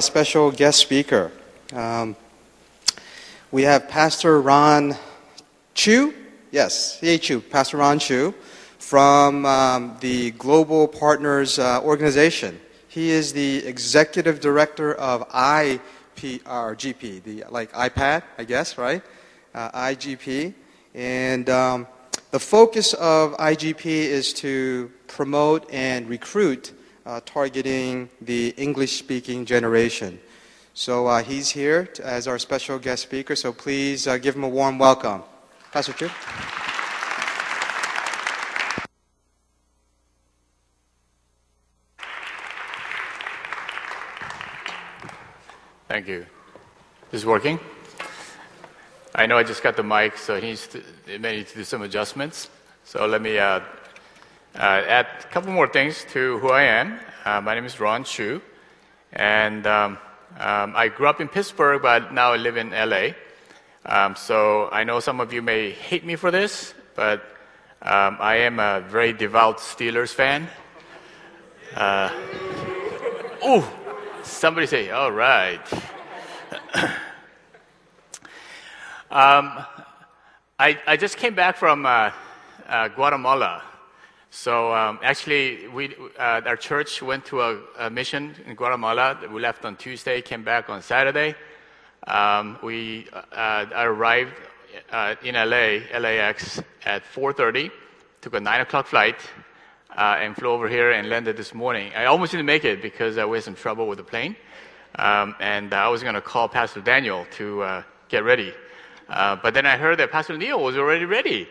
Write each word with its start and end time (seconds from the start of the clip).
uh, 0.00 0.02
special 0.02 0.50
guest 0.50 0.78
speaker. 0.78 1.30
Um, 1.74 2.16
we 3.50 3.64
have 3.64 3.86
Pastor 3.86 4.40
Ron 4.40 4.96
Chu. 5.74 6.14
Yes, 6.50 6.98
hey 7.00 7.18
Chu, 7.18 7.42
Pastor 7.42 7.76
Ron 7.76 7.98
Chu 7.98 8.32
from 8.78 9.44
um, 9.44 9.98
the 10.00 10.30
Global 10.32 10.88
Partners 10.88 11.58
uh, 11.58 11.82
Organization. 11.82 12.58
He 12.88 13.10
is 13.10 13.34
the 13.34 13.58
executive 13.66 14.40
director 14.40 14.94
of 14.94 15.28
IPRGP, 15.28 17.22
the 17.22 17.44
like 17.50 17.70
iPad, 17.72 18.22
I 18.38 18.44
guess, 18.44 18.78
right? 18.78 19.02
Uh, 19.54 19.70
IGP, 19.90 20.54
and 20.94 21.50
um, 21.50 21.86
the 22.30 22.40
focus 22.40 22.94
of 22.94 23.36
IGP 23.36 23.84
is 23.84 24.32
to 24.34 24.90
promote 25.08 25.70
and 25.70 26.08
recruit, 26.08 26.72
uh, 27.06 27.20
targeting 27.24 28.08
the 28.20 28.54
English-speaking 28.56 29.44
generation. 29.46 30.20
So 30.74 31.06
uh, 31.06 31.22
he's 31.22 31.50
here 31.50 31.86
to, 31.86 32.06
as 32.06 32.28
our 32.28 32.38
special 32.38 32.78
guest 32.78 33.02
speaker. 33.02 33.36
So 33.36 33.52
please 33.52 34.06
uh, 34.06 34.18
give 34.18 34.36
him 34.36 34.44
a 34.44 34.48
warm 34.48 34.78
welcome, 34.78 35.22
Pastor 35.72 35.92
Chu. 35.92 36.08
Thank 45.88 46.06
you. 46.06 46.24
This 47.10 47.22
is 47.22 47.26
working? 47.26 47.58
I 49.12 49.26
know 49.26 49.36
I 49.36 49.42
just 49.42 49.60
got 49.60 49.76
the 49.76 49.82
mic, 49.82 50.16
so 50.16 50.40
he 50.40 50.46
needs 50.46 50.68
to, 50.68 50.82
may 51.18 51.38
need 51.38 51.48
to 51.48 51.56
do 51.56 51.64
some 51.64 51.82
adjustments. 51.82 52.48
So 52.84 53.06
let 53.06 53.20
me 53.20 53.38
uh, 53.38 53.60
add 54.54 55.06
a 55.20 55.26
couple 55.32 55.52
more 55.52 55.68
things 55.68 56.04
to 56.10 56.38
who 56.38 56.50
I 56.50 56.62
am. 56.62 56.98
Uh, 57.24 57.40
my 57.40 57.54
name 57.54 57.64
is 57.64 57.78
Ron 57.80 58.04
Chu, 58.04 58.40
and 59.12 59.66
um, 59.66 59.98
um, 60.38 60.74
I 60.76 60.88
grew 60.88 61.06
up 61.06 61.20
in 61.20 61.28
Pittsburgh, 61.28 61.82
but 61.82 62.12
now 62.12 62.32
I 62.32 62.36
live 62.36 62.56
in 62.56 62.70
LA. 62.70 63.10
Um, 63.84 64.16
so 64.16 64.68
I 64.70 64.84
know 64.84 65.00
some 65.00 65.20
of 65.20 65.32
you 65.32 65.42
may 65.42 65.70
hate 65.70 66.04
me 66.04 66.16
for 66.16 66.30
this, 66.30 66.74
but 66.94 67.22
um, 67.82 68.16
I 68.20 68.36
am 68.36 68.58
a 68.58 68.80
very 68.80 69.12
devout 69.12 69.58
Steelers 69.58 70.12
fan. 70.12 70.48
Uh, 71.74 72.10
oh, 73.42 73.76
Somebody 74.22 74.66
say, 74.66 74.90
all 74.90 75.10
right. 75.10 75.60
um, 79.10 79.64
I, 80.58 80.78
I 80.86 80.96
just 80.98 81.16
came 81.16 81.34
back 81.34 81.56
from 81.56 81.86
uh, 81.86 82.10
uh, 82.68 82.88
Guatemala. 82.88 83.62
So 84.32 84.72
um, 84.72 85.00
actually, 85.02 85.66
we, 85.66 85.96
uh, 86.16 86.40
our 86.46 86.56
church 86.56 87.02
went 87.02 87.24
to 87.26 87.40
a, 87.40 87.58
a, 87.78 87.90
mission 87.90 88.36
in 88.46 88.54
Guatemala. 88.54 89.18
We 89.28 89.40
left 89.40 89.64
on 89.64 89.74
Tuesday, 89.74 90.22
came 90.22 90.44
back 90.44 90.70
on 90.70 90.82
Saturday. 90.82 91.34
Um, 92.06 92.56
we 92.62 93.08
uh, 93.32 93.66
arrived 93.74 94.34
uh, 94.92 95.16
in 95.24 95.34
LA, 95.34 95.80
LAX, 95.98 96.62
at 96.84 97.02
4:30. 97.12 97.72
Took 98.20 98.34
a 98.34 98.40
nine 98.40 98.60
o'clock 98.60 98.86
flight 98.86 99.16
uh, 99.96 100.18
and 100.20 100.36
flew 100.36 100.50
over 100.50 100.68
here 100.68 100.92
and 100.92 101.08
landed 101.08 101.36
this 101.36 101.52
morning. 101.52 101.90
I 101.96 102.04
almost 102.04 102.30
didn't 102.30 102.46
make 102.46 102.64
it 102.64 102.80
because 102.80 103.16
we 103.16 103.36
had 103.36 103.42
some 103.42 103.56
trouble 103.56 103.88
with 103.88 103.98
the 103.98 104.04
plane. 104.04 104.36
Um, 104.94 105.34
and 105.40 105.74
I 105.74 105.88
was 105.88 106.04
going 106.04 106.14
to 106.14 106.20
call 106.20 106.48
Pastor 106.48 106.80
Daniel 106.80 107.26
to 107.32 107.62
uh, 107.62 107.82
get 108.08 108.22
ready. 108.22 108.54
Uh, 109.08 109.36
but 109.42 109.54
then 109.54 109.66
I 109.66 109.76
heard 109.76 109.98
that 109.98 110.12
Pastor 110.12 110.36
Neil 110.36 110.62
was 110.62 110.76
already 110.76 111.04
ready. 111.04 111.48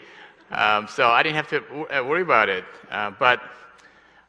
Um, 0.51 0.87
so 0.87 1.07
I 1.07 1.21
didn't 1.21 1.35
have 1.35 1.49
to 1.49 1.59
uh, 1.95 2.03
worry 2.03 2.23
about 2.23 2.49
it. 2.49 2.65
but 3.19 3.41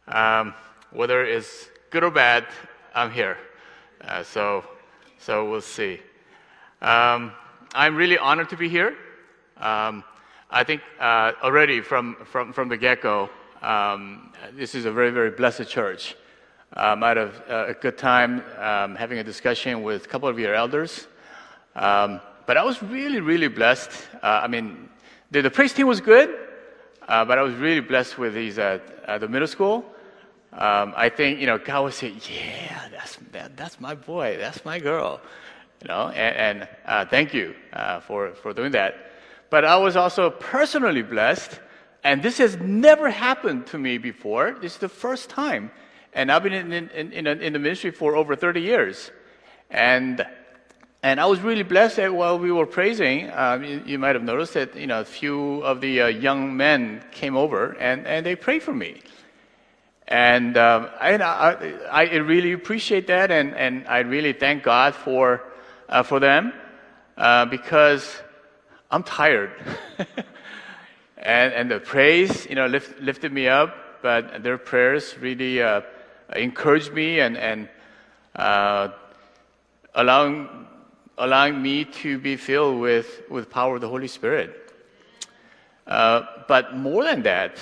um, 0.09 0.55
whether 0.91 1.25
it's 1.25 1.69
good 1.91 2.05
or 2.05 2.11
bad, 2.11 2.47
I'm 2.95 3.11
here. 3.11 3.39
so, 4.25 4.65
so 5.19 5.49
we'll 5.51 5.61
see. 5.61 6.01
Um, 6.83 7.33
I'm 7.75 7.97
really 7.97 8.19
honored 8.19 8.51
to 8.51 8.57
be 8.57 8.69
here. 8.69 8.97
Um, 9.57 10.05
I 10.51 10.65
think 10.65 10.83
already 11.01 11.81
from, 11.81 12.17
from, 12.25 12.53
from 12.53 12.69
the 12.69 12.77
get 12.77 13.01
go, 13.01 13.31
um, 13.63 14.33
this 14.55 14.75
is 14.75 14.85
a 14.85 14.93
very, 14.93 15.11
very 15.11 15.31
blessed 15.31 15.69
church. 15.69 16.17
Um, 16.75 17.03
I 17.03 17.09
had 17.09 17.19
a, 17.19 17.67
a 17.69 17.75
good 17.75 17.97
time 17.97 18.43
um, 18.59 18.95
having 18.95 19.19
a 19.19 19.25
discussion 19.25 19.83
with 19.83 20.05
a 20.05 20.09
couple 20.09 20.29
of 20.29 20.39
your 20.39 20.55
elders. 20.55 21.07
But 22.51 22.57
I 22.57 22.65
was 22.65 22.83
really, 22.83 23.21
really 23.21 23.47
blessed. 23.47 23.93
Uh, 24.23 24.41
I 24.43 24.49
mean, 24.49 24.89
the, 25.31 25.43
the, 25.43 25.51
praise 25.51 25.73
team 25.73 25.87
was 25.87 26.01
good, 26.01 26.35
uh, 27.09 27.25
but 27.25 27.39
I 27.39 27.43
was 27.43 27.55
really 27.55 27.81
blessed 27.81 28.19
with 28.19 28.35
these 28.35 28.59
at, 28.59 28.83
at 29.07 29.21
the 29.21 29.29
middle 29.29 29.49
school. 29.49 29.85
Um, 30.53 30.95
I 30.97 31.09
think, 31.09 31.41
you 31.41 31.47
know, 31.47 31.59
God 31.59 31.85
would 31.85 31.95
say, 31.95 32.15
yeah, 32.29 32.89
that's, 32.91 33.17
that, 33.33 33.57
that's 33.57 33.81
my 33.81 33.95
boy, 33.95 34.37
that's 34.39 34.65
my 34.65 34.79
girl. 34.79 35.21
You 35.83 35.89
know, 35.89 36.09
and, 36.09 36.61
and 36.61 36.69
uh, 36.85 37.05
thank 37.07 37.33
you 37.33 37.55
uh, 37.73 38.01
for, 38.01 38.35
for 38.35 38.53
doing 38.53 38.73
that. 38.73 39.13
But 39.49 39.65
I 39.65 39.77
was 39.77 39.97
also 39.97 40.31
personally 40.31 41.03
blessed 41.03 41.61
and 42.03 42.23
this 42.23 42.39
has 42.39 42.57
never 42.57 43.11
happened 43.11 43.67
to 43.69 43.79
me 43.79 43.99
before. 43.99 44.57
This 44.61 44.75
is 44.75 44.79
the 44.79 44.89
first 44.89 45.29
time. 45.29 45.71
And 46.13 46.33
I've 46.33 46.43
been 46.43 46.53
in, 46.53 46.73
in, 46.73 47.13
in, 47.13 47.27
in 47.27 47.53
the 47.53 47.59
ministry 47.59 47.91
for 47.91 48.17
over 48.17 48.35
30 48.35 48.61
years. 48.61 49.11
And, 49.71 50.25
and 51.03 51.19
I 51.19 51.27
was 51.27 51.41
really 51.41 51.63
blessed 51.63 51.97
that 51.97 52.15
while 52.15 52.39
we 52.39 52.53
were 52.53 52.67
praising, 52.67 53.31
um, 53.33 53.65
you, 53.65 53.83
you, 53.87 53.99
might 53.99 54.15
have 54.15 54.25
noticed 54.25 54.55
that 54.55 54.77
you 54.77 54.87
know, 54.87 55.01
a 55.01 55.05
few 55.05 55.63
of 55.63 55.81
the 55.81 56.03
uh, 56.03 56.07
young 56.09 56.57
men 56.57 57.03
came 57.11 57.37
over 57.37 57.73
and, 57.73 58.07
and 58.07 58.27
they 58.27 58.37
prayed 58.37 58.63
for 58.63 58.75
me. 58.75 59.01
And 60.07 60.57
um, 60.59 60.89
I, 61.01 61.15
I, 61.15 62.05
I, 62.05 62.17
really 62.17 62.53
appreciate 62.53 63.07
that, 63.07 63.31
and, 63.31 63.55
and 63.55 63.87
I 63.87 64.01
really 64.01 64.33
thank 64.33 64.65
God 64.65 64.97
for, 64.97 65.41
uh, 65.89 66.03
for 66.03 66.19
them 66.19 66.53
uh, 67.17 67.47
because 67.47 68.21
I'm 68.91 69.05
tired. 69.05 69.53
and, 71.17 71.53
and 71.55 71.71
the 71.71 71.79
praise, 71.79 72.45
you 72.47 72.57
know, 72.57 72.67
lift, 72.67 73.01
lifted 73.01 73.33
me 73.33 73.47
up, 73.47 74.03
but 74.03 74.43
their 74.43 74.59
prayers 74.59 75.17
really 75.19 75.63
uh, 75.63 75.83
encouraged 76.35 76.93
me 76.93 77.21
and, 77.21 77.37
and 77.37 77.69
uh, 78.35 78.89
allowing, 79.95 80.67
allowing 81.21 81.61
me 81.61 81.85
to 81.85 82.19
be 82.19 82.35
filled 82.37 82.81
with, 82.81 83.23
with 83.29 83.51
power 83.51 83.77
of 83.77 83.81
the 83.83 83.89
Holy 83.89 84.09
Spirit. 84.09 84.73
Uh, 85.87 86.23
but 86.49 86.77
more 86.77 87.05
than 87.05 87.23
that, 87.23 87.59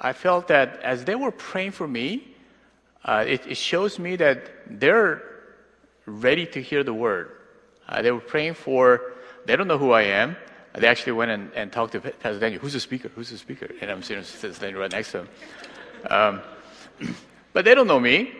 I 0.00 0.12
felt 0.12 0.48
that 0.48 0.80
as 0.82 1.04
they 1.04 1.14
were 1.14 1.30
praying 1.30 1.70
for 1.70 1.86
me, 1.86 2.34
uh, 3.04 3.24
it, 3.26 3.46
it, 3.46 3.56
shows 3.56 3.98
me 4.00 4.16
that 4.16 4.50
they're 4.80 5.22
ready 6.04 6.44
to 6.46 6.60
hear 6.60 6.82
the 6.82 6.92
word. 6.92 7.30
Uh, 7.88 8.02
they 8.02 8.10
were 8.10 8.20
praying 8.20 8.54
for, 8.54 9.12
they 9.44 9.54
don't 9.54 9.68
know 9.68 9.78
who 9.78 9.92
I 9.92 10.02
am, 10.02 10.36
they 10.74 10.88
actually 10.88 11.12
went 11.12 11.30
and, 11.30 11.52
and 11.54 11.72
talked 11.72 11.92
to 11.92 12.00
Pastor 12.00 12.40
Daniel. 12.40 12.60
Who's 12.60 12.72
the 12.72 12.80
speaker? 12.80 13.08
Who's 13.14 13.30
the 13.30 13.38
speaker? 13.38 13.68
And 13.80 13.90
I'm 13.90 14.02
sitting, 14.02 14.24
standing 14.24 14.74
right 14.74 14.90
next 14.90 15.12
to 15.12 15.20
him. 15.20 15.28
Um, 16.10 16.40
but 17.52 17.64
they 17.64 17.74
don't 17.74 17.86
know 17.86 18.00
me. 18.00 18.32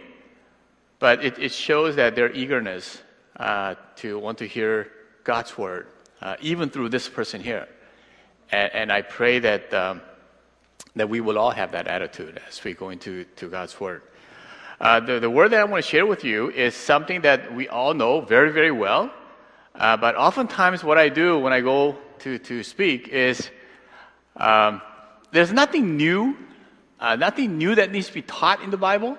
But 0.99 1.25
it, 1.25 1.39
it 1.39 1.53
shows 1.53 1.97
that 1.97 2.17
their 2.17 2.33
eagerness 2.33 3.03
to 3.39 4.19
want 4.19 4.39
to 4.39 4.47
hear 4.47 4.91
God's 5.25 5.59
word, 5.59 5.89
uh, 6.21 6.37
even 6.41 6.71
through 6.71 6.89
this 6.89 7.09
person 7.09 7.41
here. 7.41 7.69
And, 8.51 8.75
and 8.75 8.93
I 8.93 9.03
pray 9.03 9.41
that, 9.41 9.75
um, 9.75 10.03
that 10.95 11.09
we 11.09 11.21
will 11.21 11.39
all 11.39 11.51
have 11.51 11.73
that 11.73 11.87
attitude 11.89 12.41
as 12.49 12.63
we 12.63 12.75
go 12.75 12.91
into 12.91 13.25
to 13.37 13.49
God's 13.49 13.79
word. 13.81 14.03
Uh, 14.81 15.01
the, 15.01 15.21
the 15.21 15.31
word 15.31 15.53
that 15.53 15.61
I 15.61 15.65
want 15.65 15.83
to 15.83 15.91
share 15.91 16.07
with 16.07 16.23
you 16.23 16.51
is 16.51 16.75
something 16.75 17.23
that 17.23 17.55
we 17.55 17.67
all 17.69 17.95
know 17.95 18.21
very, 18.21 18.53
very 18.53 18.71
well. 18.71 19.11
Uh, 19.75 19.97
but 19.97 20.17
oftentimes, 20.17 20.85
what 20.85 20.99
I 20.99 21.09
do 21.09 21.39
when 21.39 21.53
I 21.53 21.61
go 21.61 21.97
to, 22.21 22.39
to 22.39 22.63
speak 22.63 23.09
is 23.09 23.51
um, 24.37 24.81
there's 25.33 25.53
nothing 25.53 25.97
new, 25.97 26.37
uh, 27.01 27.17
nothing 27.17 27.59
new 27.59 27.75
that 27.75 27.91
needs 27.91 28.09
to 28.09 28.15
be 28.15 28.23
taught 28.23 28.63
in 28.63 28.71
the 28.71 28.77
Bible. 28.77 29.19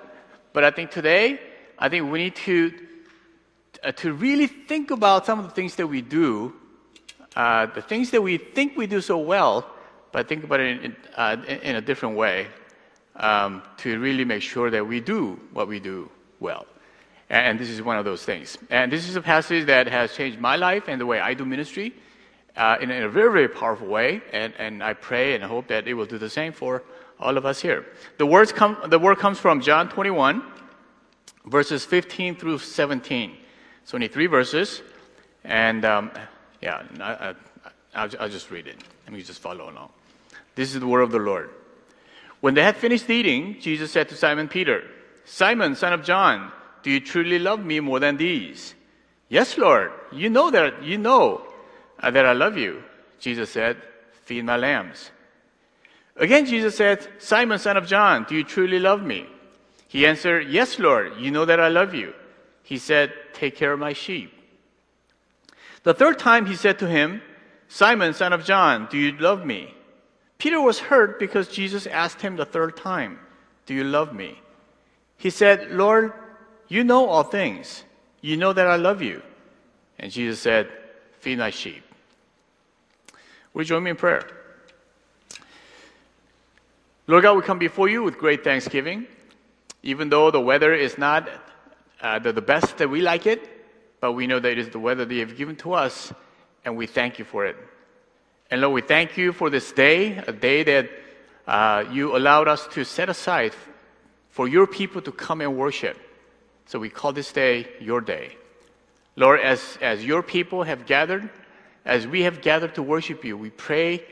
But 0.52 0.64
I 0.64 0.70
think 0.70 0.90
today, 0.90 1.40
I 1.78 1.88
think 1.88 2.10
we 2.10 2.18
need 2.18 2.36
to, 2.36 2.72
uh, 3.84 3.92
to 3.92 4.12
really 4.12 4.46
think 4.46 4.90
about 4.90 5.26
some 5.26 5.38
of 5.38 5.46
the 5.46 5.52
things 5.52 5.76
that 5.76 5.86
we 5.86 6.00
do, 6.00 6.54
uh, 7.36 7.66
the 7.66 7.82
things 7.82 8.10
that 8.10 8.22
we 8.22 8.38
think 8.38 8.76
we 8.76 8.86
do 8.86 9.00
so 9.00 9.18
well, 9.18 9.70
but 10.12 10.28
think 10.28 10.44
about 10.44 10.60
it 10.60 10.84
in, 10.84 10.96
uh, 11.16 11.36
in 11.46 11.76
a 11.76 11.80
different 11.80 12.16
way 12.16 12.46
um, 13.16 13.62
to 13.78 13.98
really 13.98 14.24
make 14.24 14.42
sure 14.42 14.70
that 14.70 14.86
we 14.86 15.00
do 15.00 15.38
what 15.52 15.68
we 15.68 15.80
do 15.80 16.10
well. 16.40 16.66
And 17.30 17.58
this 17.58 17.68
is 17.68 17.82
one 17.82 17.98
of 17.98 18.04
those 18.04 18.24
things. 18.24 18.56
And 18.70 18.90
this 18.90 19.06
is 19.08 19.16
a 19.16 19.20
passage 19.20 19.66
that 19.66 19.86
has 19.86 20.14
changed 20.14 20.38
my 20.38 20.56
life 20.56 20.84
and 20.88 21.00
the 21.00 21.04
way 21.04 21.20
I 21.20 21.34
do 21.34 21.44
ministry 21.44 21.92
uh, 22.56 22.78
in, 22.80 22.90
in, 22.90 23.02
a 23.02 23.08
very, 23.08 23.30
very 23.30 23.48
powerful 23.48 23.86
way. 23.86 24.22
And, 24.32 24.54
and 24.58 24.82
I 24.82 24.94
pray 24.94 25.34
and 25.34 25.44
hope 25.44 25.68
that 25.68 25.86
it 25.86 25.94
will 25.94 26.06
do 26.06 26.16
the 26.16 26.30
same 26.30 26.52
for 26.52 26.82
all 27.20 27.36
of 27.36 27.44
us 27.44 27.60
here. 27.60 27.84
The, 28.16 28.24
words 28.24 28.50
come, 28.50 28.78
the 28.86 28.98
word 28.98 29.18
comes 29.18 29.38
from 29.38 29.60
John 29.60 29.90
21, 29.90 30.42
verses 31.44 31.84
15 31.84 32.36
through 32.36 32.58
17. 32.58 33.36
It's 33.88 33.94
only 33.94 34.08
three 34.08 34.26
verses. 34.26 34.82
And 35.44 35.82
um, 35.86 36.10
yeah, 36.60 36.82
I, 37.00 37.28
will 38.04 38.10
I'll 38.20 38.28
just 38.28 38.50
read 38.50 38.66
it. 38.66 38.76
Let 39.06 39.14
me 39.14 39.22
just 39.22 39.40
follow 39.40 39.70
along. 39.70 39.88
This 40.54 40.74
is 40.74 40.80
the 40.80 40.86
word 40.86 41.00
of 41.00 41.10
the 41.10 41.18
Lord. 41.18 41.48
When 42.42 42.52
they 42.52 42.62
had 42.62 42.76
finished 42.76 43.08
eating, 43.08 43.58
Jesus 43.60 43.90
said 43.90 44.10
to 44.10 44.14
Simon 44.14 44.46
Peter, 44.46 44.84
Simon, 45.24 45.74
son 45.74 45.94
of 45.94 46.04
John, 46.04 46.52
do 46.82 46.90
you 46.90 47.00
truly 47.00 47.38
love 47.38 47.64
me 47.64 47.80
more 47.80 47.98
than 47.98 48.18
these? 48.18 48.74
Yes, 49.30 49.56
Lord. 49.56 49.90
You 50.12 50.28
know 50.28 50.50
that 50.50 50.82
you 50.82 50.98
know 50.98 51.46
uh, 51.98 52.10
that 52.10 52.26
I 52.26 52.34
love 52.34 52.58
you. 52.58 52.82
Jesus 53.18 53.48
said, 53.48 53.78
Feed 54.26 54.44
my 54.44 54.58
lambs. 54.58 55.10
Again, 56.14 56.44
Jesus 56.44 56.76
said, 56.76 57.08
Simon, 57.20 57.58
son 57.58 57.78
of 57.78 57.86
John, 57.86 58.26
do 58.28 58.34
you 58.34 58.44
truly 58.44 58.80
love 58.80 59.02
me? 59.02 59.24
He 59.86 60.04
answered, 60.04 60.50
Yes, 60.50 60.78
Lord. 60.78 61.14
You 61.18 61.30
know 61.30 61.46
that 61.46 61.58
I 61.58 61.68
love 61.68 61.94
you. 61.94 62.12
He 62.68 62.76
said, 62.76 63.14
Take 63.32 63.56
care 63.56 63.72
of 63.72 63.80
my 63.80 63.94
sheep. 63.94 64.30
The 65.84 65.94
third 65.94 66.18
time 66.18 66.44
he 66.44 66.54
said 66.54 66.78
to 66.80 66.86
him, 66.86 67.22
Simon, 67.66 68.12
son 68.12 68.34
of 68.34 68.44
John, 68.44 68.88
do 68.90 68.98
you 68.98 69.12
love 69.12 69.46
me? 69.46 69.72
Peter 70.36 70.60
was 70.60 70.78
hurt 70.78 71.18
because 71.18 71.48
Jesus 71.48 71.86
asked 71.86 72.20
him 72.20 72.36
the 72.36 72.44
third 72.44 72.76
time, 72.76 73.20
Do 73.64 73.72
you 73.72 73.84
love 73.84 74.12
me? 74.12 74.38
He 75.16 75.30
said, 75.30 75.70
Lord, 75.70 76.12
you 76.68 76.84
know 76.84 77.06
all 77.06 77.22
things. 77.22 77.84
You 78.20 78.36
know 78.36 78.52
that 78.52 78.66
I 78.66 78.76
love 78.76 79.00
you. 79.00 79.22
And 79.98 80.12
Jesus 80.12 80.38
said, 80.38 80.68
Feed 81.20 81.38
my 81.38 81.48
sheep. 81.48 81.82
Will 83.54 83.62
you 83.62 83.68
join 83.68 83.82
me 83.82 83.92
in 83.92 83.96
prayer? 83.96 84.28
Lord 87.06 87.22
God, 87.22 87.32
we 87.32 87.40
come 87.40 87.58
before 87.58 87.88
you 87.88 88.02
with 88.02 88.18
great 88.18 88.44
thanksgiving. 88.44 89.06
Even 89.82 90.10
though 90.10 90.30
the 90.30 90.38
weather 90.38 90.74
is 90.74 90.98
not 90.98 91.30
uh, 92.00 92.18
the, 92.18 92.32
the 92.32 92.42
best 92.42 92.78
that 92.78 92.88
we 92.88 93.00
like 93.00 93.26
it, 93.26 93.48
but 94.00 94.12
we 94.12 94.26
know 94.26 94.38
that 94.38 94.52
it 94.52 94.58
is 94.58 94.68
the 94.70 94.78
weather 94.78 95.04
that 95.04 95.14
you 95.14 95.20
have 95.20 95.36
given 95.36 95.56
to 95.56 95.72
us, 95.72 96.12
and 96.64 96.76
we 96.76 96.86
thank 96.86 97.18
you 97.18 97.24
for 97.24 97.46
it. 97.46 97.56
And 98.50 98.60
Lord, 98.60 98.74
we 98.74 98.82
thank 98.82 99.16
you 99.16 99.32
for 99.32 99.50
this 99.50 99.72
day, 99.72 100.16
a 100.18 100.32
day 100.32 100.62
that 100.62 100.90
uh, 101.46 101.84
you 101.90 102.16
allowed 102.16 102.48
us 102.48 102.66
to 102.68 102.84
set 102.84 103.08
aside 103.08 103.52
for 104.30 104.48
your 104.48 104.66
people 104.66 105.02
to 105.02 105.12
come 105.12 105.40
and 105.40 105.56
worship. 105.56 105.98
So 106.66 106.78
we 106.78 106.88
call 106.90 107.12
this 107.12 107.32
day 107.32 107.68
your 107.80 108.00
day. 108.00 108.36
Lord, 109.16 109.40
as, 109.40 109.78
as 109.80 110.04
your 110.04 110.22
people 110.22 110.62
have 110.62 110.86
gathered, 110.86 111.28
as 111.84 112.06
we 112.06 112.22
have 112.22 112.40
gathered 112.40 112.74
to 112.76 112.82
worship 112.82 113.24
you, 113.24 113.36
we 113.36 113.50
pray 113.50 114.04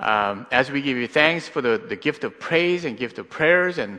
um, 0.00 0.46
as 0.50 0.70
we 0.70 0.80
give 0.80 0.96
you 0.96 1.08
thanks 1.08 1.48
for 1.48 1.60
the, 1.60 1.76
the 1.76 1.96
gift 1.96 2.24
of 2.24 2.38
praise 2.38 2.84
and 2.84 2.96
gift 2.96 3.18
of 3.18 3.28
prayers, 3.28 3.78
and, 3.78 3.98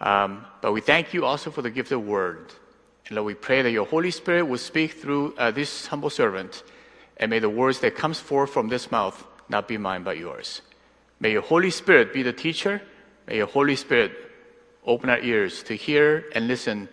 um, 0.00 0.44
but 0.62 0.72
we 0.72 0.80
thank 0.80 1.12
you 1.12 1.24
also 1.24 1.50
for 1.50 1.62
the 1.62 1.70
gift 1.70 1.92
of 1.92 2.06
word. 2.06 2.52
And 3.06 3.16
Lord, 3.16 3.26
we 3.26 3.34
pray 3.34 3.62
that 3.62 3.70
your 3.70 3.86
Holy 3.86 4.10
Spirit 4.10 4.44
will 4.44 4.58
speak 4.58 4.92
through 4.92 5.34
uh, 5.36 5.50
this 5.50 5.86
humble 5.86 6.10
servant, 6.10 6.62
and 7.16 7.30
may 7.30 7.38
the 7.38 7.50
words 7.50 7.80
that 7.80 7.96
comes 7.96 8.18
forth 8.20 8.50
from 8.50 8.68
this 8.68 8.90
mouth 8.90 9.26
not 9.48 9.68
be 9.68 9.76
mine 9.76 10.02
but 10.02 10.16
yours. 10.16 10.62
May 11.18 11.32
your 11.32 11.42
Holy 11.42 11.70
Spirit 11.70 12.14
be 12.14 12.22
the 12.22 12.32
teacher. 12.32 12.80
May 13.26 13.36
your 13.36 13.46
Holy 13.46 13.76
Spirit 13.76 14.12
open 14.86 15.10
our 15.10 15.18
ears 15.18 15.62
to 15.64 15.74
hear 15.74 16.24
and 16.34 16.48
listen 16.48 16.88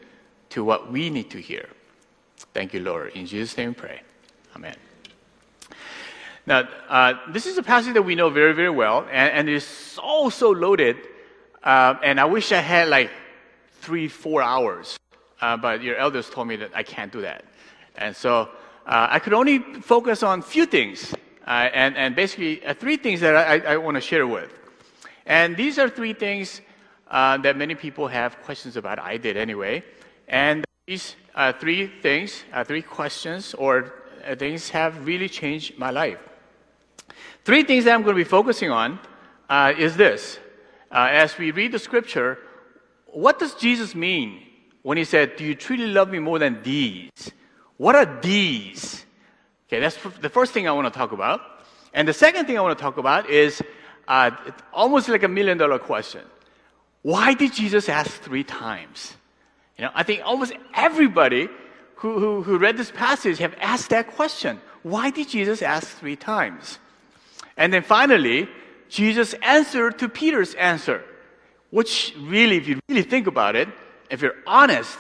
to 0.49 0.63
what 0.63 0.91
we 0.91 1.09
need 1.09 1.29
to 1.31 1.39
hear. 1.39 1.69
Thank 2.53 2.73
you, 2.73 2.81
Lord. 2.81 3.13
In 3.13 3.25
Jesus' 3.25 3.55
name 3.57 3.69
we 3.69 3.75
pray. 3.75 4.01
Amen. 4.55 4.75
Now, 6.45 6.67
uh, 6.89 7.13
this 7.29 7.45
is 7.45 7.57
a 7.57 7.63
passage 7.63 7.93
that 7.93 8.01
we 8.01 8.15
know 8.15 8.29
very, 8.29 8.53
very 8.53 8.69
well, 8.69 9.05
and, 9.11 9.31
and 9.33 9.49
it's 9.49 9.65
so, 9.65 10.29
so 10.29 10.51
loaded. 10.51 10.97
Uh, 11.67 11.99
and 12.01 12.17
I 12.17 12.23
wish 12.23 12.53
I 12.53 12.61
had 12.61 12.87
like 12.87 13.11
three, 13.81 14.07
four 14.07 14.41
hours, 14.41 14.97
uh, 15.41 15.57
but 15.57 15.83
your 15.83 15.97
elders 15.97 16.29
told 16.29 16.47
me 16.47 16.55
that 16.55 16.71
I 16.73 16.81
can't 16.81 17.11
do 17.11 17.19
that. 17.23 17.43
And 17.97 18.15
so 18.15 18.47
uh, 18.85 19.07
I 19.09 19.19
could 19.19 19.33
only 19.33 19.59
focus 19.81 20.23
on 20.23 20.41
few 20.41 20.65
things, 20.65 21.13
uh, 21.45 21.67
and, 21.73 21.97
and 21.97 22.15
basically 22.15 22.65
uh, 22.65 22.73
three 22.73 22.95
things 22.95 23.19
that 23.19 23.35
I, 23.35 23.73
I 23.73 23.75
want 23.75 23.95
to 23.95 24.01
share 24.01 24.25
with. 24.25 24.49
And 25.25 25.57
these 25.57 25.77
are 25.77 25.89
three 25.89 26.13
things 26.13 26.61
that 27.11 27.57
many 27.57 27.75
people 27.75 28.07
have 28.07 28.41
questions 28.43 28.77
about. 28.77 28.97
I 28.97 29.17
did 29.17 29.35
anyway. 29.35 29.83
And 30.29 30.63
these 30.85 31.17
three 31.59 31.87
things, 32.01 32.45
three 32.63 32.81
questions 32.81 33.53
or 33.53 33.93
things 34.37 34.69
have 34.69 35.05
really 35.05 35.27
changed 35.27 35.77
my 35.77 35.89
life. 35.89 36.19
Three 37.43 37.63
things 37.63 37.83
that 37.83 37.93
I'm 37.93 38.03
going 38.03 38.15
to 38.15 38.23
be 38.23 38.29
focusing 38.29 38.71
on 38.71 38.99
is 39.77 39.97
this. 39.97 40.39
Uh, 40.91 41.09
as 41.11 41.37
we 41.37 41.51
read 41.51 41.71
the 41.71 41.79
scripture, 41.79 42.37
what 43.07 43.39
does 43.39 43.53
Jesus 43.55 43.95
mean 43.95 44.41
when 44.83 44.97
he 44.97 45.03
said, 45.03 45.35
Do 45.35 45.43
you 45.43 45.55
truly 45.55 45.87
love 45.87 46.09
me 46.09 46.19
more 46.19 46.39
than 46.39 46.61
these? 46.63 47.31
What 47.77 47.95
are 47.95 48.19
these? 48.21 49.05
Okay, 49.67 49.79
that's 49.79 49.97
the 50.21 50.29
first 50.29 50.53
thing 50.53 50.67
I 50.67 50.71
want 50.71 50.91
to 50.91 50.97
talk 50.97 51.11
about. 51.11 51.41
And 51.93 52.07
the 52.07 52.13
second 52.13 52.45
thing 52.45 52.57
I 52.57 52.61
want 52.61 52.77
to 52.77 52.81
talk 52.81 52.97
about 52.97 53.29
is 53.29 53.61
uh, 54.07 54.31
almost 54.71 55.09
like 55.09 55.23
a 55.23 55.27
million 55.27 55.57
dollar 55.57 55.79
question. 55.79 56.21
Why 57.01 57.33
did 57.33 57.53
Jesus 57.53 57.89
ask 57.89 58.11
three 58.21 58.43
times? 58.43 59.15
You 59.77 59.85
know, 59.85 59.91
I 59.93 60.03
think 60.03 60.21
almost 60.23 60.53
everybody 60.73 61.49
who, 61.95 62.19
who, 62.19 62.43
who 62.43 62.57
read 62.57 62.77
this 62.77 62.91
passage 62.91 63.39
have 63.39 63.55
asked 63.59 63.89
that 63.89 64.07
question. 64.07 64.61
Why 64.83 65.09
did 65.09 65.29
Jesus 65.29 65.61
ask 65.61 65.97
three 65.97 66.15
times? 66.15 66.79
And 67.57 67.73
then 67.73 67.83
finally, 67.83 68.47
Jesus 68.89 69.33
answered 69.41 69.99
to 69.99 70.09
Peter's 70.09 70.53
answer, 70.55 71.03
which 71.69 72.13
really, 72.19 72.57
if 72.57 72.67
you 72.67 72.79
really 72.87 73.03
think 73.03 73.27
about 73.27 73.55
it, 73.55 73.67
if 74.09 74.21
you're 74.21 74.35
honest 74.45 74.97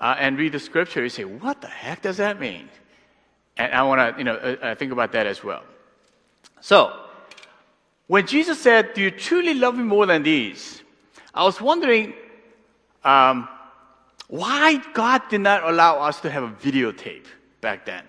uh, 0.00 0.16
and 0.18 0.38
read 0.38 0.52
the 0.52 0.58
scripture, 0.58 1.02
you 1.02 1.08
say, 1.08 1.24
what 1.24 1.60
the 1.60 1.68
heck 1.68 2.02
does 2.02 2.16
that 2.16 2.40
mean? 2.40 2.68
And 3.56 3.72
I 3.72 3.82
want 3.82 4.00
to, 4.00 4.18
you 4.18 4.24
know, 4.24 4.34
uh, 4.34 4.56
uh, 4.62 4.74
think 4.74 4.92
about 4.92 5.12
that 5.12 5.26
as 5.26 5.44
well. 5.44 5.62
So, 6.60 6.92
when 8.06 8.26
Jesus 8.26 8.60
said, 8.60 8.94
"Do 8.94 9.02
you 9.02 9.10
truly 9.10 9.54
love 9.54 9.76
me 9.76 9.84
more 9.84 10.06
than 10.06 10.22
these?" 10.22 10.82
I 11.34 11.44
was 11.44 11.60
wondering, 11.60 12.14
um, 13.04 13.48
why 14.28 14.82
God 14.94 15.22
did 15.28 15.40
not 15.42 15.64
allow 15.64 15.98
us 15.98 16.20
to 16.20 16.30
have 16.30 16.42
a 16.42 16.50
videotape 16.50 17.26
back 17.60 17.84
then. 17.84 18.04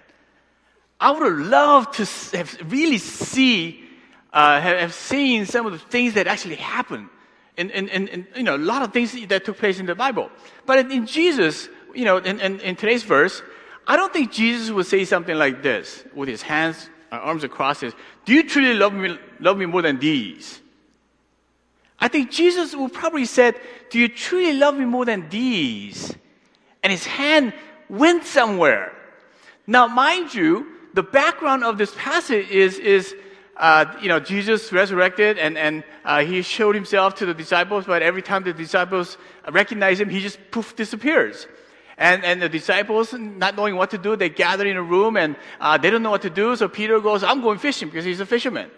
I 0.99 1.11
would 1.11 1.23
have 1.23 1.47
loved 1.47 1.93
to 1.95 2.37
have 2.37 2.71
really 2.71 2.97
see, 2.97 3.82
uh, 4.33 4.59
have, 4.59 4.79
have, 4.79 4.93
seen 4.93 5.45
some 5.45 5.65
of 5.65 5.71
the 5.71 5.77
things 5.77 6.15
that 6.15 6.27
actually 6.27 6.55
happened. 6.55 7.07
And, 7.55 7.71
and, 7.71 7.87
and, 7.89 8.25
you 8.35 8.41
know, 8.41 8.55
a 8.55 8.57
lot 8.57 8.81
of 8.81 8.91
things 8.91 9.13
that 9.27 9.45
took 9.45 9.59
place 9.59 9.79
in 9.79 9.85
the 9.85 9.93
Bible. 9.93 10.31
But 10.65 10.79
in, 10.79 10.91
in 10.91 11.05
Jesus, 11.05 11.69
you 11.93 12.03
know, 12.03 12.17
in, 12.17 12.39
in, 12.39 12.59
in, 12.61 12.75
today's 12.75 13.03
verse, 13.03 13.43
I 13.85 13.95
don't 13.95 14.11
think 14.11 14.31
Jesus 14.31 14.71
would 14.71 14.87
say 14.87 15.05
something 15.05 15.37
like 15.37 15.61
this 15.61 16.03
with 16.15 16.27
his 16.27 16.41
hands, 16.41 16.89
uh, 17.11 17.17
arms 17.17 17.43
across 17.43 17.81
his, 17.81 17.93
do 18.25 18.33
you 18.33 18.49
truly 18.49 18.73
love 18.73 18.93
me, 18.93 19.19
love 19.39 19.57
me 19.57 19.67
more 19.67 19.83
than 19.83 19.99
these? 19.99 20.59
I 21.99 22.07
think 22.07 22.31
Jesus 22.31 22.75
would 22.75 22.91
probably 22.91 23.25
said, 23.25 23.55
Do 23.91 23.99
you 23.99 24.07
truly 24.07 24.53
love 24.53 24.75
me 24.75 24.85
more 24.85 25.05
than 25.05 25.29
these? 25.29 26.13
And 26.81 26.91
his 26.91 27.05
hand 27.05 27.53
went 27.87 28.25
somewhere. 28.25 28.93
Now, 29.67 29.87
mind 29.87 30.33
you, 30.33 30.67
the 30.93 31.03
background 31.03 31.63
of 31.63 31.77
this 31.77 31.93
passage 31.95 32.49
is, 32.49 32.77
is 32.77 33.15
uh, 33.57 33.85
you 34.01 34.09
know, 34.09 34.19
Jesus 34.19 34.71
resurrected 34.71 35.37
and, 35.37 35.57
and 35.57 35.83
uh, 36.03 36.23
he 36.23 36.41
showed 36.41 36.75
himself 36.75 37.15
to 37.15 37.25
the 37.25 37.33
disciples, 37.33 37.85
but 37.85 38.01
every 38.01 38.21
time 38.21 38.43
the 38.43 38.53
disciples 38.53 39.17
recognize 39.51 39.99
him, 39.99 40.09
he 40.09 40.21
just 40.21 40.39
poof 40.51 40.75
disappears. 40.75 41.47
And, 41.97 42.25
and 42.25 42.41
the 42.41 42.49
disciples, 42.49 43.13
not 43.13 43.55
knowing 43.55 43.75
what 43.75 43.91
to 43.91 43.99
do, 43.99 44.15
they 44.15 44.29
gather 44.29 44.65
in 44.65 44.77
a 44.77 44.81
room 44.81 45.15
and 45.15 45.35
uh, 45.61 45.77
they 45.77 45.91
don't 45.91 46.01
know 46.01 46.09
what 46.09 46.23
to 46.23 46.29
do. 46.29 46.55
So 46.55 46.67
Peter 46.67 46.99
goes, 46.99 47.23
I'm 47.23 47.41
going 47.41 47.59
fishing 47.59 47.89
because 47.89 48.05
he's 48.05 48.19
a 48.19 48.25
fisherman. 48.25 48.71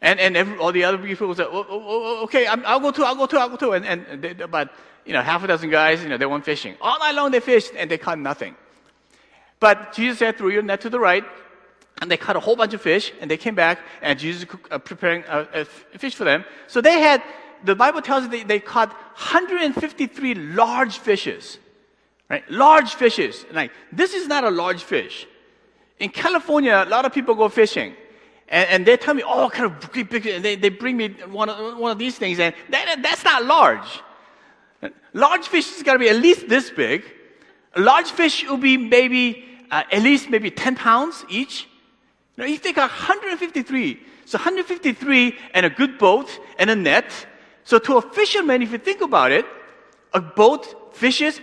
And, 0.00 0.18
and 0.18 0.36
every, 0.36 0.58
all 0.58 0.72
the 0.72 0.84
other 0.84 0.98
people 0.98 1.34
say, 1.34 1.44
oh, 1.44 1.66
oh, 1.68 1.84
oh, 1.86 2.22
okay, 2.24 2.46
i 2.46 2.74
will 2.74 2.80
go 2.80 2.90
too, 2.90 3.04
I'll 3.04 3.14
go 3.14 3.26
too, 3.26 3.38
I'll 3.38 3.48
go 3.48 3.56
too. 3.56 3.72
And, 3.72 3.86
and 3.86 4.22
they, 4.22 4.34
but, 4.34 4.74
you 5.04 5.12
know, 5.12 5.22
half 5.22 5.42
a 5.44 5.46
dozen 5.46 5.70
guys, 5.70 6.02
you 6.02 6.08
know, 6.08 6.18
they 6.18 6.26
went 6.26 6.44
fishing. 6.44 6.74
All 6.80 6.98
night 6.98 7.14
long 7.14 7.30
they 7.30 7.40
fished 7.40 7.72
and 7.76 7.90
they 7.90 7.96
caught 7.96 8.18
nothing. 8.18 8.56
But 9.60 9.94
Jesus 9.94 10.18
said, 10.18 10.36
throw 10.36 10.48
your 10.48 10.62
net 10.62 10.82
to 10.82 10.90
the 10.90 11.00
right. 11.00 11.24
And 12.00 12.10
they 12.10 12.16
caught 12.16 12.36
a 12.36 12.40
whole 12.40 12.56
bunch 12.56 12.74
of 12.74 12.82
fish 12.82 13.12
and 13.20 13.30
they 13.30 13.36
came 13.36 13.54
back 13.54 13.78
and 14.02 14.18
Jesus 14.18 14.46
was 14.46 14.58
uh, 14.70 14.78
preparing 14.78 15.24
a, 15.28 15.46
a, 15.54 15.64
fish 15.98 16.14
for 16.14 16.24
them. 16.24 16.44
So 16.66 16.80
they 16.80 17.00
had, 17.00 17.22
the 17.64 17.74
Bible 17.74 18.02
tells 18.02 18.24
us 18.24 18.30
they, 18.30 18.42
they 18.42 18.60
caught 18.60 18.90
153 18.90 20.34
large 20.34 20.98
fishes. 20.98 21.58
Right? 22.28 22.48
Large 22.50 22.94
fishes. 22.94 23.46
Like, 23.52 23.70
this 23.92 24.12
is 24.12 24.26
not 24.26 24.44
a 24.44 24.50
large 24.50 24.82
fish. 24.82 25.26
In 25.98 26.10
California, 26.10 26.84
a 26.86 26.88
lot 26.88 27.04
of 27.06 27.12
people 27.12 27.34
go 27.34 27.48
fishing. 27.48 27.94
And, 28.48 28.68
and 28.68 28.86
they 28.86 28.96
tell 28.96 29.14
me, 29.14 29.22
oh, 29.24 29.48
kind 29.48 29.66
of 29.66 29.92
big, 29.92 30.10
big, 30.10 30.26
and 30.26 30.44
they, 30.44 30.56
they 30.56 30.68
bring 30.68 30.96
me 30.96 31.08
one 31.30 31.48
of, 31.48 31.78
one 31.78 31.90
of 31.90 31.98
these 31.98 32.18
things, 32.18 32.38
and 32.38 32.54
that, 32.70 32.98
that's 33.02 33.24
not 33.24 33.44
large. 33.44 34.02
Large 35.14 35.48
fish 35.48 35.74
is 35.76 35.82
going 35.82 35.98
to 35.98 36.04
be 36.04 36.10
at 36.10 36.16
least 36.16 36.48
this 36.48 36.70
big. 36.70 37.02
A 37.74 37.80
large 37.80 38.10
fish 38.10 38.44
will 38.48 38.56
be 38.56 38.76
maybe 38.76 39.44
uh, 39.70 39.82
at 39.90 40.02
least 40.02 40.30
maybe 40.30 40.50
10 40.50 40.76
pounds 40.76 41.24
each. 41.28 41.68
Now, 42.36 42.44
you 42.44 42.58
think 42.58 42.76
153. 42.76 44.00
So 44.26 44.38
153 44.38 45.38
and 45.54 45.66
a 45.66 45.70
good 45.70 45.98
boat 45.98 46.28
and 46.58 46.68
a 46.68 46.76
net. 46.76 47.10
So 47.64 47.78
to 47.78 47.96
a 47.96 48.02
fisherman, 48.02 48.60
if 48.60 48.72
you 48.72 48.78
think 48.78 49.00
about 49.00 49.32
it, 49.32 49.46
a 50.12 50.20
boat, 50.20 50.94
fishes, 50.94 51.40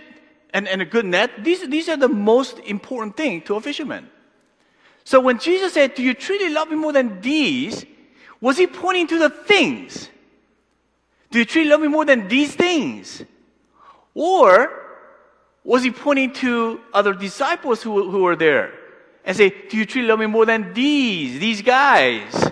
and, 0.52 0.68
and 0.68 0.82
a 0.82 0.84
good 0.84 1.06
net, 1.06 1.30
these, 1.42 1.66
these 1.68 1.88
are 1.88 1.96
the 1.96 2.08
most 2.08 2.58
important 2.60 3.16
thing 3.16 3.42
to 3.42 3.56
a 3.56 3.60
fisherman. 3.60 4.08
So 5.02 5.20
when 5.20 5.38
Jesus 5.38 5.72
said, 5.72 5.94
Do 5.94 6.02
you 6.02 6.14
truly 6.14 6.50
love 6.50 6.70
me 6.70 6.76
more 6.76 6.92
than 6.92 7.20
these? 7.20 7.84
Was 8.40 8.58
he 8.58 8.66
pointing 8.66 9.06
to 9.08 9.18
the 9.18 9.30
things? 9.30 10.10
Do 11.30 11.38
you 11.38 11.44
truly 11.44 11.68
love 11.68 11.80
me 11.80 11.88
more 11.88 12.04
than 12.04 12.28
these 12.28 12.54
things? 12.54 13.24
Or 14.14 14.70
Was 15.64 15.82
he 15.82 15.90
pointing 15.90 16.32
to 16.34 16.80
other 16.92 17.14
disciples 17.14 17.82
who, 17.82 18.10
who 18.10 18.22
were 18.22 18.36
there 18.36 18.72
and 19.24 19.36
say, 19.36 19.50
Do 19.68 19.76
you 19.76 19.86
truly 19.86 20.08
love 20.08 20.18
me 20.18 20.26
more 20.26 20.46
than 20.46 20.72
these, 20.72 21.38
these 21.40 21.62
guys? 21.62 22.50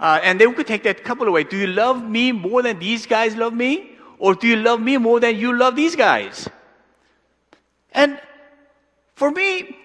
Uh, 0.00 0.18
and 0.22 0.40
then 0.40 0.48
we 0.48 0.54
could 0.54 0.66
take 0.66 0.82
that 0.82 1.04
couple 1.04 1.26
of 1.26 1.32
ways. 1.32 1.46
Do 1.48 1.56
you 1.56 1.68
love 1.68 2.02
me 2.02 2.32
more 2.32 2.62
than 2.62 2.78
these 2.78 3.06
guys 3.06 3.36
love 3.36 3.52
me? 3.52 3.92
Or 4.18 4.34
do 4.34 4.46
you 4.46 4.56
love 4.56 4.80
me 4.80 4.96
more 4.96 5.20
than 5.20 5.36
you 5.36 5.56
love 5.56 5.76
these 5.76 5.96
guys? 5.96 6.48
And 7.92 8.20
for 9.14 9.30
me, 9.30 9.76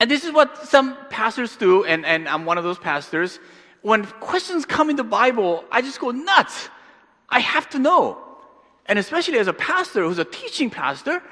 and 0.00 0.10
this 0.10 0.24
is 0.24 0.32
what 0.32 0.66
some 0.66 0.96
pastors 1.08 1.56
do, 1.56 1.84
and, 1.84 2.04
and 2.04 2.28
I'm 2.28 2.44
one 2.44 2.58
of 2.58 2.64
those 2.64 2.78
pastors. 2.78 3.38
When 3.82 4.04
questions 4.04 4.64
come 4.64 4.90
in 4.90 4.96
the 4.96 5.04
Bible, 5.04 5.64
I 5.70 5.82
just 5.82 6.00
go 6.00 6.10
nuts. 6.10 6.68
I 7.28 7.40
have 7.40 7.68
to 7.70 7.78
know. 7.78 8.18
And 8.86 8.98
especially 8.98 9.38
as 9.38 9.46
a 9.46 9.52
pastor 9.52 10.02
who's 10.02 10.18
a 10.18 10.24
teaching 10.24 10.70
pastor, 10.70 11.22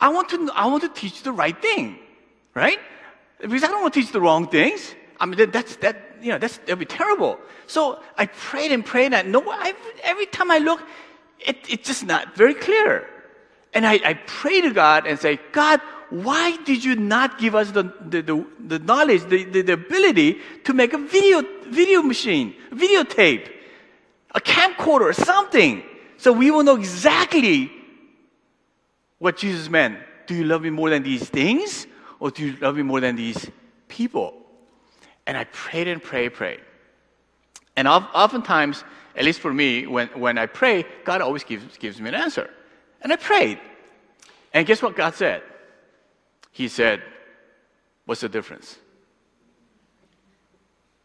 I 0.00 0.08
want 0.08 0.28
to, 0.30 0.50
I 0.54 0.66
want 0.66 0.82
to 0.82 0.88
teach 0.88 1.22
the 1.22 1.32
right 1.32 1.60
thing, 1.60 1.98
right? 2.56 2.78
Because 3.38 3.62
I 3.62 3.66
don't 3.68 3.82
want 3.82 3.94
to 3.94 4.00
teach 4.00 4.12
the 4.12 4.20
wrong 4.20 4.48
things. 4.48 4.94
I 5.20 5.26
mean, 5.26 5.36
that, 5.36 5.52
that's, 5.52 5.76
that, 5.76 6.16
you 6.22 6.32
know, 6.32 6.38
that's, 6.38 6.56
that'd 6.58 6.78
be 6.78 6.86
terrible. 6.86 7.38
So 7.66 8.02
I 8.16 8.26
prayed 8.26 8.72
and 8.72 8.84
prayed 8.84 9.12
and 9.12 9.30
no, 9.30 9.44
I, 9.46 9.74
every 10.02 10.26
time 10.26 10.50
I 10.50 10.58
look, 10.58 10.80
it, 11.38 11.58
it's 11.68 11.86
just 11.86 12.04
not 12.04 12.34
very 12.34 12.54
clear. 12.54 13.06
And 13.74 13.86
I, 13.86 14.00
I 14.02 14.14
pray 14.14 14.62
to 14.62 14.70
God 14.70 15.06
and 15.06 15.18
say, 15.18 15.38
God, 15.52 15.82
why 16.08 16.56
did 16.64 16.82
you 16.82 16.96
not 16.96 17.38
give 17.38 17.54
us 17.54 17.72
the, 17.72 17.82
the, 18.00 18.22
the, 18.22 18.46
the 18.66 18.78
knowledge, 18.78 19.24
the, 19.24 19.44
the, 19.44 19.60
the, 19.60 19.72
ability 19.74 20.38
to 20.64 20.72
make 20.72 20.94
a 20.94 20.98
video, 20.98 21.42
video 21.66 22.00
machine, 22.00 22.54
videotape, 22.70 23.50
a 24.34 24.40
camcorder, 24.40 25.14
something, 25.14 25.82
so 26.16 26.32
we 26.32 26.50
will 26.50 26.62
know 26.62 26.76
exactly 26.76 27.70
what 29.18 29.36
Jesus 29.36 29.68
meant. 29.68 29.98
Do 30.26 30.34
you 30.34 30.44
love 30.44 30.62
me 30.62 30.70
more 30.70 30.88
than 30.88 31.02
these 31.02 31.28
things? 31.28 31.86
Or 32.20 32.30
do 32.30 32.46
you 32.46 32.56
love 32.56 32.76
me 32.76 32.82
more 32.82 33.00
than 33.00 33.16
these 33.16 33.50
people? 33.88 34.34
And 35.26 35.36
I 35.36 35.44
prayed 35.44 35.88
and 35.88 36.02
prayed, 36.02 36.34
prayed. 36.34 36.60
And 37.76 37.86
oftentimes, 37.86 38.84
at 39.14 39.24
least 39.24 39.40
for 39.40 39.52
me, 39.52 39.86
when, 39.86 40.08
when 40.08 40.38
I 40.38 40.46
pray, 40.46 40.84
God 41.04 41.20
always 41.20 41.44
gives, 41.44 41.76
gives 41.78 42.00
me 42.00 42.08
an 42.08 42.14
answer. 42.14 42.50
And 43.02 43.12
I 43.12 43.16
prayed. 43.16 43.60
And 44.54 44.66
guess 44.66 44.82
what 44.82 44.96
God 44.96 45.14
said? 45.14 45.42
He 46.52 46.68
said, 46.68 47.02
What's 48.06 48.20
the 48.20 48.28
difference? 48.28 48.78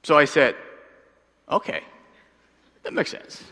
So 0.03 0.17
I 0.17 0.25
said, 0.25 0.55
Okay, 1.49 1.81
that 2.83 2.93
makes 2.93 3.11
sense. 3.11 3.43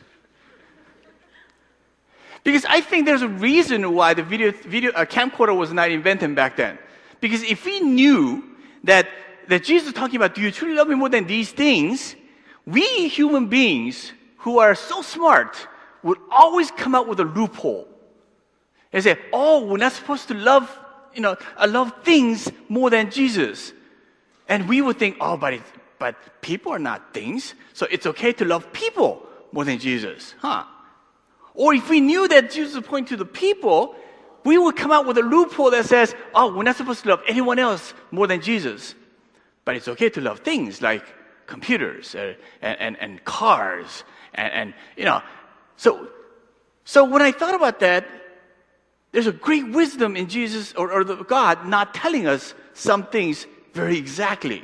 Because 2.43 2.63
I 2.65 2.79
think 2.79 3.05
there's 3.05 3.21
a 3.21 3.27
reason 3.27 3.93
why 3.93 4.13
the 4.13 4.23
video, 4.23 4.51
video 4.51 4.91
uh, 4.91 5.03
camcorder 5.03 5.55
was 5.55 5.73
not 5.73 5.91
invented 5.91 6.33
back 6.35 6.55
then. 6.55 6.79
Because 7.19 7.43
if 7.43 7.65
we 7.65 7.79
knew 7.79 8.43
that, 8.83 9.07
that 9.47 9.63
Jesus 9.63 9.87
was 9.87 9.93
talking 9.93 10.15
about, 10.15 10.35
do 10.35 10.41
you 10.41 10.51
truly 10.51 10.75
love 10.75 10.87
me 10.87 10.95
more 10.95 11.09
than 11.09 11.27
these 11.27 11.51
things? 11.51 12.15
We 12.65 13.07
human 13.07 13.47
beings 13.47 14.13
who 14.37 14.59
are 14.59 14.75
so 14.75 15.01
smart 15.01 15.67
would 16.03 16.19
always 16.31 16.71
come 16.71 16.95
up 16.95 17.07
with 17.07 17.19
a 17.19 17.25
loophole. 17.25 17.87
They 18.91 19.01
say, 19.01 19.17
oh, 19.33 19.65
we're 19.65 19.77
not 19.77 19.91
supposed 19.91 20.27
to 20.29 20.33
love, 20.33 20.79
you 21.13 21.21
know, 21.21 21.35
I 21.57 21.65
love 21.65 21.93
things 22.03 22.51
more 22.69 22.89
than 22.89 23.11
Jesus. 23.11 23.73
And 24.47 24.67
we 24.67 24.81
would 24.81 24.97
think, 24.97 25.17
oh, 25.19 25.37
but, 25.37 25.53
it, 25.53 25.61
but 25.99 26.41
people 26.41 26.71
are 26.71 26.79
not 26.79 27.13
things, 27.13 27.53
so 27.73 27.85
it's 27.91 28.05
okay 28.05 28.33
to 28.33 28.45
love 28.45 28.71
people 28.73 29.27
more 29.51 29.65
than 29.65 29.77
Jesus. 29.77 30.33
Huh? 30.39 30.63
Or 31.53 31.73
if 31.73 31.89
we 31.89 31.99
knew 31.99 32.27
that 32.29 32.51
Jesus 32.51 32.81
pointing 32.85 33.09
to 33.09 33.17
the 33.17 33.29
people, 33.29 33.95
we 34.49 34.57
would 34.57 34.75
come 34.75 34.91
out 34.91 35.05
with 35.05 35.15
a 35.19 35.21
loophole 35.21 35.69
that 35.69 35.85
says, 35.85 36.15
oh, 36.33 36.51
we're 36.51 36.63
not 36.63 36.75
supposed 36.75 37.03
to 37.03 37.09
love 37.09 37.21
anyone 37.27 37.59
else 37.59 37.93
more 38.09 38.25
than 38.25 38.41
Jesus. 38.41 38.95
But 39.63 39.75
it's 39.75 39.87
okay 39.87 40.09
to 40.09 40.21
love 40.21 40.39
things 40.39 40.81
like 40.81 41.05
computers 41.45 42.15
uh, 42.15 42.33
and, 42.59 42.79
and, 42.79 42.97
and, 42.99 43.23
cars 43.25 44.03
and, 44.33 44.51
and, 44.51 44.73
you 44.97 45.05
know. 45.05 45.21
So, 45.77 46.07
so 46.83 47.03
when 47.03 47.21
I 47.21 47.31
thought 47.31 47.53
about 47.53 47.79
that, 47.81 48.07
there's 49.11 49.27
a 49.27 49.31
great 49.31 49.69
wisdom 49.69 50.17
in 50.17 50.27
Jesus 50.27 50.73
or, 50.73 50.91
or 50.91 51.03
the 51.03 51.23
God 51.23 51.67
not 51.67 51.93
telling 51.93 52.25
us 52.25 52.55
some 52.73 53.05
things 53.05 53.45
very 53.73 53.99
exactly. 53.99 54.63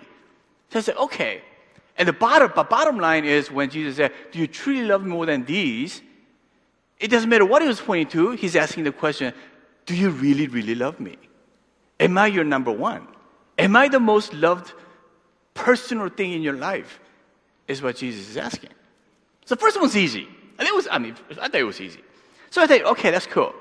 So 0.72 0.80
I 0.80 0.82
said, 0.82 0.98
okay. 0.98 1.44
And 1.96 2.08
the 2.08 2.14
bottom, 2.14 2.52
but 2.56 2.72
bottom 2.72 2.98
line 2.98 3.24
is 3.24 3.52
when 3.52 3.70
Jesus 3.70 3.98
said, 3.98 4.12
Do 4.32 4.40
you 4.40 4.48
truly 4.48 4.84
love 4.84 5.04
me 5.04 5.12
more 5.12 5.28
than 5.28 5.46
these? 5.46 6.02
It 7.00 7.10
doesn't 7.10 7.30
matter 7.30 7.46
what 7.46 7.62
he 7.62 7.68
was 7.68 7.80
pointing 7.80 8.08
to, 8.08 8.32
he's 8.32 8.56
asking 8.56 8.86
the 8.86 8.92
question 8.92 9.34
Do 9.86 9.96
you 9.96 10.10
really, 10.10 10.48
really 10.48 10.76
love 10.76 11.00
me? 11.00 11.18
Am 12.00 12.18
I 12.18 12.28
your 12.28 12.44
number 12.44 12.72
one? 12.72 13.08
Am 13.58 13.76
I 13.76 13.88
the 13.88 14.00
most 14.00 14.34
loved 14.34 14.74
person 15.54 16.00
or 16.00 16.10
thing 16.10 16.34
in 16.34 16.42
your 16.42 16.56
life? 16.56 17.00
Is 17.68 17.82
what 17.82 17.96
Jesus 17.96 18.30
is 18.30 18.38
asking. 18.38 18.70
So 19.46 19.56
the 19.56 19.62
first 19.62 19.80
one's 19.80 19.98
easy. 19.98 20.28
And 20.58 20.68
it 20.68 20.74
was, 20.74 20.88
I 20.90 21.00
mean, 21.00 21.16
I 21.42 21.48
thought 21.48 21.56
it 21.56 21.64
was 21.64 21.82
easy. 21.82 22.00
So 22.50 22.62
I 22.62 22.68
thought, 22.68 22.84
okay, 22.84 23.12
that's 23.12 23.28
cool. 23.28 23.54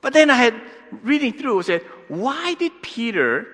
But 0.00 0.12
then 0.12 0.30
I 0.30 0.34
had 0.34 0.60
reading 1.02 1.32
through, 1.32 1.62
said, 1.62 1.82
why 2.08 2.54
did 2.54 2.72
Peter 2.82 3.46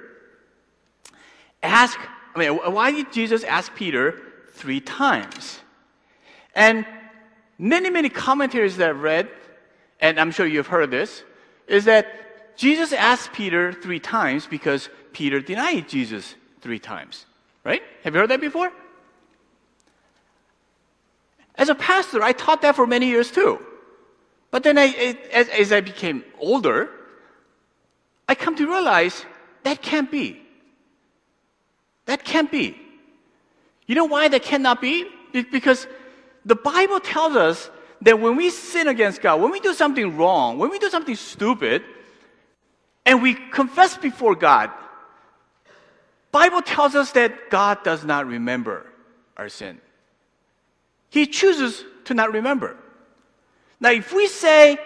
ask, 1.62 1.98
I 2.34 2.38
mean, 2.38 2.52
why 2.52 2.92
did 2.92 3.12
Jesus 3.12 3.44
ask 3.44 3.74
Peter 3.74 4.20
three 4.52 4.80
times? 4.80 5.60
And 6.54 6.86
many, 7.58 7.90
many 7.90 8.08
commentaries 8.08 8.76
that 8.76 8.90
I've 8.90 9.00
read, 9.00 9.28
and 10.00 10.20
I'm 10.20 10.30
sure 10.30 10.46
you've 10.46 10.66
heard 10.66 10.90
this, 10.90 11.22
is 11.66 11.84
that 11.86 12.56
Jesus 12.56 12.92
asked 12.92 13.32
Peter 13.32 13.72
three 13.72 14.00
times 14.00 14.46
because 14.46 14.88
Peter 15.12 15.40
denied 15.40 15.88
Jesus 15.88 16.34
three 16.60 16.78
times. 16.78 17.26
Right? 17.64 17.82
Have 18.02 18.14
you 18.14 18.20
heard 18.20 18.30
that 18.30 18.40
before? 18.40 18.70
As 21.56 21.68
a 21.68 21.74
pastor, 21.74 22.22
I 22.22 22.32
taught 22.32 22.62
that 22.62 22.76
for 22.76 22.86
many 22.86 23.06
years 23.06 23.30
too. 23.30 23.58
But 24.50 24.62
then 24.62 24.78
I, 24.78 25.16
as, 25.32 25.48
as 25.48 25.72
I 25.72 25.80
became 25.80 26.24
older, 26.38 26.90
I 28.28 28.34
come 28.34 28.56
to 28.56 28.66
realize 28.66 29.24
that 29.62 29.82
can't 29.82 30.10
be. 30.10 30.40
That 32.06 32.24
can't 32.24 32.50
be. 32.50 32.76
You 33.86 33.94
know 33.94 34.04
why 34.04 34.28
that 34.28 34.42
cannot 34.42 34.80
be? 34.80 35.06
Because 35.32 35.86
the 36.44 36.54
Bible 36.54 37.00
tells 37.00 37.36
us 37.36 37.70
that 38.04 38.20
when 38.20 38.36
we 38.36 38.50
sin 38.50 38.86
against 38.86 39.20
God, 39.22 39.40
when 39.40 39.50
we 39.50 39.60
do 39.60 39.74
something 39.74 40.16
wrong, 40.16 40.58
when 40.58 40.70
we 40.70 40.78
do 40.78 40.90
something 40.90 41.16
stupid, 41.16 41.82
and 43.06 43.22
we 43.22 43.34
confess 43.34 43.96
before 43.96 44.34
God, 44.34 44.70
Bible 46.30 46.62
tells 46.62 46.94
us 46.94 47.12
that 47.12 47.50
God 47.50 47.82
does 47.82 48.04
not 48.04 48.26
remember 48.26 48.86
our 49.36 49.48
sin. 49.48 49.80
He 51.10 51.26
chooses 51.26 51.84
to 52.04 52.14
not 52.14 52.32
remember. 52.32 52.76
Now, 53.80 53.90
if 53.90 54.12
we 54.12 54.26
say 54.26 54.78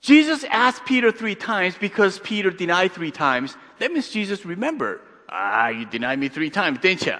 Jesus 0.00 0.44
asked 0.44 0.84
Peter 0.84 1.12
three 1.12 1.34
times 1.34 1.76
because 1.78 2.18
Peter 2.18 2.50
denied 2.50 2.92
three 2.92 3.10
times, 3.10 3.56
that 3.78 3.92
means 3.92 4.10
Jesus 4.10 4.44
remembered. 4.44 5.00
Ah, 5.28 5.68
you 5.68 5.86
denied 5.86 6.18
me 6.18 6.28
three 6.28 6.50
times, 6.50 6.78
didn't 6.80 7.06
you? 7.06 7.16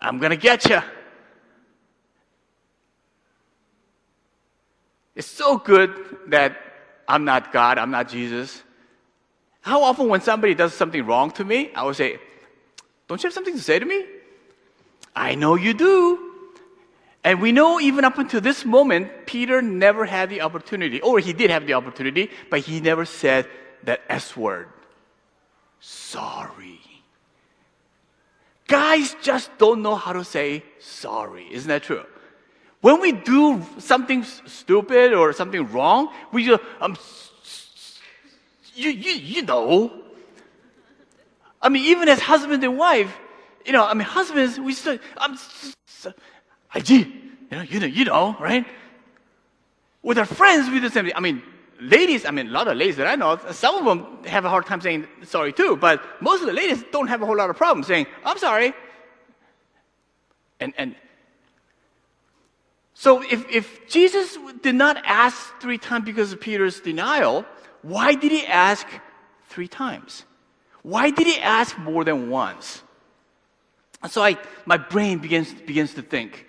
I'm 0.00 0.18
to 0.20 0.36
get 0.36 0.68
you. 0.68 0.80
It's 5.18 5.26
so 5.26 5.58
good 5.58 5.90
that 6.28 6.56
I'm 7.08 7.24
not 7.24 7.52
God, 7.52 7.76
I'm 7.76 7.90
not 7.90 8.08
Jesus. 8.08 8.62
How 9.62 9.82
often, 9.82 10.08
when 10.08 10.20
somebody 10.20 10.54
does 10.54 10.72
something 10.72 11.04
wrong 11.04 11.32
to 11.32 11.44
me, 11.44 11.72
I 11.74 11.82
would 11.82 11.96
say, 11.96 12.20
Don't 13.08 13.20
you 13.20 13.26
have 13.26 13.34
something 13.34 13.56
to 13.56 13.60
say 13.60 13.80
to 13.80 13.84
me? 13.84 14.06
I 15.16 15.34
know 15.34 15.56
you 15.56 15.74
do. 15.74 16.24
And 17.24 17.42
we 17.42 17.50
know 17.50 17.80
even 17.80 18.04
up 18.04 18.16
until 18.18 18.40
this 18.40 18.64
moment, 18.64 19.26
Peter 19.26 19.60
never 19.60 20.04
had 20.04 20.30
the 20.30 20.42
opportunity, 20.42 21.00
or 21.00 21.18
he 21.18 21.32
did 21.32 21.50
have 21.50 21.66
the 21.66 21.74
opportunity, 21.74 22.30
but 22.48 22.60
he 22.60 22.80
never 22.80 23.04
said 23.04 23.48
that 23.82 24.02
S 24.08 24.36
word. 24.36 24.68
Sorry. 25.80 26.80
Guys 28.68 29.16
just 29.20 29.50
don't 29.58 29.82
know 29.82 29.96
how 29.96 30.12
to 30.12 30.22
say 30.22 30.62
sorry. 30.78 31.48
Isn't 31.50 31.68
that 31.68 31.82
true? 31.82 32.04
When 32.80 33.00
we 33.00 33.12
do 33.12 33.64
something 33.78 34.24
stupid 34.24 35.12
or 35.12 35.32
something 35.32 35.70
wrong, 35.72 36.12
we 36.32 36.46
just, 36.46 36.62
um, 36.80 36.96
you, 38.74 38.90
you, 38.90 39.12
you 39.12 39.42
know. 39.42 39.92
I 41.60 41.68
mean, 41.68 41.84
even 41.86 42.08
as 42.08 42.20
husband 42.20 42.62
and 42.62 42.78
wife, 42.78 43.12
you 43.66 43.72
know, 43.72 43.84
I 43.84 43.94
mean, 43.94 44.06
husbands, 44.06 44.60
we 44.60 44.72
still, 44.74 44.98
I'm, 45.16 45.36
알지? 46.74 47.12
You 47.50 47.56
know, 47.56 47.62
you 47.62 47.80
know, 47.80 47.86
you 47.86 48.04
know, 48.04 48.36
right? 48.38 48.64
With 50.02 50.18
our 50.18 50.26
friends, 50.26 50.68
we 50.68 50.74
do 50.74 50.88
the 50.88 50.90
same 50.90 51.06
thing. 51.06 51.14
I 51.16 51.20
mean, 51.20 51.42
ladies, 51.80 52.24
I 52.24 52.30
mean, 52.30 52.48
a 52.48 52.50
lot 52.50 52.68
of 52.68 52.76
ladies 52.76 52.96
that 52.96 53.06
I 53.08 53.16
know, 53.16 53.38
some 53.50 53.74
of 53.74 53.84
them 53.84 54.24
have 54.24 54.44
a 54.44 54.48
hard 54.48 54.66
time 54.66 54.80
saying 54.80 55.06
sorry 55.22 55.52
too, 55.52 55.76
but 55.76 56.00
most 56.22 56.42
of 56.42 56.46
the 56.46 56.52
ladies 56.52 56.84
don't 56.92 57.08
have 57.08 57.22
a 57.22 57.26
whole 57.26 57.36
lot 57.36 57.50
of 57.50 57.56
problem 57.56 57.82
saying, 57.82 58.06
I'm 58.24 58.38
sorry. 58.38 58.72
And, 60.60 60.72
and 60.78 60.94
So 62.98 63.22
if, 63.22 63.48
if 63.48 63.86
Jesus 63.86 64.36
did 64.60 64.74
not 64.74 65.00
ask 65.04 65.60
three 65.60 65.78
times 65.78 66.04
because 66.04 66.32
of 66.32 66.40
Peter's 66.40 66.80
denial, 66.80 67.46
why 67.82 68.16
did 68.16 68.32
he 68.32 68.44
ask 68.44 68.88
three 69.46 69.68
times? 69.68 70.24
Why 70.82 71.10
did 71.10 71.28
he 71.28 71.38
ask 71.38 71.78
more 71.78 72.02
than 72.02 72.28
once? 72.28 72.82
And 74.02 74.10
so 74.10 74.20
I, 74.20 74.36
my 74.66 74.78
brain 74.78 75.18
begins, 75.18 75.54
begins 75.54 75.94
to 75.94 76.02
think. 76.02 76.46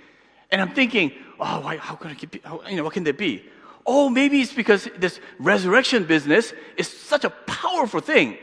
And 0.50 0.60
I'm 0.60 0.74
thinking, 0.74 1.12
oh, 1.40 1.60
why, 1.60 1.78
how 1.78 1.94
can 1.94 2.10
it 2.10 2.32
be, 2.32 2.42
how, 2.44 2.64
you 2.68 2.78
know, 2.78 2.84
what 2.84 2.94
can 2.94 3.04
that 3.04 3.20
be? 3.20 3.46
Oh, 3.86 4.10
maybe 4.10 4.42
it's 4.42 4.52
because 4.52 4.90
this 4.98 5.20
resurrection 5.38 6.06
business 6.06 6.52
is 6.78 6.88
such 6.88 7.26
a 7.26 7.30
powerful 7.30 8.00
thing 8.00 8.40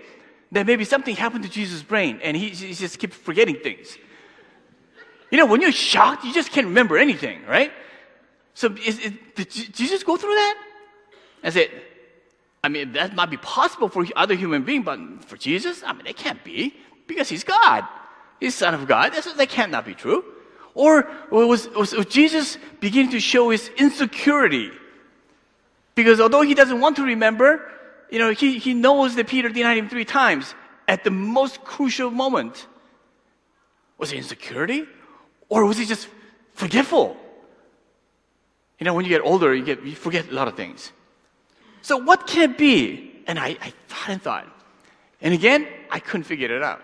that 0.53 0.65
maybe 0.65 0.85
something 0.85 1.17
happened 1.17 1.43
to 1.43 1.51
Jesus' 1.51 1.83
brain 1.83 2.21
and 2.23 2.37
he, 2.37 2.51
he 2.51 2.73
just 2.73 3.01
keeps 3.01 3.17
forgetting 3.17 3.57
things. 3.57 3.99
You 5.33 5.39
know, 5.39 5.47
when 5.47 5.61
you're 5.61 5.73
shocked, 5.73 6.25
you 6.25 6.33
just 6.33 6.53
can't 6.53 6.69
remember 6.69 6.97
anything, 6.97 7.45
right? 7.47 7.73
So 8.57 8.75
is, 8.87 8.99
is, 9.01 9.13
did 9.35 9.51
Jesus 9.51 10.03
go 10.03 10.17
through 10.17 10.35
that? 10.35 10.57
I 11.45 11.51
said, 11.51 11.71
I 12.65 12.69
mean, 12.69 12.93
that 12.93 13.15
might 13.15 13.29
be 13.29 13.37
possible 13.37 13.91
for 13.91 14.07
other 14.17 14.35
human 14.35 14.63
beings, 14.65 14.87
but 14.87 14.99
for 15.27 15.37
Jesus, 15.37 15.83
I 15.85 15.93
mean, 15.93 16.07
it 16.07 16.17
can't 16.17 16.43
be 16.43 16.75
because 17.07 17.29
he's 17.29 17.45
God. 17.45 17.85
He's 18.41 18.55
Son 18.55 18.73
of 18.73 18.89
God. 18.89 19.13
That's, 19.13 19.31
that 19.31 19.51
cannot 19.51 19.85
be 19.85 19.93
true. 19.93 20.25
Or 20.75 21.07
was, 21.31 21.69
was, 21.69 21.93
was 21.93 22.07
Jesus 22.07 22.57
beginning 22.81 23.13
to 23.13 23.21
show 23.21 23.51
his 23.51 23.71
insecurity? 23.77 24.71
Because 25.95 26.19
although 26.19 26.43
he 26.43 26.55
doesn't 26.55 26.81
want 26.81 26.97
to 26.97 27.05
remember, 27.05 27.61
you 28.11 28.19
know, 28.19 28.31
he, 28.31 28.59
he 28.59 28.73
knows 28.73 29.17
that 29.17 29.29
Peter 29.29 29.51
denied 29.51 29.77
him 29.77 29.91
three 29.91 30.07
times 30.07 30.55
at 30.89 31.05
the 31.05 31.11
most 31.11 31.63
crucial 31.63 32.11
moment. 32.11 32.67
Was 33.99 34.13
it 34.13 34.17
insecurity? 34.17 34.87
Or 35.51 35.67
was 35.67 35.77
he 35.77 35.85
just 35.85 36.09
forgetful? 36.55 37.19
You 38.79 38.85
know, 38.85 38.95
when 38.95 39.05
you 39.05 39.09
get 39.09 39.23
older, 39.23 39.55
you, 39.55 39.65
get, 39.65 39.83
you 39.85 39.95
forget 39.95 40.29
a 40.29 40.35
lot 40.35 40.49
of 40.49 40.57
things. 40.57 40.93
So 41.83 41.97
what 41.97 42.27
can 42.27 42.51
it 42.51 42.59
be? 42.59 43.13
And 43.27 43.39
I, 43.39 43.57
I 43.61 43.73
thought 43.89 44.09
and 44.09 44.23
thought. 44.23 44.47
And 45.21 45.33
again, 45.33 45.67
I 45.91 45.99
couldn't 45.99 46.25
figure 46.25 46.55
it 46.55 46.63
out. 46.63 46.83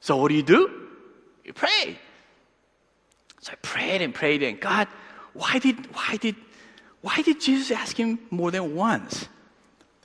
So 0.00 0.16
what 0.16 0.28
do 0.28 0.34
you 0.34 0.42
do? 0.42 0.88
You 1.44 1.52
pray. 1.52 1.98
So 3.40 3.52
I 3.52 3.56
prayed 3.56 4.02
and 4.02 4.14
prayed 4.14 4.42
and 4.42 4.60
God, 4.60 4.88
why 5.32 5.58
did, 5.58 5.92
why 5.94 6.16
did, 6.16 6.36
why 7.00 7.22
did 7.22 7.40
Jesus 7.40 7.70
ask 7.70 7.96
him 7.96 8.18
more 8.30 8.50
than 8.50 8.74
once? 8.74 9.28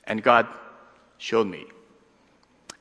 And 0.04 0.22
God 0.22 0.46
showed 1.18 1.46
me. 1.46 1.66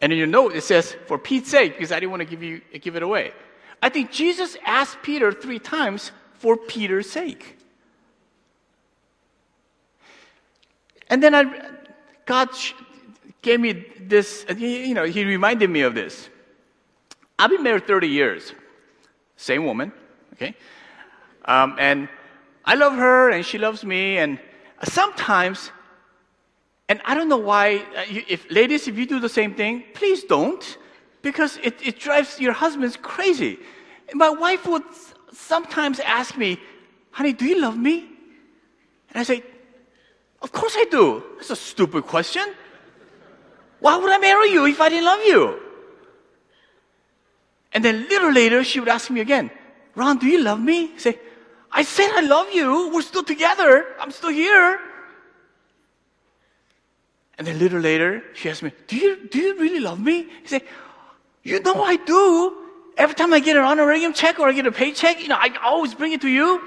And 0.02 0.12
in 0.12 0.18
your 0.18 0.28
note, 0.28 0.56
it 0.56 0.64
says, 0.64 0.96
for 1.08 1.18
Pete's 1.18 1.50
sake, 1.50 1.74
because 1.74 1.92
I 1.92 2.00
didn't 2.00 2.12
want 2.12 2.22
to 2.22 2.26
give 2.26 2.44
you, 2.44 2.62
give 2.82 2.96
it 2.96 3.04
away. 3.04 3.34
I 3.82 3.90
think 3.90 4.12
Jesus 4.12 4.58
asked 4.66 4.98
Peter 5.04 5.32
three 5.32 5.60
times 5.60 6.12
for 6.34 6.58
Peter's 6.58 7.10
sake. 7.10 7.55
And 11.10 11.22
then 11.22 11.36
I, 11.36 11.44
God 12.26 12.50
gave 13.42 13.60
me 13.60 13.86
this, 14.00 14.46
you 14.58 14.94
know, 14.94 15.06
He 15.06 15.24
reminded 15.24 15.70
me 15.70 15.82
of 15.82 15.94
this. 15.94 16.30
I've 17.38 17.50
been 17.50 17.64
married 17.64 17.86
30 17.86 18.08
years, 18.08 18.54
same 19.36 19.66
woman, 19.66 19.92
okay? 20.34 20.56
Um, 21.46 21.76
and 21.78 22.10
I 22.64 22.76
love 22.76 22.94
her 22.94 23.30
and 23.30 23.46
she 23.46 23.58
loves 23.58 23.84
me, 23.84 24.18
and 24.18 24.40
sometimes, 24.84 25.72
and 26.90 27.02
I 27.06 27.14
don't 27.14 27.30
know 27.30 27.38
why, 27.38 27.78
uh, 27.96 28.06
if 28.08 28.50
ladies, 28.50 28.88
if 28.88 28.98
you 28.98 29.06
do 29.06 29.20
the 29.20 29.30
same 29.30 29.54
thing, 29.54 29.84
please 29.94 30.24
don't, 30.24 30.78
because 31.22 31.58
it, 31.64 31.76
it 31.86 32.00
drives 32.00 32.40
your 32.40 32.54
husbands 32.54 32.98
crazy. 33.02 33.60
My 34.14 34.30
wife 34.30 34.66
would 34.66 34.84
sometimes 35.34 36.00
ask 36.00 36.38
me, 36.38 36.60
honey, 37.12 37.34
do 37.34 37.46
you 37.46 37.60
love 37.60 37.78
me? 37.78 38.08
And 39.10 39.20
I 39.20 39.24
say, 39.24 39.44
of 40.46 40.52
course 40.52 40.76
I 40.78 40.86
do. 40.86 41.24
That's 41.38 41.50
a 41.50 41.56
stupid 41.56 42.06
question. 42.06 42.46
Why 43.80 43.98
would 43.98 44.12
I 44.12 44.20
marry 44.20 44.52
you 44.52 44.68
if 44.68 44.80
I 44.80 44.90
didn't 44.90 45.06
love 45.06 45.22
you? 45.26 45.60
And 47.74 47.84
then 47.84 47.96
a 47.96 48.08
little 48.08 48.32
later, 48.32 48.64
she 48.64 48.80
would 48.80 48.88
ask 48.88 49.10
me 49.10 49.22
again, 49.22 49.50
Ron, 49.96 50.20
do 50.20 50.28
you 50.28 50.40
love 50.44 50.60
me? 50.60 50.92
I 50.94 50.98
say, 51.00 51.20
I 51.72 51.82
said 51.82 52.12
I 52.14 52.22
love 52.22 52.52
you. 52.54 52.92
We're 52.94 53.02
still 53.02 53.24
together. 53.24 53.88
I'm 54.00 54.12
still 54.12 54.30
here. 54.30 54.80
And 57.40 57.48
then 57.48 57.56
a 57.56 57.60
little 57.60 57.80
later, 57.80 58.22
she 58.36 58.48
asked 58.48 58.62
me, 58.62 58.72
do 58.86 58.98
you, 58.98 59.28
do 59.28 59.40
you 59.40 59.58
really 59.58 59.80
love 59.80 60.00
me? 60.00 60.28
I 60.44 60.48
say, 60.48 60.62
you 61.42 61.60
know 61.60 61.84
I 61.84 61.96
do. 61.96 62.56
Every 62.98 63.16
time 63.16 63.34
I 63.34 63.40
get 63.40 63.58
an 63.58 63.64
honorarium 63.64 64.14
check 64.14 64.40
or 64.40 64.48
I 64.48 64.52
get 64.52 64.68
a 64.68 64.72
paycheck, 64.72 65.24
you 65.24 65.28
know, 65.28 65.40
I 65.40 65.50
always 65.64 65.96
bring 65.96 66.14
it 66.14 66.22
to 66.22 66.30
you. 66.30 66.62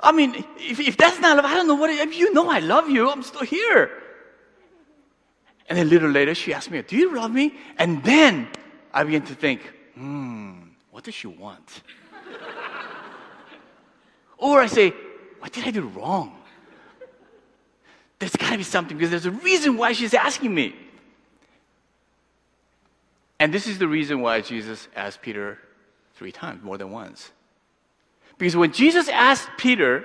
I 0.00 0.12
mean, 0.12 0.44
if, 0.58 0.78
if 0.78 0.96
that's 0.96 1.18
not 1.20 1.36
love, 1.36 1.46
I 1.46 1.54
don't 1.54 1.66
know 1.66 1.74
what 1.74 1.90
it, 1.90 2.14
you 2.14 2.32
know 2.32 2.50
I 2.50 2.58
love 2.58 2.88
you, 2.88 3.10
I'm 3.10 3.22
still 3.22 3.42
here. 3.42 3.90
And 5.68 5.78
a 5.78 5.84
little 5.84 6.10
later, 6.10 6.34
she 6.34 6.54
asked 6.54 6.70
me, 6.70 6.82
Do 6.82 6.96
you 6.96 7.14
love 7.14 7.32
me? 7.32 7.54
And 7.78 8.02
then 8.04 8.48
I 8.92 9.04
began 9.04 9.22
to 9.22 9.34
think, 9.34 9.62
Hmm, 9.94 10.68
what 10.90 11.04
does 11.04 11.14
she 11.14 11.26
want? 11.26 11.82
or 14.38 14.60
I 14.60 14.66
say, 14.66 14.92
What 15.40 15.52
did 15.52 15.66
I 15.66 15.70
do 15.70 15.82
wrong? 15.82 16.36
There's 18.18 18.36
got 18.36 18.50
to 18.50 18.56
be 18.56 18.62
something 18.62 18.96
because 18.96 19.10
there's 19.10 19.26
a 19.26 19.30
reason 19.30 19.76
why 19.76 19.92
she's 19.92 20.14
asking 20.14 20.54
me. 20.54 20.74
And 23.38 23.52
this 23.52 23.66
is 23.66 23.78
the 23.78 23.88
reason 23.88 24.20
why 24.20 24.40
Jesus 24.40 24.88
asked 24.96 25.20
Peter 25.20 25.58
three 26.14 26.32
times, 26.32 26.62
more 26.62 26.78
than 26.78 26.90
once. 26.90 27.30
Because 28.38 28.56
when 28.56 28.72
Jesus 28.72 29.08
asked 29.08 29.48
Peter, 29.56 30.04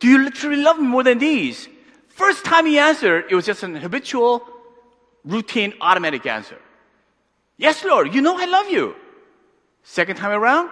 Do 0.00 0.08
you 0.08 0.24
literally 0.24 0.56
love 0.56 0.78
me 0.78 0.86
more 0.86 1.02
than 1.02 1.18
these? 1.18 1.68
First 2.08 2.44
time 2.44 2.66
he 2.66 2.78
answered, 2.78 3.26
it 3.30 3.34
was 3.34 3.46
just 3.46 3.62
an 3.62 3.74
habitual, 3.76 4.46
routine, 5.24 5.74
automatic 5.80 6.26
answer. 6.26 6.58
Yes, 7.56 7.84
Lord, 7.84 8.14
you 8.14 8.20
know 8.20 8.38
I 8.38 8.46
love 8.46 8.68
you. 8.68 8.94
Second 9.84 10.16
time 10.16 10.32
around, 10.32 10.70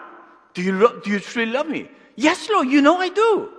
do 0.54 0.62
you, 0.62 0.72
lo- 0.72 1.00
do 1.02 1.10
you 1.10 1.20
truly 1.20 1.50
love 1.50 1.68
me? 1.68 1.88
Yes, 2.16 2.48
Lord, 2.50 2.68
you 2.68 2.82
know 2.82 2.98
I 2.98 3.08
do. 3.08 3.50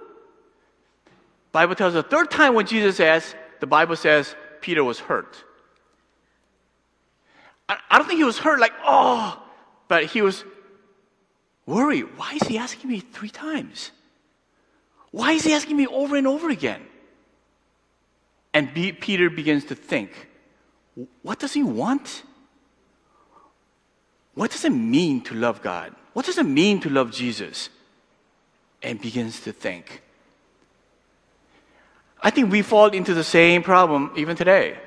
Bible 1.51 1.75
tells 1.75 1.93
the 1.93 2.03
third 2.03 2.29
time 2.29 2.53
when 2.53 2.65
Jesus 2.65 2.99
asked, 2.99 3.35
the 3.59 3.67
Bible 3.67 3.95
says 3.95 4.35
Peter 4.61 4.83
was 4.83 4.99
hurt. 4.99 5.43
I, 7.67 7.77
I 7.89 7.97
don't 7.97 8.07
think 8.07 8.17
he 8.17 8.23
was 8.23 8.37
hurt 8.37 8.59
like, 8.59 8.73
oh, 8.83 9.41
but 9.87 10.05
he 10.05 10.21
was 10.21 10.43
worry. 11.69 12.01
Why 12.01 12.33
is 12.33 12.47
he 12.47 12.57
asking 12.57 12.89
me 12.89 12.99
three 12.99 13.29
times? 13.29 13.91
Why 15.11 15.33
is 15.33 15.43
he 15.43 15.53
asking 15.53 15.77
me 15.77 15.87
over 15.87 16.15
and 16.15 16.27
over 16.27 16.49
again? 16.49 16.81
And 18.53 18.73
B- 18.73 18.91
Peter 18.91 19.29
begins 19.29 19.65
to 19.65 19.75
think, 19.75 20.11
what 21.21 21.39
does 21.39 21.53
he 21.53 21.63
want? 21.63 22.23
What 24.33 24.51
does 24.51 24.65
it 24.65 24.71
mean 24.71 25.21
to 25.25 25.35
love 25.35 25.61
God? 25.61 25.95
What 26.13 26.25
does 26.25 26.37
it 26.37 26.45
mean 26.45 26.79
to 26.81 26.89
love 26.89 27.11
Jesus? 27.11 27.69
And 28.81 28.99
begins 28.99 29.41
to 29.41 29.51
think. 29.51 30.01
I 32.21 32.29
think 32.31 32.51
we 32.51 32.61
fall 32.61 32.87
into 32.87 33.13
the 33.13 33.23
same 33.23 33.61
problem 33.63 34.11
even 34.15 34.35
today. 34.35 34.77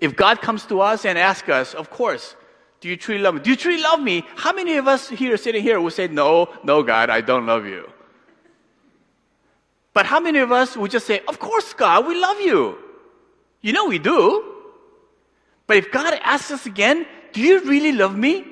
If 0.00 0.16
God 0.16 0.40
comes 0.40 0.66
to 0.66 0.80
us 0.80 1.04
and 1.04 1.16
asks 1.16 1.48
us, 1.48 1.74
of 1.74 1.90
course, 1.90 2.36
do 2.82 2.88
you 2.88 2.96
truly 2.96 3.20
love 3.22 3.34
me? 3.34 3.40
Do 3.40 3.50
you 3.50 3.54
truly 3.54 3.80
love 3.80 4.00
me? 4.00 4.24
How 4.34 4.52
many 4.52 4.76
of 4.76 4.88
us 4.88 5.08
here 5.08 5.36
sitting 5.36 5.62
here 5.62 5.80
would 5.80 5.92
say, 5.92 6.08
No, 6.08 6.48
no, 6.64 6.82
God, 6.82 7.10
I 7.10 7.20
don't 7.20 7.46
love 7.46 7.64
you? 7.64 7.88
But 9.94 10.04
how 10.04 10.18
many 10.18 10.40
of 10.40 10.50
us 10.50 10.76
would 10.76 10.90
just 10.90 11.06
say, 11.06 11.20
Of 11.28 11.38
course, 11.38 11.72
God, 11.74 12.08
we 12.08 12.20
love 12.20 12.40
you? 12.40 12.76
You 13.60 13.72
know 13.72 13.86
we 13.86 14.00
do. 14.00 14.44
But 15.68 15.76
if 15.76 15.92
God 15.92 16.18
asks 16.24 16.50
us 16.50 16.66
again, 16.66 17.06
Do 17.32 17.40
you 17.40 17.60
really 17.60 17.92
love 17.92 18.16
me? 18.16 18.46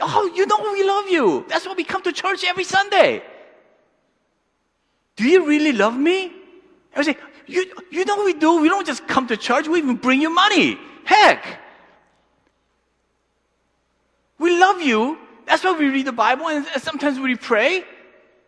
Oh, 0.00 0.30
you 0.32 0.46
know 0.46 0.60
we 0.72 0.84
love 0.84 1.08
you. 1.08 1.44
That's 1.48 1.66
why 1.66 1.74
we 1.74 1.82
come 1.82 2.02
to 2.02 2.12
church 2.12 2.44
every 2.44 2.62
Sunday. 2.62 3.24
Do 5.16 5.24
you 5.24 5.44
really 5.44 5.72
love 5.72 5.98
me? 5.98 6.32
I 6.94 7.02
say, 7.02 7.16
you, 7.48 7.66
you 7.90 8.04
know 8.04 8.24
we 8.24 8.34
do. 8.34 8.60
We 8.60 8.68
don't 8.68 8.86
just 8.86 9.08
come 9.08 9.26
to 9.26 9.36
church, 9.36 9.66
we 9.66 9.78
even 9.78 9.96
bring 9.96 10.20
you 10.20 10.30
money. 10.30 10.78
Heck, 11.04 11.63
we 14.38 14.58
love 14.58 14.80
you. 14.80 15.18
That's 15.46 15.62
why 15.62 15.72
we 15.72 15.88
read 15.88 16.06
the 16.06 16.12
Bible 16.12 16.48
and 16.48 16.66
sometimes 16.82 17.18
we 17.18 17.36
pray. 17.36 17.84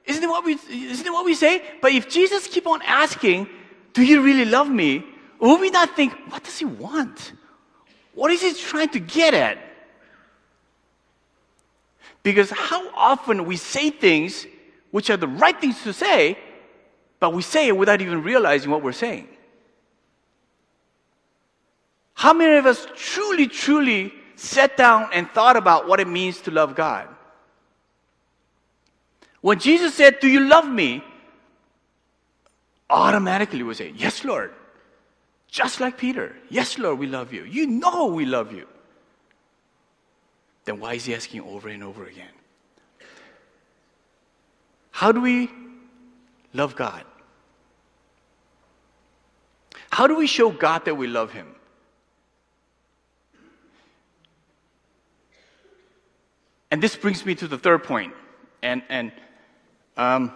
Isn't 0.05 0.22
it 0.22 0.29
what 0.29 0.44
we, 0.44 0.55
isn't 0.55 1.07
it 1.07 1.12
what 1.12 1.25
we 1.25 1.35
say? 1.35 1.62
But 1.83 1.92
if 1.92 2.09
Jesus 2.09 2.46
keep 2.46 2.66
on 2.66 2.81
asking, 2.83 3.49
do 3.92 4.05
you 4.05 4.22
really 4.22 4.44
love 4.44 4.70
me? 4.70 5.05
Will 5.38 5.59
we 5.59 5.70
not 5.70 5.96
think, 5.96 6.12
what 6.31 6.44
does 6.44 6.59
he 6.59 6.64
want? 6.64 7.33
What 8.14 8.31
is 8.31 8.40
he 8.40 8.55
trying 8.55 8.88
to 8.90 9.01
get 9.01 9.35
at? 9.35 9.59
Because 12.22 12.51
how 12.51 12.88
often 12.94 13.44
we 13.44 13.57
say 13.57 13.90
things 13.90 14.46
which 14.90 15.11
are 15.11 15.16
the 15.16 15.29
right 15.29 15.61
things 15.61 15.83
to 15.83 15.92
say, 15.92 16.38
but 17.20 17.33
we 17.35 17.42
say 17.42 17.68
it 17.68 17.77
without 17.77 18.01
even 18.01 18.22
realizing 18.22 18.70
what 18.70 18.83
we're 18.83 18.92
saying. 18.92 19.29
How 22.14 22.33
many 22.33 22.57
of 22.57 22.64
us 22.64 22.87
truly, 22.96 23.46
truly 23.46 24.12
sat 24.37 24.77
down 24.77 25.11
and 25.12 25.29
thought 25.31 25.57
about 25.57 25.88
what 25.88 26.01
it 26.01 26.07
means 26.07 26.40
to 26.42 26.51
love 26.51 26.75
God? 26.75 27.09
When 29.40 29.59
Jesus 29.59 29.94
said, 29.94 30.20
Do 30.20 30.29
you 30.29 30.40
love 30.40 30.68
me? 30.68 31.03
Automatically 32.88 33.62
we 33.62 33.75
say, 33.75 33.92
Yes, 33.96 34.25
Lord. 34.25 34.53
Just 35.49 35.81
like 35.81 35.96
Peter. 35.96 36.37
Yes, 36.51 36.79
Lord, 36.79 36.99
we 36.99 37.07
love 37.07 37.33
you. 37.33 37.44
You 37.44 37.66
know 37.66 38.07
we 38.07 38.27
love 38.27 38.53
you. 38.53 38.66
Then 40.64 40.81
why 40.81 40.94
is 40.94 41.05
he 41.05 41.14
asking 41.14 41.42
over 41.42 41.68
and 41.68 41.83
over 41.83 42.05
again? 42.05 42.33
How 44.90 45.12
do 45.12 45.20
we 45.20 45.51
love 46.53 46.75
God? 46.75 47.05
How 49.90 50.07
do 50.07 50.14
we 50.14 50.27
show 50.27 50.51
God 50.51 50.85
that 50.85 50.94
we 50.94 51.07
love 51.07 51.33
Him? 51.33 51.56
And 56.70 56.83
this 56.83 56.96
brings 56.96 57.24
me 57.24 57.35
to 57.37 57.48
the 57.48 57.59
third 57.59 57.85
point. 57.85 58.12
And, 58.62 58.83
and 58.88 59.12
um, 59.96 60.33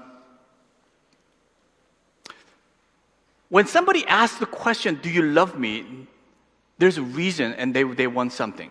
when 3.49 3.67
somebody 3.67 4.07
asks 4.07 4.39
the 4.39 4.47
question, 4.47 5.01
Do 5.03 5.11
you 5.11 5.23
love 5.23 5.59
me? 5.59 6.07
there's 6.81 6.97
a 6.97 7.03
reason 7.03 7.53
and 7.53 7.75
they, 7.75 7.83
they 7.83 8.07
want 8.07 8.33
something. 8.33 8.71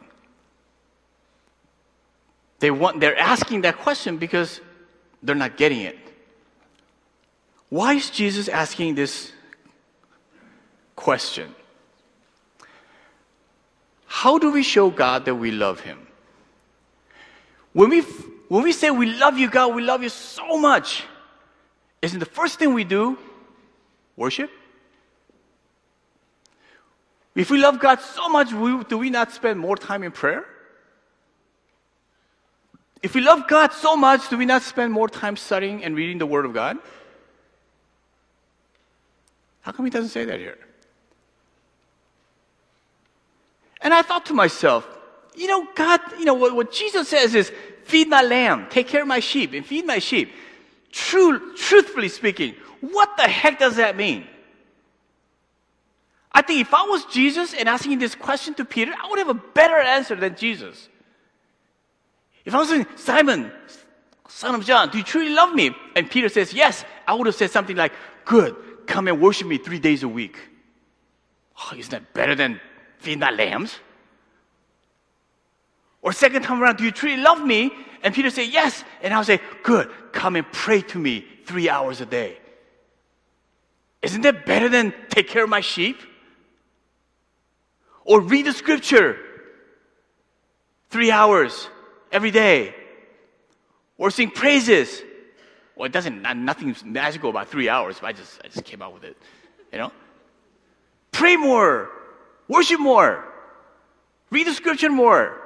They 2.58 2.72
want, 2.72 3.00
they're 3.00 3.18
asking 3.18 3.62
that 3.62 3.78
question 3.78 4.18
because 4.18 4.60
they're 5.22 5.36
not 5.36 5.58
getting 5.58 5.82
it. 5.82 5.98
Why 7.70 7.94
is 7.94 8.10
Jesus 8.10 8.50
asking 8.50 8.96
this 8.96 9.32
question? 10.96 11.54
How 14.08 14.40
do 14.40 14.52
we 14.52 14.64
show 14.64 14.90
God 14.90 15.26
that 15.26 15.36
we 15.36 15.52
love 15.52 15.82
Him? 15.82 16.08
When 17.74 17.90
we, 17.90 18.02
when 18.48 18.64
we 18.64 18.72
say 18.72 18.90
we 18.90 19.06
love 19.14 19.38
you, 19.38 19.50
God, 19.50 19.76
we 19.76 19.84
love 19.84 20.04
you 20.04 20.10
so 20.10 20.58
much, 20.58 21.04
isn't 22.02 22.20
the 22.20 22.26
first 22.26 22.60
thing 22.60 22.74
we 22.74 22.84
do 22.84 23.18
worship? 24.16 24.50
If 27.36 27.50
we 27.50 27.60
love 27.60 27.80
God 27.80 28.02
so 28.02 28.28
much, 28.28 28.50
do 28.90 28.98
we 28.98 29.10
not 29.10 29.32
spend 29.32 29.60
more 29.60 29.78
time 29.78 30.04
in 30.04 30.12
prayer? 30.12 30.46
If 33.02 33.16
we 33.16 33.22
love 33.22 33.48
God 33.48 33.72
so 33.72 33.96
much, 33.96 34.30
do 34.30 34.38
we 34.38 34.46
not 34.46 34.62
spend 34.62 34.92
more 34.92 35.08
time 35.08 35.38
studying 35.38 35.84
and 35.84 35.96
reading 35.96 36.18
the 36.18 36.26
Word 36.26 36.46
of 36.46 36.54
God? 36.54 36.78
How 39.62 39.72
come 39.72 39.86
he 39.86 39.92
doesn't 39.92 40.10
say 40.10 40.26
that 40.26 40.40
here? 40.40 40.58
And 43.82 43.94
I 43.94 44.02
thought 44.02 44.26
to 44.26 44.34
myself, 44.34 44.86
you 45.36 45.48
know, 45.48 45.68
God, 45.76 46.02
you 46.18 46.26
know, 46.26 46.34
what, 46.34 46.56
what 46.56 46.72
Jesus 46.72 47.08
says 47.08 47.36
is, 47.36 47.52
feed 47.84 48.08
my 48.08 48.22
lamb, 48.22 48.68
take 48.70 48.88
care 48.88 49.02
of 49.02 49.08
my 49.08 49.20
sheep, 49.20 49.54
and 49.54 49.66
feed 49.66 49.86
my 49.86 50.00
sheep. 50.00 50.32
True, 50.92 51.56
truthfully 51.56 52.10
speaking, 52.10 52.56
what 52.82 53.16
the 53.18 53.24
heck 53.24 53.60
does 53.60 53.76
that 53.78 53.96
mean? 53.96 54.26
I 56.32 56.42
think 56.42 56.62
if 56.62 56.74
I 56.74 56.84
was 56.84 57.06
Jesus 57.06 57.54
and 57.54 57.68
asking 57.68 58.00
this 58.00 58.16
question 58.16 58.54
to 58.56 58.66
Peter, 58.66 58.94
I 59.02 59.10
would 59.10 59.20
have 59.20 59.30
a 59.30 59.34
better 59.34 59.76
answer 59.76 60.16
than 60.16 60.36
Jesus. 60.36 60.88
If 62.46 62.54
I 62.54 62.60
was 62.60 62.70
saying, 62.70 62.86
Simon, 62.96 63.52
son 64.28 64.56
of 64.56 64.66
John, 64.66 64.90
do 64.90 64.98
you 64.98 65.04
truly 65.04 65.30
love 65.30 65.54
me? 65.54 65.72
And 65.96 66.10
Peter 66.10 66.30
says, 66.30 66.54
yes, 66.54 66.86
I 67.08 67.14
would 67.14 67.28
have 67.28 67.36
said 67.36 67.52
something 67.52 67.76
like, 67.76 67.92
good, 68.26 68.56
come 68.86 69.08
and 69.08 69.20
worship 69.20 69.48
me 69.48 69.58
three 69.58 69.80
days 69.80 70.04
a 70.04 70.08
week. 70.08 70.38
Oh, 71.58 71.76
isn't 71.76 71.92
that 71.92 72.14
better 72.14 72.36
than 72.36 72.62
feeding 73.00 73.20
my 73.20 73.32
lambs? 73.32 73.80
Or 76.02 76.14
second 76.14 76.44
time 76.44 76.62
around, 76.62 76.78
do 76.78 76.84
you 76.84 76.92
truly 76.92 77.18
love 77.18 77.46
me? 77.46 77.72
And 78.04 78.14
Peter 78.14 78.30
say, 78.30 78.46
yes. 78.48 78.84
And 79.02 79.14
I'll 79.14 79.24
say, 79.24 79.42
good, 79.64 79.90
come 80.12 80.36
and 80.36 80.50
pray 80.52 80.82
to 80.82 80.98
me 80.98 81.26
three 81.46 81.70
hours 81.70 82.00
a 82.02 82.06
day. 82.06 82.38
Isn't 84.02 84.22
that 84.22 84.46
better 84.46 84.70
than 84.70 84.94
take 85.10 85.28
care 85.28 85.44
of 85.44 85.50
my 85.50 85.62
sheep? 85.62 85.98
Or 88.06 88.22
read 88.22 88.46
the 88.46 88.54
scripture 88.54 89.18
three 90.90 91.12
hours 91.12 91.68
every 92.12 92.32
day. 92.32 92.74
Or 93.98 94.10
sing 94.10 94.32
praises. 94.32 95.04
Well, 95.76 95.86
it 95.86 95.92
doesn't, 95.92 96.22
nothing 96.22 96.76
magical 96.86 97.30
about 97.30 97.50
three 97.50 97.68
hours, 97.68 97.98
but 98.00 98.08
I 98.08 98.14
just, 98.14 98.40
I 98.44 98.48
just 98.48 98.64
came 98.64 98.82
out 98.82 98.94
with 98.94 99.04
it. 99.04 99.18
You 99.74 99.80
know? 99.80 99.92
Pray 101.12 101.36
more. 101.36 101.90
Worship 102.48 102.80
more. 102.80 103.26
Read 104.32 104.48
the 104.48 104.54
scripture 104.54 104.90
more. 104.90 105.39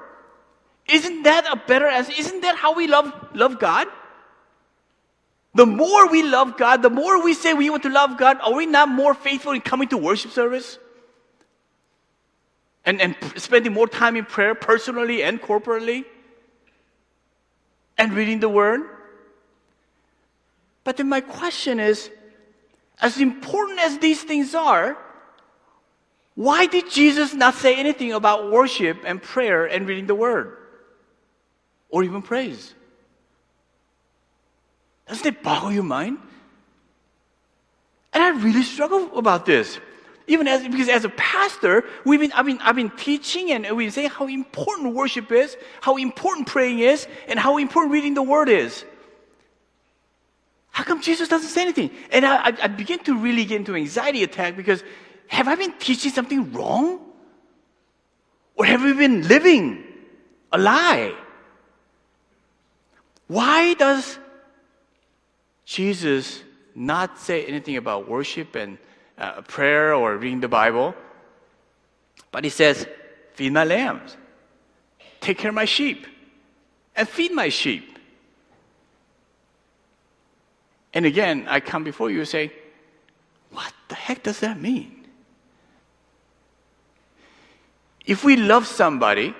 Isn't 0.88 1.24
that 1.24 1.46
a 1.52 1.56
better 1.56 1.88
answer? 1.88 2.13
Isn't 2.17 2.41
that 2.41 2.56
how 2.56 2.74
we 2.74 2.88
love, 2.88 3.12
love 3.34 3.60
God? 3.60 3.88
The 5.56 5.65
more 5.65 6.10
we 6.10 6.24
love 6.24 6.58
God, 6.58 6.82
the 6.82 6.89
more 6.89 7.24
we 7.24 7.34
say 7.34 7.54
we 7.54 7.69
want 7.69 7.84
to 7.84 7.89
love 7.89 8.17
God, 8.17 8.39
are 8.41 8.54
we 8.54 8.65
not 8.65 8.89
more 8.89 9.13
faithful 9.13 9.52
in 9.52 9.62
coming 9.62 9.88
to 9.89 9.98
worship 9.98 10.32
service? 10.32 10.80
and, 12.86 13.02
and 13.02 13.15
spending 13.38 13.74
more 13.74 13.88
time 13.88 14.15
in 14.15 14.26
prayer 14.26 14.56
personally 14.56 15.24
and 15.24 15.41
corporately 15.41 16.06
and 17.98 18.13
reading 18.13 18.39
the 18.39 18.50
word. 18.50 18.82
But 20.84 20.98
then 20.98 21.08
my 21.08 21.22
question 21.22 21.80
is 21.80 22.10
as 23.02 23.19
important 23.19 23.80
as 23.80 24.00
these 24.00 24.22
things 24.24 24.54
are, 24.54 24.98
why 26.36 26.65
did 26.65 26.89
Jesus 26.89 27.34
not 27.34 27.54
say 27.54 27.76
anything 27.76 28.12
about 28.12 28.52
worship 28.52 29.04
and 29.06 29.22
prayer 29.22 29.65
and 29.65 29.88
reading 29.88 30.08
the 30.08 30.15
word? 30.15 30.58
Or 31.93 32.03
even 32.03 32.23
praise? 32.23 32.73
Doesn't 35.08 35.27
it 35.27 35.43
boggle 35.43 35.71
your 35.71 35.84
mind? 35.84 36.17
And 38.12 38.23
I 38.23 38.29
really 38.29 38.63
struggle 38.63 39.15
about 39.15 39.45
this. 39.45 39.79
Even 40.25 40.47
as, 40.47 40.63
because 40.67 40.89
as 40.89 41.06
a 41.06 41.10
pastor, 41.10 41.84
we've 42.03 42.19
been, 42.19 42.32
I've, 42.32 42.47
been, 42.47 42.58
I've 42.62 42.75
been 42.75 42.89
teaching 42.89 43.51
and 43.51 43.63
we've 43.77 43.86
been 43.86 43.91
saying 43.91 44.10
how 44.10 44.25
important 44.25 44.95
worship 44.95 45.32
is, 45.32 45.56
how 45.82 45.97
important 45.97 46.47
praying 46.47 46.79
is, 46.79 47.06
and 47.27 47.38
how 47.38 47.60
important 47.60 47.93
reading 47.93 48.15
the 48.15 48.23
word 48.23 48.49
is. 48.49 48.84
How 50.71 50.84
come 50.84 50.99
Jesus 50.99 51.29
doesn't 51.29 51.49
say 51.49 51.62
anything? 51.62 51.91
And 52.12 52.25
I, 52.25 52.53
I 52.60 52.67
begin 52.69 53.03
to 53.03 53.15
really 53.15 53.45
get 53.45 53.58
into 53.58 53.75
anxiety 53.75 54.23
attack 54.23 54.58
because 54.58 54.84
have 55.27 55.47
I 55.47 55.53
been 55.53 55.73
teaching 55.73 56.12
something 56.12 56.53
wrong? 56.53 57.01
Or 58.56 58.65
have 58.65 58.82
we 58.82 58.93
been 58.93 59.27
living 59.27 59.84
a 60.51 60.58
lie? 60.58 61.13
Why 63.27 63.73
does 63.73 64.19
Jesus 65.65 66.43
not 66.75 67.19
say 67.19 67.45
anything 67.45 67.77
about 67.77 68.07
worship 68.07 68.55
and 68.55 68.77
uh, 69.17 69.41
prayer 69.41 69.93
or 69.93 70.17
reading 70.17 70.39
the 70.39 70.47
Bible. 70.47 70.95
But 72.31 72.43
he 72.43 72.49
says, 72.49 72.88
Feed 73.33 73.51
my 73.51 73.63
lambs, 73.63 74.15
take 75.19 75.38
care 75.39 75.49
of 75.49 75.55
my 75.55 75.65
sheep, 75.65 76.05
and 76.95 77.07
feed 77.07 77.31
my 77.31 77.49
sheep. 77.49 77.97
And 80.93 81.05
again, 81.05 81.45
I 81.47 81.59
come 81.59 81.83
before 81.83 82.12
you 82.12 82.19
and 82.19 82.27
say, 82.27 82.51
What 83.51 83.73
the 83.88 83.95
heck 83.95 84.23
does 84.23 84.39
that 84.41 84.59
mean? 84.59 85.07
If 88.05 88.23
we 88.23 88.36
love 88.36 88.67
somebody, 88.67 89.33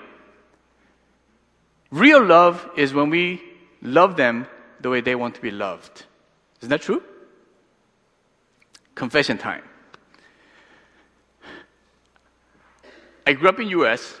real 1.90 2.24
love 2.24 2.68
is 2.76 2.94
when 2.94 3.10
we 3.10 3.42
love 3.84 4.16
them 4.16 4.46
the 4.80 4.90
way 4.90 5.00
they 5.00 5.14
want 5.14 5.36
to 5.36 5.40
be 5.40 5.52
loved. 5.52 6.04
Isn't 6.60 6.70
that 6.70 6.82
true? 6.82 7.02
Confession 8.94 9.38
time. 9.38 9.62
I 13.26 13.32
grew 13.32 13.48
up 13.48 13.60
in 13.60 13.68
US. 13.68 14.18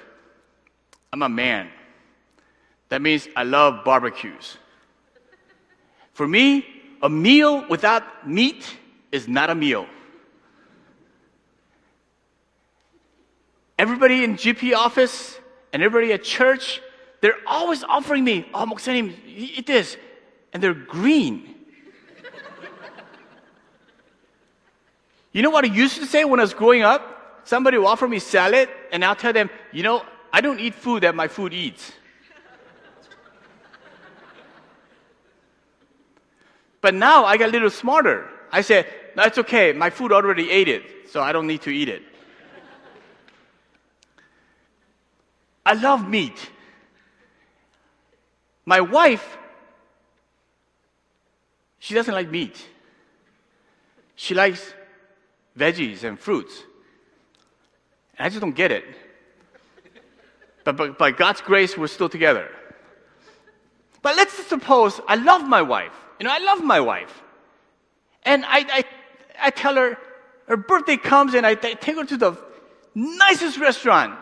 I'm 1.12 1.22
a 1.22 1.28
man. 1.28 1.68
That 2.88 3.02
means 3.02 3.28
I 3.34 3.44
love 3.44 3.84
barbecues. 3.84 4.56
For 6.12 6.26
me, 6.28 6.66
a 7.02 7.08
meal 7.08 7.66
without 7.68 8.28
meat 8.28 8.76
is 9.12 9.28
not 9.28 9.50
a 9.50 9.54
meal. 9.54 9.86
Everybody 13.78 14.22
in 14.22 14.36
GP 14.36 14.74
office 14.74 15.38
and 15.72 15.82
everybody 15.82 16.12
at 16.12 16.22
church, 16.22 16.80
they're 17.23 17.37
always 17.45 17.83
offering 17.83 18.23
me, 18.23 18.45
oh, 18.53 18.65
목사님, 18.65 19.13
eat 19.27 19.67
this. 19.67 19.97
And 20.53 20.63
they're 20.63 20.73
green. 20.73 21.55
You 25.31 25.43
know 25.43 25.51
what 25.51 25.63
I 25.63 25.67
used 25.67 25.97
to 25.97 26.05
say 26.05 26.25
when 26.25 26.39
I 26.39 26.43
was 26.43 26.53
growing 26.53 26.81
up? 26.81 27.41
Somebody 27.43 27.77
will 27.77 27.87
offer 27.87 28.07
me 28.07 28.19
salad, 28.19 28.69
and 28.91 29.05
I'll 29.05 29.15
tell 29.15 29.33
them, 29.33 29.49
you 29.71 29.83
know, 29.83 30.03
I 30.33 30.41
don't 30.41 30.59
eat 30.59 30.73
food 30.73 31.03
that 31.03 31.15
my 31.15 31.27
food 31.27 31.53
eats. 31.53 31.91
But 36.81 36.93
now 36.93 37.25
I 37.25 37.37
got 37.37 37.49
a 37.49 37.51
little 37.51 37.69
smarter. 37.69 38.29
I 38.51 38.61
said, 38.61 38.87
that's 39.15 39.37
okay, 39.39 39.73
my 39.73 39.89
food 39.89 40.11
already 40.11 40.49
ate 40.49 40.67
it, 40.67 41.09
so 41.09 41.21
I 41.21 41.31
don't 41.31 41.47
need 41.47 41.61
to 41.63 41.69
eat 41.69 41.89
it. 41.89 42.03
I 45.65 45.73
love 45.73 46.07
meat. 46.07 46.51
My 48.64 48.80
wife 48.80 49.38
she 51.84 51.92
doesn't 51.92 52.14
like 52.14 52.30
meat. 52.30 52.56
She 54.16 54.32
likes 54.32 54.72
veggies 55.54 56.02
and 56.02 56.18
fruits. 56.18 56.62
And 58.16 58.24
I 58.24 58.30
just 58.30 58.40
don't 58.40 58.56
get 58.56 58.72
it. 58.72 58.86
But, 60.64 60.96
by 60.96 61.10
God's 61.10 61.42
grace, 61.42 61.76
we're 61.76 61.88
still 61.88 62.08
together. 62.08 62.48
But 64.00 64.16
let's 64.16 64.32
suppose 64.46 64.98
I 65.06 65.16
love 65.16 65.46
my 65.46 65.60
wife. 65.60 65.92
You 66.18 66.24
know, 66.24 66.32
I 66.32 66.38
love 66.38 66.64
my 66.64 66.80
wife. 66.80 67.22
And 68.22 68.46
I, 68.46 68.60
I, 68.60 68.84
I 69.42 69.50
tell 69.50 69.74
her, 69.74 69.98
her 70.48 70.56
birthday 70.56 70.96
comes 70.96 71.34
and 71.34 71.46
I, 71.46 71.50
I 71.50 71.54
take 71.54 71.96
her 71.96 72.04
to 72.06 72.16
the 72.16 72.38
nicest 72.94 73.58
restaurant 73.58 74.18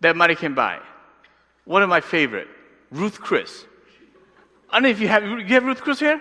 that 0.00 0.16
money 0.16 0.34
can 0.34 0.54
buy. 0.54 0.80
One 1.66 1.82
of 1.82 1.90
my 1.90 2.00
favorite, 2.00 2.48
Ruth 2.94 3.20
Chris. 3.20 3.66
I 4.70 4.76
don't 4.76 4.84
know 4.84 4.88
if 4.88 5.00
you 5.00 5.08
have, 5.08 5.24
you 5.24 5.44
have 5.46 5.64
Ruth 5.64 5.80
Chris 5.80 5.98
here? 5.98 6.20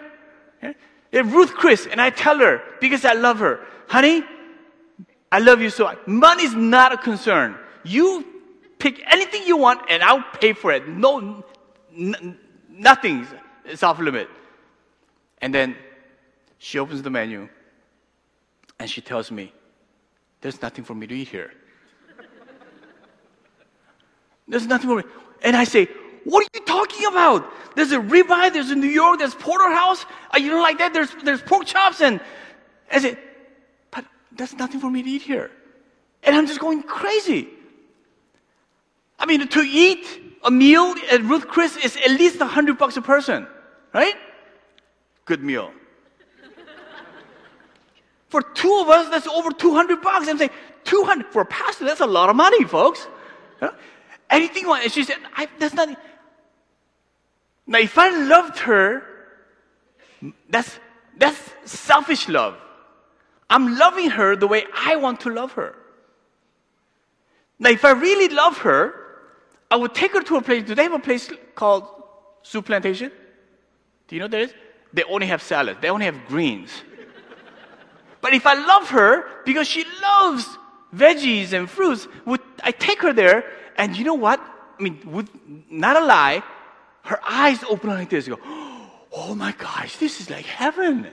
Yeah? 0.61 0.73
yeah, 1.11 1.21
Ruth 1.21 1.53
Chris. 1.53 1.87
And 1.87 2.01
I 2.01 2.09
tell 2.09 2.39
her, 2.39 2.61
because 2.81 3.05
I 3.05 3.13
love 3.13 3.39
her, 3.39 3.59
honey, 3.87 4.23
I 5.31 5.39
love 5.39 5.61
you 5.61 5.69
so 5.69 5.85
much. 5.85 5.99
Money's 6.07 6.53
not 6.53 6.91
a 6.91 6.97
concern. 6.97 7.57
You 7.83 8.25
pick 8.79 9.01
anything 9.05 9.43
you 9.45 9.57
want 9.57 9.81
and 9.87 10.01
I'll 10.01 10.23
pay 10.39 10.53
for 10.53 10.71
it. 10.71 10.87
No, 10.87 11.43
n- 11.95 12.37
nothing 12.69 13.27
is 13.65 13.83
off 13.83 13.99
limit. 13.99 14.29
And 15.41 15.53
then 15.53 15.75
she 16.57 16.79
opens 16.79 17.03
the 17.03 17.09
menu 17.09 17.49
and 18.79 18.89
she 18.89 19.01
tells 19.01 19.31
me, 19.31 19.53
There's 20.41 20.61
nothing 20.61 20.83
for 20.83 20.95
me 20.95 21.05
to 21.05 21.15
eat 21.15 21.27
here. 21.27 21.51
There's 24.47 24.65
nothing 24.65 24.89
for 24.89 24.97
me. 24.97 25.03
And 25.43 25.55
I 25.55 25.65
say, 25.65 25.87
What 26.23 26.45
are 26.45 26.49
you 26.53 26.65
talking 26.65 27.05
about? 27.05 27.51
There's 27.75 27.91
a 27.91 27.99
ribeye, 27.99 28.53
there's 28.53 28.71
a 28.71 28.75
New 28.75 28.87
York, 28.87 29.19
there's 29.19 29.35
porterhouse. 29.35 30.05
Uh, 30.33 30.37
you 30.37 30.49
don't 30.49 30.61
like 30.61 30.77
that? 30.77 30.93
There's, 30.93 31.13
there's 31.23 31.41
pork 31.41 31.65
chops. 31.65 32.01
And 32.01 32.19
I 32.91 32.99
said, 32.99 33.17
But 33.91 34.05
that's 34.31 34.53
nothing 34.53 34.79
for 34.79 34.89
me 34.89 35.03
to 35.03 35.09
eat 35.09 35.21
here. 35.21 35.51
And 36.23 36.35
I'm 36.35 36.47
just 36.47 36.59
going 36.59 36.83
crazy. 36.83 37.49
I 39.19 39.25
mean, 39.25 39.47
to 39.47 39.59
eat 39.61 40.05
a 40.43 40.51
meal 40.51 40.95
at 41.11 41.21
Ruth 41.23 41.47
Chris 41.47 41.77
is 41.77 41.97
at 41.97 42.11
least 42.11 42.39
100 42.39 42.77
bucks 42.77 42.97
a 42.97 43.01
person, 43.01 43.47
right? 43.93 44.15
Good 45.25 45.43
meal. 45.43 45.71
For 48.29 48.41
two 48.41 48.79
of 48.81 48.89
us, 48.89 49.09
that's 49.09 49.27
over 49.27 49.51
200 49.51 50.01
bucks. 50.01 50.27
I'm 50.27 50.37
saying, 50.37 50.51
200 50.83 51.27
for 51.27 51.43
a 51.43 51.45
pastor, 51.45 51.85
that's 51.85 52.01
a 52.01 52.05
lot 52.05 52.29
of 52.29 52.35
money, 52.35 52.65
folks. 52.65 53.07
Anything. 54.29 54.65
And 54.67 54.91
she 54.91 55.03
said, 55.03 55.17
that's 55.59 55.73
nothing. 55.73 55.95
Now, 57.65 57.79
if 57.79 57.97
I 57.97 58.09
loved 58.09 58.59
her, 58.59 59.03
that's, 60.49 60.79
that's 61.17 61.39
selfish 61.65 62.27
love. 62.27 62.57
I'm 63.49 63.77
loving 63.77 64.09
her 64.09 64.35
the 64.35 64.47
way 64.47 64.65
I 64.73 64.95
want 64.95 65.21
to 65.21 65.29
love 65.29 65.53
her. 65.53 65.75
Now, 67.59 67.69
if 67.69 67.85
I 67.85 67.91
really 67.91 68.33
love 68.33 68.57
her, 68.59 68.93
I 69.71 69.75
would 69.75 69.93
take 69.93 70.13
her 70.13 70.21
to 70.21 70.35
a 70.37 70.41
place. 70.41 70.63
Do 70.63 70.75
they 70.75 70.83
have 70.83 70.93
a 70.93 70.99
place 70.99 71.31
called 71.55 71.87
Soup 72.41 72.65
Plantation? 72.65 73.11
Do 74.07 74.15
you 74.15 74.21
know 74.21 74.27
there 74.27 74.41
is? 74.41 74.53
They 74.91 75.03
only 75.03 75.27
have 75.27 75.41
salad. 75.41 75.77
They 75.81 75.89
only 75.89 76.05
have 76.05 76.25
greens. 76.27 76.71
but 78.21 78.33
if 78.33 78.45
I 78.45 78.53
love 78.53 78.89
her 78.89 79.25
because 79.45 79.67
she 79.67 79.85
loves 80.01 80.45
veggies 80.95 81.53
and 81.53 81.69
fruits, 81.69 82.07
would 82.25 82.41
I 82.63 82.71
take 82.71 83.01
her 83.01 83.13
there? 83.13 83.45
And 83.77 83.97
you 83.97 84.03
know 84.03 84.13
what? 84.13 84.39
I 84.79 84.83
mean, 84.83 84.99
would 85.05 85.29
not 85.69 85.95
a 85.95 86.05
lie, 86.05 86.43
her 87.03 87.19
eyes 87.27 87.63
open 87.63 87.89
like 87.89 88.09
this. 88.09 88.27
Go, 88.27 88.39
oh 89.11 89.35
my 89.35 89.51
gosh, 89.53 89.97
this 89.97 90.19
is 90.19 90.29
like 90.29 90.45
heaven. 90.45 91.07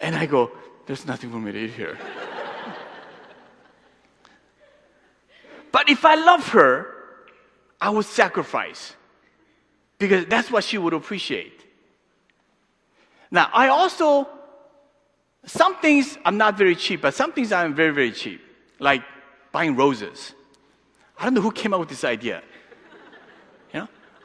And 0.00 0.14
I 0.16 0.26
go, 0.26 0.50
there's 0.86 1.06
nothing 1.06 1.30
for 1.30 1.38
me 1.38 1.52
to 1.52 1.58
eat 1.58 1.70
here. 1.70 1.96
but 5.70 5.88
if 5.88 6.04
I 6.04 6.16
love 6.16 6.48
her, 6.48 6.88
I 7.80 7.90
would 7.90 8.04
sacrifice 8.04 8.94
because 9.98 10.26
that's 10.26 10.50
what 10.50 10.64
she 10.64 10.78
would 10.78 10.92
appreciate. 10.92 11.64
Now, 13.30 13.48
I 13.52 13.68
also, 13.68 14.28
some 15.46 15.76
things 15.76 16.18
I'm 16.24 16.36
not 16.36 16.58
very 16.58 16.76
cheap, 16.76 17.02
but 17.02 17.14
some 17.14 17.32
things 17.32 17.50
I'm 17.52 17.74
very, 17.74 17.92
very 17.92 18.12
cheap, 18.12 18.40
like 18.78 19.02
buying 19.52 19.76
roses. 19.76 20.34
I 21.18 21.24
don't 21.24 21.34
know 21.34 21.40
who 21.40 21.52
came 21.52 21.72
up 21.72 21.80
with 21.80 21.88
this 21.88 22.04
idea. 22.04 22.42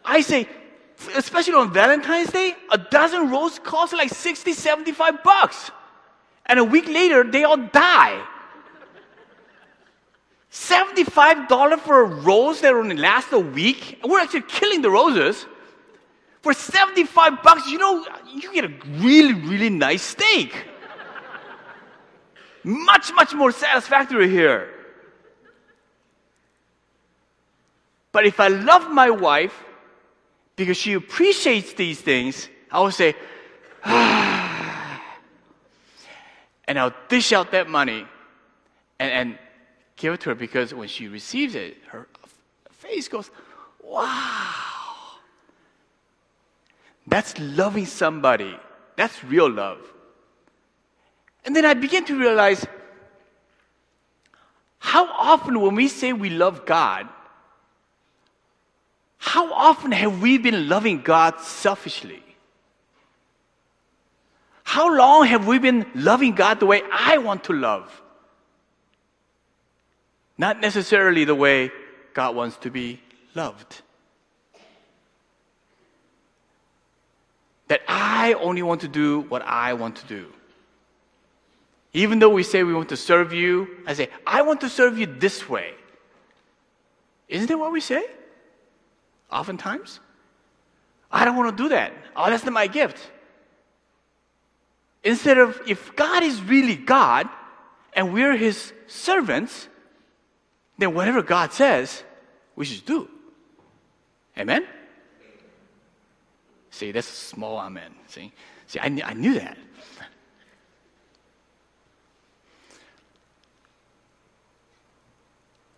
I 0.07 0.21
say, 0.21 0.47
especially 1.15 1.55
on 1.55 1.73
Valentine's 1.73 2.31
Day, 2.31 2.55
a 2.71 2.77
dozen 2.77 3.29
roses 3.29 3.59
cost 3.59 3.93
like 3.93 4.09
60, 4.09 4.53
75 4.53 5.21
bucks. 5.21 5.69
And 6.45 6.59
a 6.59 6.63
week 6.63 6.87
later, 6.87 7.25
they 7.25 7.43
all 7.43 7.57
die. 7.57 8.25
$75 10.49 11.79
for 11.81 12.01
a 12.01 12.05
rose 12.05 12.61
that 12.61 12.73
only 12.73 12.95
lasts 12.95 13.33
a 13.33 13.39
week? 13.39 13.99
We're 14.03 14.21
actually 14.21 14.43
killing 14.43 14.81
the 14.81 14.89
roses. 14.89 15.45
For 16.41 16.53
75 16.53 17.43
bucks, 17.43 17.67
you 17.67 17.77
know, 17.77 18.05
you 18.33 18.53
get 18.53 18.63
a 18.63 18.73
really, 18.99 19.33
really 19.33 19.69
nice 19.69 20.01
steak. 20.01 20.55
much, 22.63 23.11
much 23.13 23.33
more 23.33 23.51
satisfactory 23.51 24.29
here. 24.29 24.69
But 28.13 28.25
if 28.25 28.39
I 28.39 28.47
love 28.47 28.89
my 28.89 29.09
wife 29.09 29.65
because 30.57 30.75
she 30.75 30.93
appreciates 30.93 31.73
these 31.73 32.01
things, 32.01 32.49
I 32.69 32.81
will 32.81 32.91
say, 32.91 33.15
ah, 33.85 35.01
and 36.67 36.77
I'll 36.77 36.93
dish 37.07 37.31
out 37.31 37.51
that 37.51 37.69
money 37.69 38.05
and, 38.99 39.11
and 39.11 39.39
give 39.95 40.13
it 40.13 40.21
to 40.21 40.29
her 40.29 40.35
because 40.35 40.73
when 40.73 40.89
she 40.89 41.07
receives 41.07 41.55
it, 41.55 41.77
her 41.87 42.07
face 42.71 43.07
goes, 43.07 43.31
wow. 43.81 44.53
That's 47.05 47.39
loving 47.39 47.85
somebody. 47.85 48.59
That's 48.97 49.23
real 49.23 49.49
love. 49.49 49.79
And 51.45 51.55
then 51.55 51.65
I 51.65 51.75
begin 51.75 52.03
to 52.05 52.19
realize 52.19 52.65
how 54.79 55.07
often 55.07 55.61
when 55.61 55.75
we 55.75 55.87
say 55.87 56.13
we 56.13 56.29
love 56.29 56.65
God, 56.65 57.07
how 59.17 59.51
often 59.53 59.91
have 59.91 60.21
we 60.21 60.37
been 60.37 60.69
loving 60.69 61.01
God 61.01 61.39
selfishly? 61.41 62.23
How 64.63 64.95
long 64.95 65.25
have 65.25 65.47
we 65.47 65.59
been 65.59 65.85
loving 65.95 66.35
God 66.35 66.59
the 66.59 66.65
way 66.65 66.81
I 66.91 67.17
want 67.17 67.45
to 67.45 67.53
love? 67.53 68.01
Not 70.37 70.59
necessarily 70.59 71.23
the 71.25 71.35
way 71.35 71.71
God 72.13 72.35
wants 72.35 72.57
to 72.57 72.69
be 72.69 73.01
loved. 73.33 73.81
That 77.69 77.81
I 77.87 78.33
only 78.33 78.61
want 78.61 78.81
to 78.81 78.87
do 78.87 79.21
what 79.21 79.41
I 79.41 79.73
want 79.73 79.95
to 79.97 80.05
do. 80.05 80.27
Even 81.93 82.19
though 82.19 82.29
we 82.29 82.43
say 82.43 82.63
we 82.63 82.73
want 82.73 82.89
to 82.89 82.97
serve 82.97 83.33
you, 83.33 83.67
I 83.87 83.93
say, 83.93 84.09
I 84.25 84.43
want 84.43 84.61
to 84.61 84.69
serve 84.69 84.99
you 84.99 85.05
this 85.05 85.49
way. 85.49 85.73
Isn't 87.27 87.47
that 87.47 87.57
what 87.57 87.71
we 87.71 87.81
say? 87.81 88.05
Oftentimes. 89.31 89.99
I 91.11 91.25
don't 91.25 91.35
want 91.35 91.55
to 91.55 91.63
do 91.63 91.69
that. 91.69 91.93
Oh, 92.15 92.29
that's 92.29 92.43
not 92.43 92.53
my 92.53 92.67
gift. 92.67 93.11
Instead 95.03 95.37
of, 95.37 95.59
if 95.67 95.95
God 95.95 96.23
is 96.23 96.41
really 96.41 96.75
God 96.75 97.29
and 97.93 98.13
we're 98.13 98.35
his 98.35 98.73
servants, 98.87 99.69
then 100.77 100.93
whatever 100.93 101.21
God 101.21 101.53
says, 101.53 102.03
we 102.55 102.65
should 102.65 102.85
do. 102.85 103.07
Amen? 104.37 104.67
See, 106.69 106.91
that's 106.91 107.09
a 107.09 107.15
small 107.15 107.57
amen. 107.57 107.95
See, 108.07 108.31
see, 108.67 108.79
I, 108.79 108.85
I 109.03 109.13
knew 109.13 109.39
that. 109.39 109.57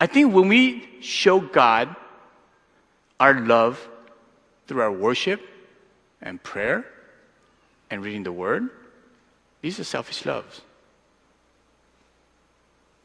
I 0.02 0.08
think 0.08 0.34
when 0.34 0.48
we 0.48 0.90
show 1.02 1.40
God 1.40 1.96
our 3.20 3.40
love 3.40 3.88
through 4.68 4.82
our 4.82 4.92
worship 4.92 5.42
and 6.22 6.42
prayer 6.42 6.86
and 7.90 8.04
reading 8.04 8.24
the 8.24 8.32
Word, 8.32 8.70
these 9.62 9.80
are 9.80 9.84
selfish 9.84 10.26
loves. 10.26 10.62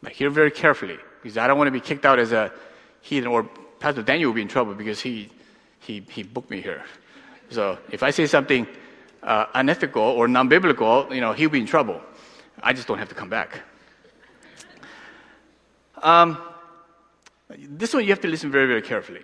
Now, 0.03 0.11
hear 0.11 0.31
very 0.31 0.51
carefully 0.51 0.99
because 1.23 1.39
I 1.39 1.47
don't 1.47 1.57
want 1.57 1.69
to 1.69 1.73
be 1.73 1.81
kicked 1.81 2.05
out 2.05 2.19
as 2.19 2.33
a 2.33 2.53
heathen, 3.01 3.29
or 3.29 3.45
Pastor 3.81 4.03
Daniel 4.03 4.31
will 4.31 4.35
be 4.35 4.43
in 4.43 4.49
trouble 4.49 4.75
because 4.75 5.01
he, 5.01 5.31
he, 5.81 6.03
he 6.11 6.23
booked 6.23 6.51
me 6.51 6.61
here. 6.61 6.83
So 7.51 7.79
if 7.91 8.03
I 8.03 8.11
say 8.11 8.27
something 8.27 8.67
uh, 9.23 9.47
unethical 9.55 10.03
or 10.03 10.29
non-biblical, 10.29 11.09
you 11.15 11.21
know, 11.21 11.33
he'll 11.33 11.51
be 11.51 11.61
in 11.61 11.67
trouble. 11.67 12.01
I 12.63 12.73
just 12.73 12.87
don't 12.87 12.99
have 12.99 13.09
to 13.09 13.15
come 13.15 13.31
back. 13.31 13.61
Um, 16.03 16.39
this 17.49 17.95
one 17.95 18.05
you 18.05 18.11
have 18.11 18.21
to 18.21 18.29
listen 18.29 18.51
very, 18.51 18.67
very 18.67 18.83
carefully. 18.83 19.23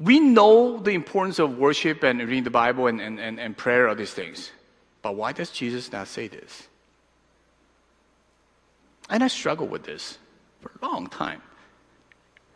We 0.00 0.18
know 0.18 0.78
the 0.78 0.92
importance 0.92 1.38
of 1.38 1.58
worship 1.58 2.02
and 2.02 2.20
reading 2.20 2.44
the 2.44 2.50
Bible 2.50 2.86
and, 2.86 3.00
and, 3.00 3.20
and, 3.20 3.38
and 3.38 3.54
prayer, 3.56 3.86
all 3.86 3.94
these 3.94 4.14
things. 4.14 4.50
But 5.02 5.14
why 5.14 5.32
does 5.32 5.50
Jesus 5.50 5.92
not 5.92 6.08
say 6.08 6.26
this? 6.26 6.68
And 9.10 9.22
I 9.22 9.28
struggled 9.28 9.70
with 9.70 9.84
this 9.84 10.18
for 10.62 10.72
a 10.80 10.86
long 10.86 11.06
time. 11.08 11.42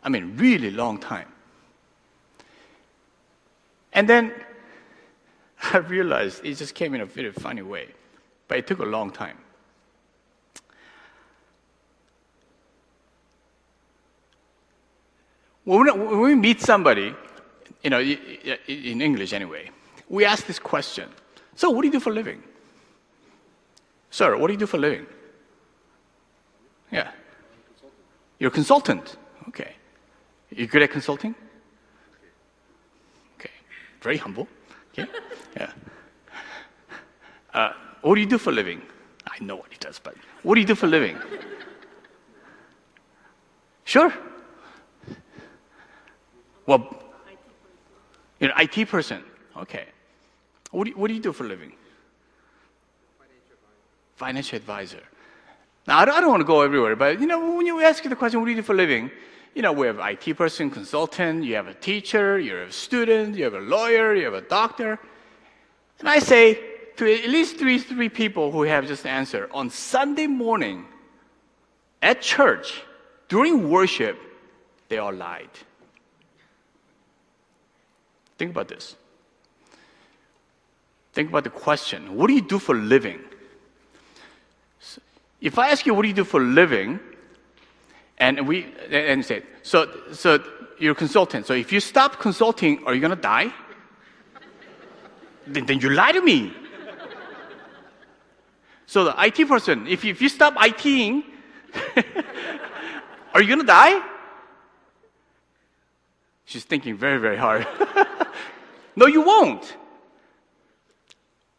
I 0.03 0.09
mean, 0.09 0.37
really 0.37 0.71
long 0.71 0.97
time. 0.97 1.27
And 3.93 4.09
then 4.09 4.33
I 5.73 5.77
realized 5.77 6.43
it 6.43 6.55
just 6.55 6.73
came 6.73 6.95
in 6.95 7.01
a 7.01 7.05
very 7.05 7.31
funny 7.31 7.61
way, 7.61 7.89
but 8.47 8.57
it 8.57 8.65
took 8.65 8.79
a 8.79 8.85
long 8.85 9.11
time. 9.11 9.37
When 15.63 16.21
we, 16.21 16.35
meet 16.35 16.61
somebody, 16.61 17.15
you 17.85 17.91
know, 17.91 17.99
in 17.99 18.99
English 18.99 19.31
anyway, 19.31 19.69
we 20.09 20.25
ask 20.25 20.47
this 20.47 20.57
question. 20.57 21.07
So, 21.55 21.69
what 21.69 21.83
do 21.83 21.87
you 21.87 21.93
do 21.93 21.99
for 21.99 22.09
a 22.09 22.13
living? 22.13 22.41
Sir, 24.09 24.35
what 24.37 24.47
do 24.47 24.53
you 24.53 24.59
do 24.59 24.65
for 24.65 24.77
a 24.77 24.79
living? 24.79 25.05
Yeah. 26.91 27.11
You're 28.39 28.47
a 28.47 28.53
consultant. 28.53 29.17
Okay. 29.49 29.75
you're 30.49 30.65
good 30.65 30.81
at 30.81 30.89
consulting? 30.89 31.35
Okay. 33.39 33.51
Very 34.01 34.17
humble. 34.17 34.47
Okay. 34.91 35.09
Yeah. 35.55 35.71
Uh, 37.53 37.71
what 38.01 38.15
do 38.15 38.21
you 38.21 38.27
do 38.27 38.37
for 38.37 38.49
a 38.49 38.53
living? 38.53 38.81
I 39.25 39.41
know 39.41 39.55
what 39.55 39.71
he 39.71 39.77
does, 39.79 39.99
but 39.99 40.15
what 40.43 40.55
do 40.55 40.61
you 40.61 40.67
do 40.67 40.75
for 40.75 40.87
a 40.87 40.89
living? 40.89 41.17
Sure. 43.85 44.13
Well, 46.65 47.04
an 48.45 48.51
IT 48.57 48.89
person. 48.89 49.23
Okay. 49.57 49.85
What 50.71 50.85
do 50.85 50.89
you, 50.91 50.97
what 50.97 51.07
do, 51.07 51.13
you 51.13 51.21
do 51.21 51.31
for 51.31 51.45
a 51.45 51.47
living? 51.47 51.73
Financial 54.15 54.57
advisor. 54.57 55.03
Now, 55.87 55.99
I 55.99 56.05
don't, 56.05 56.15
I 56.15 56.21
don't 56.21 56.29
want 56.29 56.41
to 56.41 56.45
go 56.45 56.61
everywhere, 56.61 56.95
but 56.95 57.19
you 57.19 57.27
know, 57.27 57.55
when 57.55 57.65
you 57.65 57.81
ask 57.81 58.03
the 58.03 58.15
question, 58.15 58.39
what 58.39 58.45
do 58.45 58.51
you 58.51 58.57
do 58.57 58.63
for 58.63 58.73
a 58.73 58.77
living? 58.77 59.11
You 59.53 59.61
know, 59.61 59.71
we 59.71 59.87
have 59.87 59.99
IT 59.99 60.35
person, 60.35 60.69
consultant, 60.69 61.43
you 61.45 61.55
have 61.55 61.67
a 61.67 61.73
teacher, 61.73 62.37
you 62.39 62.55
have 62.55 62.69
a 62.69 62.73
student, 62.73 63.35
you 63.37 63.45
have 63.45 63.53
a 63.53 63.59
lawyer, 63.59 64.13
you 64.15 64.25
have 64.25 64.33
a 64.33 64.41
doctor. 64.41 64.99
And 65.99 66.09
I 66.09 66.19
say 66.19 66.59
to 66.97 67.13
at 67.13 67.29
least 67.29 67.57
three, 67.57 67.79
three 67.79 68.09
people 68.09 68.51
who 68.51 68.63
have 68.63 68.87
just 68.87 69.05
answered, 69.05 69.49
on 69.53 69.69
Sunday 69.69 70.27
morning 70.27 70.85
at 72.01 72.21
church, 72.21 72.81
during 73.27 73.69
worship, 73.69 74.19
they 74.89 74.97
all 74.97 75.13
lied. 75.13 75.49
Think 78.37 78.51
about 78.51 78.67
this. 78.67 78.95
Think 81.13 81.29
about 81.29 81.43
the 81.43 81.49
question 81.49 82.15
what 82.15 82.27
do 82.27 82.33
you 82.33 82.41
do 82.41 82.59
for 82.59 82.75
living? 82.75 83.19
If 85.41 85.59
I 85.59 85.69
ask 85.69 85.85
you, 85.85 85.93
what 85.93 86.01
do 86.01 86.07
you 86.07 86.13
do 86.13 86.23
for 86.23 86.41
living? 86.41 86.99
And 88.17 88.47
we 88.47 88.65
and 88.89 89.23
say, 89.23 89.43
so 89.61 89.89
so 90.13 90.39
you're 90.79 90.93
a 90.93 90.95
consultant. 90.95 91.45
So 91.45 91.53
if 91.53 91.71
you 91.71 91.79
stop 91.79 92.19
consulting, 92.19 92.83
are 92.85 92.93
you 92.93 93.01
gonna 93.01 93.15
die? 93.15 93.53
then, 95.47 95.65
then 95.65 95.79
you 95.79 95.89
lie 95.89 96.11
to 96.11 96.21
me. 96.21 96.53
So 98.87 99.03
the 99.03 99.15
IT 99.17 99.47
person, 99.47 99.87
if 99.87 100.03
you, 100.03 100.11
if 100.11 100.21
you 100.21 100.29
stop 100.29 100.55
ITing, 100.55 101.23
are 103.33 103.41
you 103.41 103.49
gonna 103.49 103.63
die? 103.63 104.01
She's 106.45 106.63
thinking 106.63 106.95
very, 106.95 107.19
very 107.19 107.37
hard. 107.37 107.67
no, 108.95 109.07
you 109.07 109.21
won't. 109.21 109.75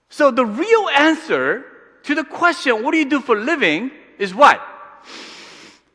So 0.08 0.30
the 0.30 0.46
real 0.46 0.88
answer 0.96 1.64
to 2.04 2.14
the 2.14 2.24
question, 2.24 2.82
what 2.82 2.92
do 2.92 2.98
you 2.98 3.04
do 3.04 3.20
for 3.20 3.36
living, 3.36 3.90
is 4.18 4.34
what? 4.34 4.60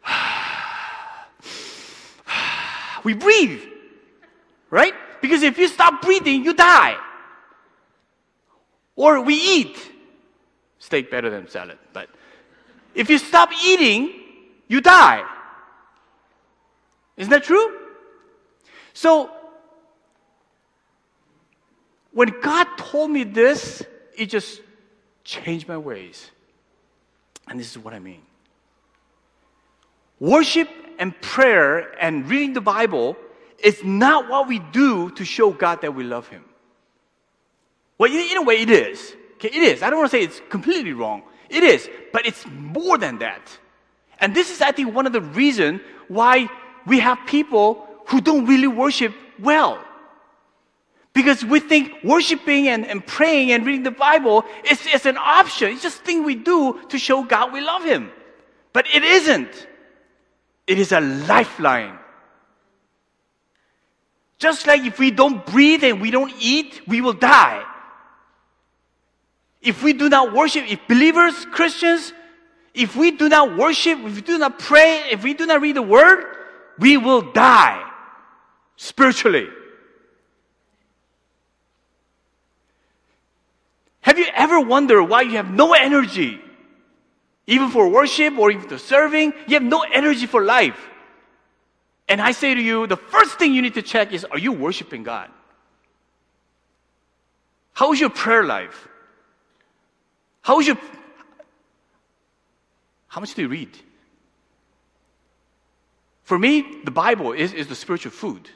we 3.04 3.14
breathe. 3.14 3.62
Right? 4.70 4.94
Because 5.22 5.44
if 5.44 5.58
you 5.58 5.68
stop 5.68 6.02
breathing, 6.02 6.44
you 6.44 6.54
die. 6.54 6.98
Or 8.96 9.22
we 9.22 9.36
eat. 9.36 9.78
Steak 10.80 11.10
better 11.10 11.30
than 11.30 11.48
salad, 11.48 11.78
but 11.94 12.10
if 12.94 13.10
you 13.10 13.18
stop 13.18 13.50
eating, 13.64 14.12
you 14.68 14.82
die. 14.82 15.24
Isn't 17.16 17.32
that 17.32 17.44
true? 17.44 17.81
So, 18.94 19.32
when 22.12 22.34
God 22.42 22.68
told 22.78 23.12
me 23.12 23.24
this, 23.24 23.84
it 24.18 24.28
just 24.28 24.62
changed 25.24 25.68
my 25.68 25.78
ways. 25.78 26.30
And 27.48 27.60
this 27.60 27.72
is 27.72 27.78
what 27.78 27.94
I 27.94 28.00
mean 28.00 28.22
worship 30.20 30.70
and 31.00 31.20
prayer 31.20 32.00
and 32.00 32.30
reading 32.30 32.54
the 32.54 32.62
Bible 32.62 33.18
is 33.58 33.84
not 33.84 34.30
what 34.30 34.48
we 34.48 34.60
do 34.60 35.10
to 35.12 35.26
show 35.26 35.52
God 35.52 35.82
that 35.82 35.96
we 35.96 36.04
love 36.04 36.28
Him. 36.28 36.46
Well, 37.98 38.12
in 38.12 38.38
a 38.38 38.42
way, 38.44 38.62
it 38.62 38.70
is. 38.70 39.16
Okay, 39.36 39.50
it 39.50 39.64
is. 39.64 39.84
I 39.84 39.90
don't 39.90 40.00
want 40.00 40.12
to 40.12 40.18
say 40.18 40.24
it's 40.24 40.42
completely 40.50 40.94
wrong. 40.94 41.24
It 41.50 41.64
is, 41.64 41.90
but 42.14 42.26
it's 42.26 42.46
more 42.48 42.98
than 42.98 43.20
that. 43.20 43.42
And 44.20 44.36
this 44.36 44.52
is, 44.52 44.62
I 44.62 44.72
think, 44.72 44.94
one 44.94 45.08
of 45.08 45.14
the 45.14 45.22
reasons 45.22 45.82
why 46.08 46.50
we 46.86 47.00
have 47.00 47.18
people 47.26 47.88
who 48.12 48.20
don't 48.20 48.46
really 48.46 48.68
worship 48.68 49.14
well. 49.40 49.84
Because 51.14 51.44
we 51.44 51.60
think 51.60 52.04
worshiping 52.04 52.68
and, 52.68 52.86
and 52.86 53.06
praying 53.06 53.52
and 53.52 53.66
reading 53.66 53.84
the 53.84 53.92
Bible 53.92 54.44
is, 54.70 54.86
is 54.94 55.06
an 55.06 55.18
option. 55.18 55.72
It's 55.72 55.82
just 55.82 56.02
a 56.02 56.04
thing 56.04 56.24
we 56.24 56.36
do 56.36 56.80
to 56.90 57.00
show 57.00 57.24
God 57.24 57.54
we 57.54 57.62
love 57.62 57.84
Him. 57.84 58.12
But 58.74 58.86
it 58.94 59.04
isn't. 59.04 59.68
It 60.68 60.78
is 60.78 60.92
a 60.92 61.00
lifeline. 61.00 61.98
Just 64.38 64.68
like 64.68 64.82
if 64.84 65.00
we 65.00 65.12
don't 65.12 65.46
breathe 65.46 65.84
and 65.84 66.02
we 66.02 66.12
don't 66.12 66.34
eat, 66.40 66.82
we 66.88 67.00
will 67.02 67.14
die. 67.14 67.64
If 69.62 69.84
we 69.84 69.94
do 69.94 70.10
not 70.10 70.34
worship, 70.34 70.66
if 70.70 70.80
believers, 70.88 71.46
Christians, 71.46 72.14
if 72.74 72.96
we 72.96 73.12
do 73.12 73.30
not 73.30 73.58
worship, 73.58 74.00
if 74.00 74.16
we 74.16 74.22
do 74.22 74.38
not 74.38 74.60
pray, 74.60 75.04
if 75.12 75.24
we 75.24 75.34
do 75.34 75.46
not 75.46 75.62
read 75.62 75.76
the 75.76 75.82
Word, 75.82 76.26
we 76.80 76.98
will 76.98 77.22
die 77.22 77.91
spiritually. 78.82 79.48
Have 84.02 84.18
you 84.18 84.26
ever 84.34 84.60
wondered 84.60 85.04
why 85.04 85.22
you 85.22 85.34
have 85.38 85.52
no 85.54 85.74
energy? 85.74 86.42
Even 87.46 87.70
for 87.70 87.88
worship 87.88 88.40
or 88.40 88.50
even 88.50 88.68
for 88.68 88.80
serving, 88.80 89.34
you 89.46 89.54
have 89.54 89.64
no 89.64 89.82
energy 89.82 90.26
for 90.26 90.44
life. 90.44 90.90
And 92.10 92.20
I 92.20 92.32
say 92.32 92.56
to 92.56 92.62
you, 92.62 92.88
the 92.88 92.98
first 92.98 93.38
thing 93.38 93.54
you 93.54 93.62
need 93.62 93.76
to 93.76 93.84
check 93.84 94.14
is 94.14 94.26
are 94.26 94.40
you 94.40 94.52
worshiping 94.52 95.04
God? 95.04 95.30
How 97.74 97.94
is 97.94 98.00
your 98.00 98.10
prayer 98.10 98.44
life? 98.44 98.88
How 100.42 100.60
is 100.60 100.66
your 100.66 100.78
how 103.10 103.22
much 103.22 103.36
do 103.36 103.44
you 103.44 103.48
read? 103.48 103.78
For 106.24 106.40
me, 106.40 106.82
the 106.84 106.92
Bible 106.92 107.34
is, 107.34 107.54
is 107.54 107.68
the 107.68 107.76
spiritual 107.76 108.12
food. 108.12 108.50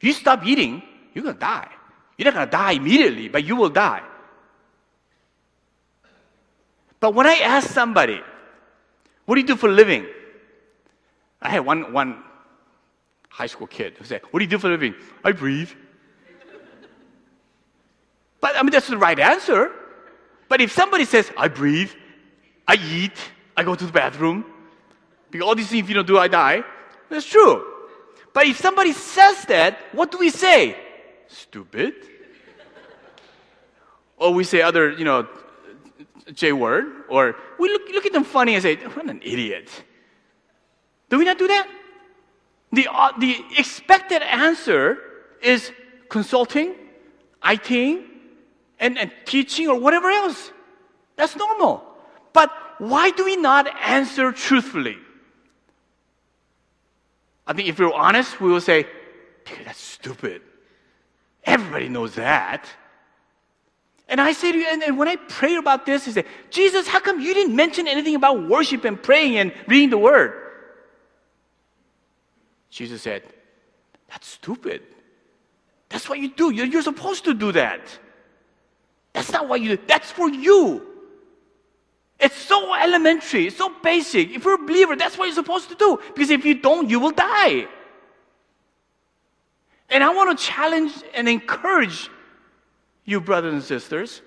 If 0.00 0.04
you 0.04 0.12
stop 0.14 0.46
eating, 0.46 0.82
you're 1.12 1.24
gonna 1.24 1.38
die. 1.38 1.68
You're 2.16 2.24
not 2.24 2.34
gonna 2.34 2.50
die 2.50 2.72
immediately, 2.72 3.28
but 3.28 3.44
you 3.44 3.54
will 3.54 3.68
die. 3.68 4.02
But 7.00 7.14
when 7.14 7.26
I 7.26 7.34
ask 7.34 7.68
somebody, 7.68 8.20
what 9.26 9.34
do 9.34 9.42
you 9.42 9.46
do 9.46 9.56
for 9.56 9.68
a 9.68 9.72
living? 9.72 10.06
I 11.42 11.50
had 11.50 11.60
one, 11.60 11.92
one 11.92 12.22
high 13.28 13.46
school 13.46 13.66
kid 13.66 13.94
who 13.98 14.04
said, 14.04 14.22
What 14.30 14.40
do 14.40 14.44
you 14.44 14.50
do 14.50 14.58
for 14.58 14.68
a 14.68 14.70
living? 14.70 14.94
I 15.22 15.32
breathe. 15.32 15.70
but 18.40 18.56
I 18.56 18.62
mean, 18.62 18.72
that's 18.72 18.88
the 18.88 18.98
right 18.98 19.18
answer. 19.18 19.70
But 20.48 20.62
if 20.62 20.72
somebody 20.72 21.04
says, 21.04 21.30
I 21.36 21.48
breathe, 21.48 21.92
I 22.66 22.74
eat, 22.74 23.18
I 23.54 23.64
go 23.64 23.74
to 23.74 23.84
the 23.84 23.92
bathroom, 23.92 24.46
because 25.30 25.46
all 25.46 25.54
these 25.54 25.68
things, 25.68 25.84
if 25.84 25.88
you 25.88 25.94
don't 25.94 26.06
do, 26.06 26.18
I 26.18 26.28
die, 26.28 26.64
that's 27.10 27.26
true. 27.26 27.69
But 28.32 28.46
if 28.46 28.58
somebody 28.58 28.92
says 28.92 29.44
that, 29.46 29.78
what 29.92 30.10
do 30.10 30.18
we 30.18 30.30
say? 30.30 30.76
Stupid. 31.28 31.94
or 34.16 34.32
we 34.32 34.44
say 34.44 34.62
other, 34.62 34.90
you 34.90 35.04
know, 35.04 35.26
J 36.32 36.52
word, 36.52 37.04
or 37.08 37.36
we 37.58 37.68
look, 37.68 37.82
look 37.92 38.06
at 38.06 38.12
them 38.12 38.24
funny 38.24 38.54
and 38.54 38.62
say, 38.62 38.76
what 38.76 39.08
an 39.08 39.20
idiot. 39.22 39.68
Do 41.08 41.18
we 41.18 41.24
not 41.24 41.38
do 41.38 41.48
that? 41.48 41.68
The, 42.72 42.86
uh, 42.88 43.12
the 43.18 43.36
expected 43.58 44.22
answer 44.22 44.98
is 45.42 45.72
consulting, 46.08 46.74
ITing, 47.42 48.04
and, 48.78 48.96
and 48.96 49.10
teaching 49.24 49.68
or 49.68 49.78
whatever 49.78 50.08
else. 50.08 50.52
That's 51.16 51.34
normal. 51.34 51.82
But 52.32 52.52
why 52.78 53.10
do 53.10 53.24
we 53.24 53.36
not 53.36 53.66
answer 53.82 54.30
truthfully? 54.30 54.96
I 57.50 57.52
think 57.52 57.68
if 57.68 57.80
we're 57.80 57.92
honest, 57.92 58.40
we 58.40 58.48
will 58.48 58.60
say, 58.60 58.86
That's 59.64 59.80
stupid. 59.80 60.40
Everybody 61.42 61.88
knows 61.88 62.14
that. 62.14 62.64
And 64.08 64.20
I 64.20 64.32
say 64.32 64.52
to 64.52 64.58
you, 64.58 64.66
and, 64.70 64.84
and 64.84 64.96
when 64.96 65.08
I 65.08 65.16
pray 65.16 65.56
about 65.56 65.84
this, 65.84 66.06
I 66.06 66.12
say, 66.12 66.24
Jesus, 66.50 66.86
how 66.86 67.00
come 67.00 67.18
you 67.20 67.34
didn't 67.34 67.56
mention 67.56 67.88
anything 67.88 68.14
about 68.14 68.48
worship 68.48 68.84
and 68.84 69.02
praying 69.02 69.36
and 69.36 69.52
reading 69.66 69.90
the 69.90 69.98
word? 69.98 70.32
Jesus 72.70 73.02
said, 73.02 73.24
That's 74.08 74.28
stupid. 74.28 74.82
That's 75.88 76.08
what 76.08 76.20
you 76.20 76.28
do. 76.28 76.52
You're, 76.52 76.66
you're 76.66 76.82
supposed 76.82 77.24
to 77.24 77.34
do 77.34 77.50
that. 77.50 77.80
That's 79.12 79.32
not 79.32 79.48
what 79.48 79.60
you 79.60 79.76
do. 79.76 79.82
That's 79.88 80.12
for 80.12 80.28
you. 80.30 80.86
It's 82.20 82.36
so 82.36 82.74
elementary, 82.74 83.46
it's 83.46 83.56
so 83.56 83.72
basic. 83.82 84.30
If 84.30 84.44
you're 84.44 84.54
a 84.54 84.58
believer, 84.58 84.94
that's 84.94 85.16
what 85.16 85.24
you're 85.26 85.34
supposed 85.34 85.70
to 85.70 85.74
do. 85.74 85.98
Because 86.14 86.30
if 86.30 86.44
you 86.44 86.54
don't, 86.54 86.90
you 86.90 87.00
will 87.00 87.12
die. 87.12 87.66
And 89.88 90.04
I 90.04 90.14
want 90.14 90.38
to 90.38 90.44
challenge 90.44 90.92
and 91.14 91.28
encourage 91.28 92.10
you, 93.06 93.20
brothers 93.20 93.54
and 93.54 93.62
sisters, 93.62 94.20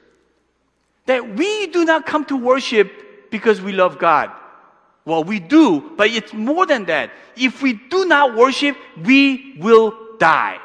that 1.06 1.36
we 1.36 1.68
do 1.68 1.86
not 1.86 2.06
come 2.06 2.26
to 2.26 2.36
worship 2.36 3.30
because 3.30 3.62
we 3.62 3.72
love 3.72 4.00
God. 4.00 4.32
Well, 5.06 5.24
we 5.24 5.39
do, 5.39 5.91
but 5.96 6.10
it's 6.10 6.34
more 6.34 6.66
than 6.66 6.86
that. 6.86 7.12
If 7.36 7.62
we 7.62 7.74
do 7.74 8.06
not 8.06 8.36
worship, 8.36 8.76
we 9.04 9.58
will 9.60 9.98
die. 10.18 10.60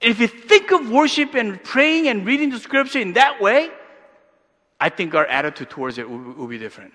If 0.00 0.18
you 0.18 0.26
think 0.26 0.72
of 0.72 0.90
worship 0.90 1.34
and 1.34 1.62
praying 1.62 2.08
and 2.08 2.26
reading 2.26 2.50
the 2.50 2.58
scripture 2.58 2.98
in 2.98 3.12
that 3.12 3.40
way, 3.40 3.70
I 4.82 4.88
think 4.88 5.14
our 5.14 5.24
attitude 5.26 5.70
towards 5.70 5.96
it 5.96 6.10
will, 6.10 6.18
will 6.18 6.48
be 6.48 6.58
different. 6.58 6.92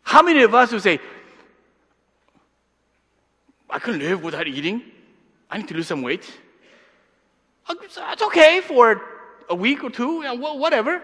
How 0.00 0.22
many 0.22 0.42
of 0.42 0.54
us 0.54 0.72
would 0.72 0.82
say, 0.82 0.98
I 3.68 3.78
can 3.78 3.98
live 3.98 4.22
without 4.22 4.48
eating? 4.48 4.80
I 5.50 5.58
need 5.58 5.68
to 5.68 5.74
lose 5.74 5.86
some 5.86 6.00
weight. 6.00 6.24
Uh, 7.68 7.74
it's 7.82 8.22
okay 8.22 8.62
for 8.62 9.02
a 9.50 9.54
week 9.54 9.84
or 9.84 9.90
two, 9.90 10.22
whatever. 10.64 11.02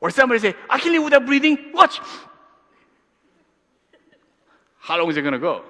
Or 0.00 0.10
somebody 0.10 0.38
say, 0.38 0.54
I 0.70 0.78
can 0.78 0.92
live 0.92 1.02
without 1.02 1.26
breathing. 1.26 1.72
Watch. 1.72 1.98
How 4.78 4.98
long 4.98 5.10
is 5.10 5.16
it 5.16 5.22
going 5.22 5.32
to 5.32 5.40
go? 5.40 5.64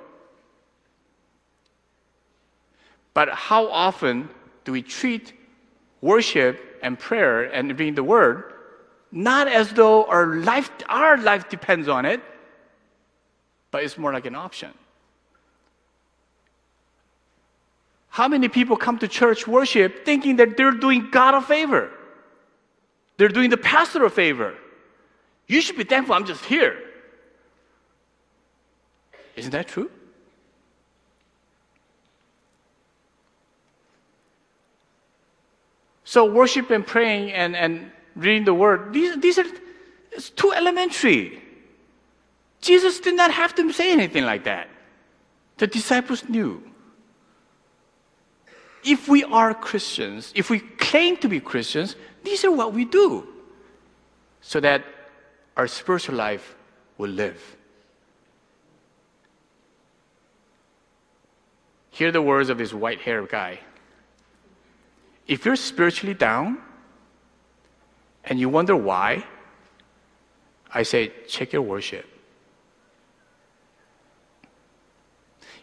But 3.15 3.31
how 3.31 3.67
often 3.71 4.29
do 4.67 4.73
we 4.73 4.83
treat 4.83 5.33
worship 6.03 6.74
and 6.85 6.99
prayer 6.99 7.43
and 7.43 7.69
reading 7.79 7.97
the 7.97 8.05
word 8.05 8.55
not 9.15 9.47
as 9.47 9.73
though 9.73 10.05
our 10.07 10.35
life, 10.35 10.71
our 10.89 11.17
life 11.17 11.49
depends 11.49 11.87
on 11.89 12.05
it, 12.05 12.21
but 13.71 13.85
it's 13.85 13.97
more 13.97 14.13
like 14.13 14.27
an 14.27 14.35
option? 14.35 14.73
How 18.09 18.27
many 18.29 18.49
people 18.49 18.77
come 18.77 18.99
to 18.99 19.09
church 19.09 19.47
worship 19.47 20.05
thinking 20.05 20.37
that 20.37 20.57
they're 20.57 20.73
doing 20.73 21.11
God 21.11 21.35
a 21.35 21.41
favor? 21.41 21.91
They're 23.17 23.29
doing 23.29 23.51
the 23.51 23.57
pastor 23.57 24.05
a 24.05 24.11
favor. 24.11 24.55
You 25.47 25.61
should 25.61 25.77
be 25.77 25.85
thankful 25.85 26.17
I'm 26.17 26.27
just 26.27 26.45
here. 26.45 26.77
Isn't 29.37 29.53
that 29.53 29.69
true? 29.69 29.91
So 36.15 36.25
worship 36.25 36.71
and 36.71 36.87
praying 36.87 37.33
and, 37.33 37.57
and 37.57 37.91
reading 38.15 38.45
the 38.45 38.55
word, 38.55 38.93
these, 38.93 39.17
these 39.19 39.37
are 39.37 39.47
it's 40.13 40.31
too 40.31 40.53
elementary. 40.53 41.43
Jesus 42.61 43.01
did 43.01 43.17
not 43.17 43.33
have 43.33 43.53
to 43.57 43.73
say 43.73 43.91
anything 43.91 44.25
like 44.25 44.45
that. 44.45 44.69
The 45.57 45.67
disciples 45.67 46.23
knew. 46.29 46.63
If 48.85 49.09
we 49.09 49.25
are 49.25 49.55
Christians, 49.55 50.33
if 50.37 50.51
we 50.51 50.61
claim 50.61 51.17
to 51.17 51.27
be 51.29 51.41
Christians, 51.41 51.97
these 52.23 52.45
are 52.45 52.53
what 52.53 52.73
we 52.73 52.85
do 52.85 53.27
so 54.41 54.61
that 54.61 54.85
our 55.57 55.67
spiritual 55.67 56.15
life 56.15 56.55
will 56.97 57.11
live. 57.11 57.57
Hear 61.91 62.13
the 62.13 62.23
words 62.23 62.51
of 62.51 62.59
this 62.59 62.73
white 62.73 63.01
haired 63.01 63.31
guy. 63.31 63.59
If 65.27 65.45
you're 65.45 65.57
spiritually 65.57 66.15
down 66.15 66.59
and 68.25 68.39
you 68.39 68.49
wonder 68.49 68.77
why, 68.77 69.25
I 70.73 70.83
say, 70.83 71.13
check 71.29 71.53
your 71.53 71.63
worship. 71.63 72.07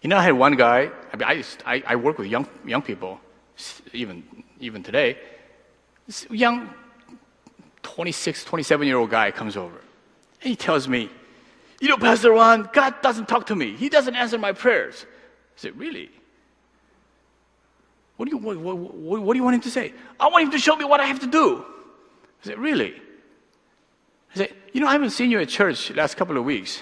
You 0.01 0.09
know, 0.09 0.17
I 0.17 0.23
had 0.23 0.33
one 0.33 0.55
guy, 0.55 0.89
I, 1.13 1.15
mean, 1.15 1.27
I, 1.27 1.43
I, 1.65 1.83
I 1.85 1.95
work 1.95 2.17
with 2.17 2.27
young, 2.27 2.47
young 2.65 2.81
people, 2.81 3.19
even, 3.93 4.23
even 4.59 4.81
today. 4.81 5.17
This 6.07 6.25
young 6.31 6.73
26, 7.83 8.45
27 8.45 8.87
year 8.87 8.97
old 8.97 9.11
guy 9.11 9.29
comes 9.29 9.55
over. 9.55 9.77
And 10.41 10.49
he 10.49 10.55
tells 10.55 10.87
me, 10.87 11.09
You 11.79 11.89
know, 11.89 11.97
Pastor 11.97 12.31
Ron, 12.31 12.69
God 12.73 12.95
doesn't 13.03 13.27
talk 13.27 13.45
to 13.47 13.55
me. 13.55 13.75
He 13.75 13.89
doesn't 13.89 14.15
answer 14.15 14.39
my 14.39 14.53
prayers. 14.53 15.05
I 15.05 15.59
said, 15.59 15.77
Really? 15.77 16.09
What 18.17 18.29
do, 18.29 18.35
you, 18.35 18.37
what, 18.37 18.57
what, 18.57 19.21
what 19.21 19.33
do 19.33 19.37
you 19.37 19.43
want 19.43 19.55
him 19.55 19.61
to 19.61 19.71
say? 19.71 19.93
I 20.19 20.27
want 20.27 20.45
him 20.45 20.51
to 20.51 20.59
show 20.59 20.75
me 20.75 20.85
what 20.85 20.99
I 20.99 21.05
have 21.05 21.19
to 21.21 21.27
do. 21.27 21.65
I 22.43 22.47
said, 22.47 22.59
Really? 22.59 22.93
I 24.33 24.37
said, 24.37 24.53
You 24.73 24.81
know, 24.81 24.87
I 24.87 24.91
haven't 24.91 25.11
seen 25.11 25.31
you 25.31 25.39
at 25.39 25.49
church 25.49 25.91
last 25.91 26.17
couple 26.17 26.37
of 26.37 26.43
weeks. 26.43 26.81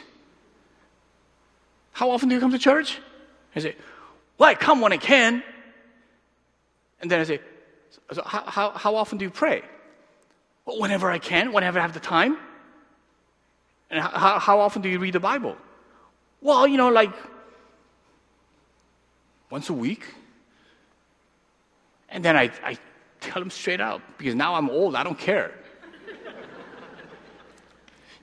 How 1.91 2.11
often 2.11 2.29
do 2.29 2.35
you 2.35 2.41
come 2.41 2.51
to 2.51 2.59
church? 2.59 2.99
I 3.55 3.59
said, 3.59 3.75
Well, 4.37 4.49
I 4.49 4.55
come 4.55 4.81
when 4.81 4.93
I 4.93 4.97
can. 4.97 5.43
And 7.01 7.09
then 7.09 7.21
I 7.21 7.23
say, 7.23 7.39
so 8.11 8.23
how, 8.23 8.43
how, 8.45 8.71
how 8.71 8.95
often 8.95 9.17
do 9.17 9.25
you 9.25 9.31
pray? 9.31 9.61
Well, 10.65 10.79
whenever 10.79 11.09
I 11.09 11.19
can, 11.19 11.53
whenever 11.53 11.79
I 11.79 11.81
have 11.81 11.93
the 11.93 11.99
time. 11.99 12.37
And 13.89 13.99
how, 13.99 14.39
how 14.39 14.59
often 14.59 14.81
do 14.81 14.89
you 14.89 14.99
read 14.99 15.13
the 15.13 15.19
Bible? 15.19 15.57
Well, 16.41 16.67
you 16.67 16.77
know, 16.77 16.89
like 16.89 17.13
once 19.49 19.69
a 19.69 19.73
week. 19.73 20.05
And 22.11 22.25
then 22.25 22.35
I, 22.35 22.51
I 22.63 22.77
tell 23.19 23.41
him 23.41 23.49
straight 23.49 23.81
out 23.81 24.01
because 24.17 24.35
now 24.35 24.55
I'm 24.55 24.69
old, 24.69 24.95
I 24.95 25.03
don't 25.03 25.17
care. 25.17 25.53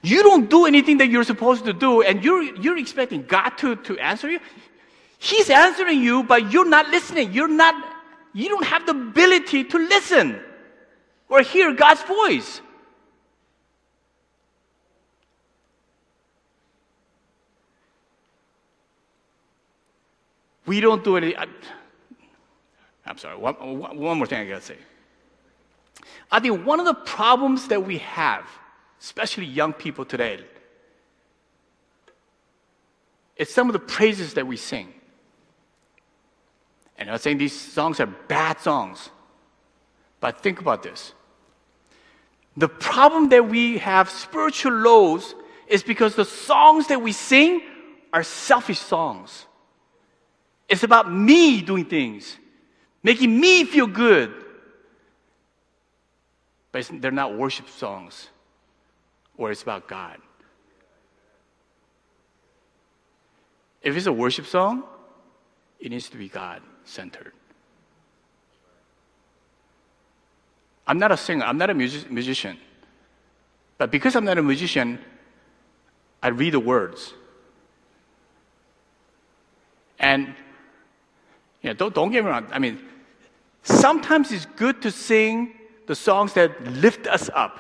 you 0.03 0.22
don't 0.22 0.51
do 0.51 0.66
anything 0.66 0.99
that 0.99 1.09
you're 1.09 1.24
supposed 1.24 1.64
to 1.64 1.72
do, 1.72 2.03
and 2.03 2.24
you're, 2.24 2.43
you're 2.43 2.78
expecting 2.78 3.24
God 3.24 3.51
to, 3.59 3.76
to 3.76 3.99
answer 3.99 4.30
you. 4.30 4.41
He's 5.18 5.51
answering 5.51 6.01
you, 6.01 6.22
but 6.24 6.53
you're 6.53 6.68
not 6.68 6.89
listening. 6.89 7.32
You're 7.32 7.49
not, 7.49 7.74
you 8.34 8.49
don't 8.49 8.66
have 8.66 8.87
the 8.87 8.93
ability 8.93 9.64
to 9.64 9.78
listen 9.78 10.41
or 11.28 11.43
hear 11.43 11.72
God's 11.72 12.03
voice. 12.03 12.61
We 20.66 20.80
don't 20.80 21.05
do 21.05 21.16
any. 21.16 21.34
I'm 23.07 23.19
sorry, 23.19 23.37
one, 23.37 23.55
one 23.79 24.19
more 24.19 24.27
thing 24.27 24.41
I 24.41 24.49
gotta 24.49 24.61
say. 24.61 24.79
I 26.31 26.41
think 26.41 26.67
one 26.67 26.81
of 26.81 26.87
the 26.87 26.95
problems 26.95 27.69
that 27.69 27.85
we 27.85 27.99
have, 27.99 28.45
especially 29.01 29.47
young 29.47 29.73
people 29.73 30.05
today, 30.05 30.45
is 33.37 33.53
some 33.53 33.69
of 33.69 33.75
the 33.75 33.79
praises 33.79 34.35
that 34.35 34.47
we 34.47 34.57
sing. 34.57 34.93
And 36.99 37.09
I'm 37.09 37.15
not 37.15 37.21
saying 37.21 37.39
these 37.39 37.59
songs 37.59 38.01
are 38.01 38.07
bad 38.07 38.61
songs, 38.61 39.11
but 40.21 40.43
think 40.43 40.61
about 40.61 40.83
this. 40.83 41.13
The 42.57 42.69
problem 42.69 43.29
that 43.29 43.49
we 43.49 43.79
have 43.79 44.09
spiritual 44.09 44.73
lows 44.73 45.35
is 45.69 45.83
because 45.83 46.15
the 46.15 46.25
songs 46.25 46.87
that 46.89 47.03
we 47.03 47.13
sing 47.13 47.61
are 48.13 48.23
selfish 48.23 48.79
songs. 48.79 49.45
It's 50.69 50.83
about 50.83 51.13
me 51.13 51.61
doing 51.61 51.85
things 51.85 52.39
making 53.07 53.39
me 53.39 53.63
feel 53.63 53.87
good. 53.87 54.35
But 56.73 56.91
they're 57.01 57.13
not 57.13 57.39
worship 57.39 57.69
songs, 57.69 58.29
or 59.39 59.53
it's 59.53 59.63
about 59.63 59.87
God. 59.87 60.19
If 63.81 63.97
it's 63.97 64.07
a 64.07 64.13
worship 64.13 64.47
song, 64.47 64.83
it 65.79 65.91
needs 65.91 66.09
to 66.09 66.17
be 66.17 66.29
God 66.29 66.63
centered. 66.85 67.33
I'm 70.89 70.99
not 70.99 71.13
a 71.13 71.17
singer, 71.17 71.45
I'm 71.45 71.59
not 71.59 71.71
a 71.71 71.75
music- 71.75 72.11
musician. 72.11 72.59
But 73.79 73.93
because 73.93 74.17
I'm 74.17 74.25
not 74.25 74.37
a 74.37 74.43
musician, 74.43 74.99
I 76.21 76.29
read 76.29 76.55
the 76.55 76.61
words. 76.61 77.15
And 80.01 80.35
you 81.63 81.71
know, 81.71 81.75
don't, 81.75 81.95
don't 81.95 82.11
get 82.11 82.25
me 82.25 82.31
wrong. 82.31 82.49
I 82.51 82.59
mean, 82.59 82.81
Sometimes 83.67 84.31
it's 84.31 84.47
good 84.47 84.81
to 84.83 84.93
sing 84.93 85.53
the 85.87 85.97
songs 85.97 86.35
that 86.35 86.64
lift 86.64 87.09
us 87.09 87.29
up. 87.35 87.59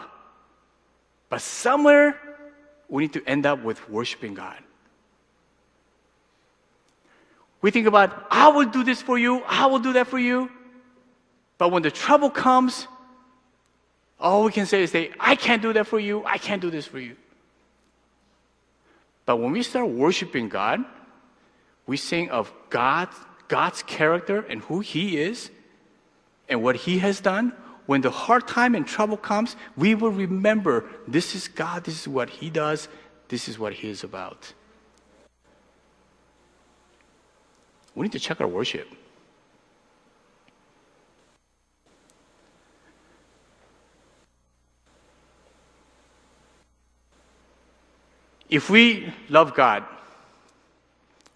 But 1.28 1.40
somewhere 1.40 2.16
we 2.88 3.02
need 3.02 3.12
to 3.14 3.24
end 3.26 3.44
up 3.44 3.64
with 3.64 3.90
worshiping 3.90 4.32
God. 4.32 4.58
We 7.60 7.72
think 7.72 7.88
about, 7.88 8.28
I 8.30 8.46
will 8.48 8.66
do 8.66 8.84
this 8.84 9.02
for 9.02 9.18
you, 9.18 9.42
I 9.48 9.66
will 9.66 9.80
do 9.80 9.94
that 9.94 10.06
for 10.06 10.20
you. 10.20 10.48
But 11.58 11.72
when 11.72 11.82
the 11.82 11.90
trouble 11.90 12.30
comes, 12.30 12.86
all 14.20 14.44
we 14.44 14.52
can 14.52 14.66
say 14.66 14.84
is 14.84 14.94
I 15.18 15.34
can't 15.34 15.60
do 15.60 15.72
that 15.72 15.88
for 15.88 15.98
you, 15.98 16.24
I 16.24 16.38
can't 16.38 16.62
do 16.62 16.70
this 16.70 16.86
for 16.86 17.00
you. 17.00 17.16
But 19.24 19.38
when 19.38 19.50
we 19.50 19.64
start 19.64 19.88
worshiping 19.88 20.48
God, 20.48 20.84
we 21.84 21.96
sing 21.96 22.30
of 22.30 22.52
God, 22.70 23.08
God's 23.48 23.82
character 23.82 24.42
and 24.48 24.60
who 24.62 24.78
He 24.78 25.18
is 25.18 25.50
and 26.48 26.62
what 26.62 26.76
He 26.76 26.98
has 26.98 27.20
done. 27.20 27.52
When 27.86 28.00
the 28.00 28.10
hard 28.10 28.48
time 28.48 28.74
and 28.74 28.86
trouble 28.86 29.16
comes, 29.16 29.54
we 29.76 29.94
will 29.94 30.10
remember 30.10 30.84
this 31.06 31.34
is 31.34 31.46
God, 31.46 31.84
this 31.84 32.00
is 32.00 32.08
what 32.08 32.28
He 32.28 32.50
does, 32.50 32.88
this 33.28 33.48
is 33.48 33.58
what 33.58 33.72
He 33.74 33.88
is 33.88 34.02
about. 34.02 34.52
We 37.94 38.02
need 38.02 38.12
to 38.12 38.20
check 38.20 38.40
our 38.40 38.46
worship. 38.46 38.88
If 48.48 48.70
we 48.70 49.12
love 49.28 49.54
God, 49.54 49.84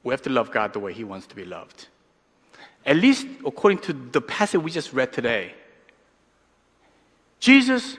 we 0.03 0.13
have 0.13 0.23
to 0.23 0.31
love 0.31 0.51
God 0.51 0.73
the 0.73 0.79
way 0.79 0.93
He 0.93 1.05
wants 1.05 1.27
to 1.29 1.37
be 1.37 1.45
loved. 1.45 1.89
At 2.85 2.97
least 2.97 3.26
according 3.47 3.78
to 3.78 3.93
the 3.93 4.20
passage 4.20 4.61
we 4.61 4.70
just 4.70 4.93
read 4.93 5.12
today. 5.12 5.55
Jesus 7.39 7.97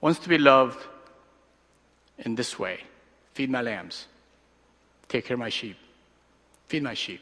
wants 0.00 0.18
to 0.20 0.28
be 0.28 0.38
loved 0.38 0.84
in 2.18 2.34
this 2.34 2.58
way 2.58 2.80
feed 3.34 3.50
my 3.50 3.60
lambs, 3.60 4.06
take 5.08 5.26
care 5.26 5.34
of 5.34 5.40
my 5.40 5.48
sheep, 5.48 5.76
feed 6.68 6.82
my 6.82 6.94
sheep. 6.94 7.20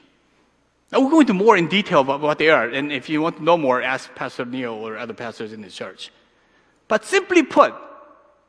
Now, 0.92 1.00
we'll 1.00 1.10
go 1.10 1.20
into 1.20 1.32
more 1.32 1.56
in 1.56 1.68
detail 1.68 2.00
about 2.00 2.20
what 2.20 2.38
they 2.38 2.50
are, 2.50 2.68
and 2.68 2.92
if 2.92 3.08
you 3.08 3.22
want 3.22 3.38
to 3.38 3.42
know 3.42 3.56
more, 3.56 3.82
ask 3.82 4.14
Pastor 4.14 4.44
Neil 4.44 4.74
or 4.74 4.98
other 4.98 5.14
pastors 5.14 5.54
in 5.54 5.62
the 5.62 5.70
church. 5.70 6.10
But 6.86 7.06
simply 7.06 7.42
put, 7.42 7.74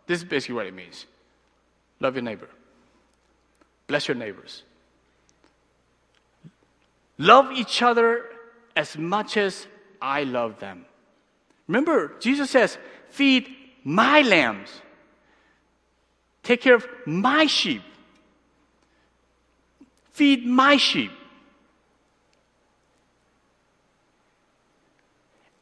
this 0.07 0.19
is 0.19 0.26
basically 0.26 0.55
what 0.55 0.67
it 0.67 0.74
means 0.74 1.05
love 2.01 2.15
your 2.15 2.24
neighbor, 2.24 2.49
bless 3.88 4.09
your 4.09 4.15
neighbors, 4.15 4.63
love 7.24 7.51
each 7.51 7.82
other 7.82 8.26
as 8.76 8.97
much 8.97 9.38
as 9.38 9.67
I 10.01 10.24
love 10.24 10.59
them. 10.59 10.86
Remember, 11.67 12.15
Jesus 12.19 12.49
says, 12.49 12.78
feed 13.09 13.47
my 13.84 14.21
lambs. 14.21 14.69
Take 16.43 16.61
care 16.61 16.76
of 16.76 16.86
my 17.05 17.45
sheep. 17.45 17.82
Feed 20.11 20.45
my 20.45 20.78
sheep. 20.78 21.11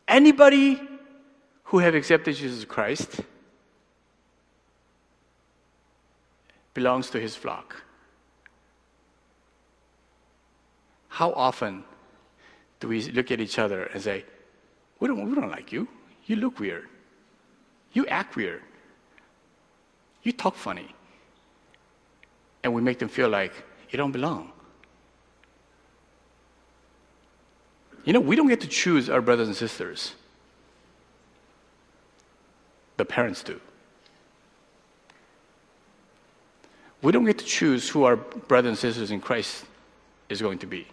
Anybody 0.08 0.82
who 1.66 1.80
have 1.80 1.96
accepted 1.96 2.36
Jesus 2.36 2.66
Christ 2.66 3.22
belongs 6.74 7.10
to 7.12 7.20
his 7.20 7.36
flock. 7.36 7.84
How 11.12 11.34
often 11.34 11.84
do 12.80 12.88
we 12.88 13.02
look 13.12 13.32
at 13.32 13.42
each 13.42 13.60
other 13.60 13.84
and 13.84 14.02
say, 14.02 14.24
we 15.00 15.10
don't, 15.10 15.30
we 15.30 15.36
don't 15.36 15.52
like 15.52 15.74
you. 15.74 15.86
You 16.26 16.38
look 16.38 16.58
weird. 16.58 16.88
You 17.92 18.08
act 18.08 18.38
weird. 18.38 18.62
You 20.24 20.32
talk 20.32 20.56
funny. 20.56 20.96
And 22.64 22.74
we 22.74 22.82
make 22.82 22.98
them 22.98 23.10
feel 23.10 23.28
like 23.28 23.52
you 23.90 23.98
don't 23.98 24.14
belong. 24.14 24.54
You 28.06 28.14
know, 28.14 28.22
we 28.22 28.38
don't 28.38 28.48
get 28.48 28.62
to 28.62 28.68
choose 28.68 29.10
our 29.10 29.22
brothers 29.22 29.50
and 29.50 29.58
sisters. 29.58 30.14
The 32.96 33.04
parents 33.04 33.44
do. 33.44 33.60
We 37.02 37.12
don't 37.12 37.26
get 37.26 37.38
to 37.40 37.46
choose 37.46 37.90
who 37.90 38.06
our 38.06 38.16
brothers 38.16 38.70
and 38.70 38.78
sisters 38.78 39.12
in 39.12 39.20
Christ 39.20 39.66
is 40.30 40.42
going 40.42 40.60
to 40.60 40.68
be. 40.68 40.88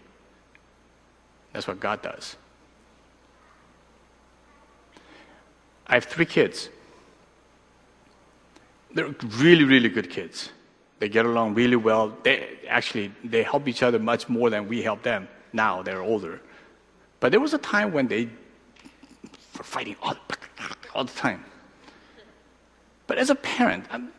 That's 1.58 1.66
what 1.66 1.80
God 1.80 2.02
does. 2.02 2.36
I 5.88 5.94
have 5.94 6.04
three 6.04 6.24
kids. 6.24 6.68
They're 8.94 9.12
really, 9.38 9.64
really 9.64 9.88
good 9.88 10.08
kids. 10.08 10.52
They 11.00 11.08
get 11.08 11.26
along 11.26 11.54
really 11.54 11.74
well. 11.74 12.16
They 12.22 12.60
actually 12.68 13.10
they 13.24 13.42
help 13.42 13.66
each 13.66 13.82
other 13.82 13.98
much 13.98 14.28
more 14.28 14.50
than 14.50 14.68
we 14.68 14.82
help 14.82 15.02
them. 15.02 15.26
Now 15.52 15.82
they're 15.82 16.00
older, 16.00 16.40
but 17.18 17.32
there 17.32 17.40
was 17.40 17.54
a 17.54 17.58
time 17.58 17.92
when 17.92 18.06
they 18.06 18.26
were 19.56 19.64
fighting 19.64 19.96
all, 20.00 20.14
all 20.94 21.02
the 21.02 21.12
time. 21.12 21.44
But 23.08 23.18
as 23.18 23.30
a 23.30 23.34
parent, 23.34 23.84
I'm, 23.90 24.12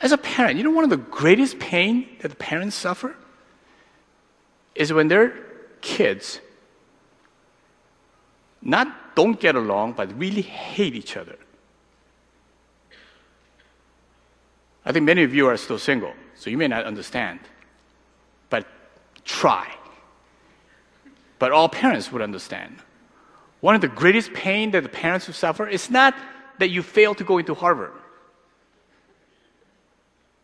as 0.00 0.10
a 0.10 0.18
parent, 0.18 0.58
you 0.58 0.64
know 0.64 0.72
one 0.72 0.82
of 0.82 0.90
the 0.90 0.96
greatest 0.96 1.60
pain 1.60 2.08
that 2.22 2.28
the 2.30 2.36
parents 2.50 2.74
suffer 2.74 3.14
is 4.74 4.92
when 4.92 5.06
their 5.06 5.43
kids 5.84 6.40
not 8.62 9.14
don't 9.14 9.38
get 9.38 9.54
along, 9.54 9.92
but 9.92 10.18
really 10.18 10.42
hate 10.42 10.94
each 10.94 11.16
other. 11.16 11.36
I 14.84 14.92
think 14.92 15.04
many 15.04 15.22
of 15.22 15.34
you 15.34 15.46
are 15.46 15.56
still 15.56 15.78
single, 15.78 16.12
so 16.34 16.50
you 16.50 16.58
may 16.58 16.66
not 16.66 16.84
understand. 16.84 17.40
But 18.48 18.66
try. 19.24 19.72
But 21.38 21.52
all 21.52 21.68
parents 21.68 22.10
would 22.10 22.22
understand. 22.22 22.78
One 23.60 23.74
of 23.74 23.80
the 23.80 23.88
greatest 23.88 24.32
pain 24.32 24.70
that 24.72 24.82
the 24.82 24.88
parents 24.88 25.26
will 25.26 25.34
suffer 25.34 25.66
is 25.66 25.90
not 25.90 26.14
that 26.58 26.70
you 26.70 26.82
fail 26.82 27.14
to 27.14 27.24
go 27.24 27.38
into 27.38 27.54
Harvard. 27.54 27.92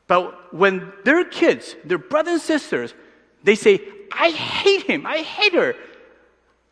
But 0.07 0.55
when 0.55 0.93
their 1.05 1.25
kids, 1.25 1.77
their 1.85 1.99
brothers 1.99 2.33
and 2.33 2.43
sisters, 2.43 2.95
they 3.45 3.55
say, 3.55 3.81
I 4.13 4.31
hate 4.31 4.83
him, 4.83 5.07
I 5.07 5.19
hate 5.19 5.55
her. 5.55 5.75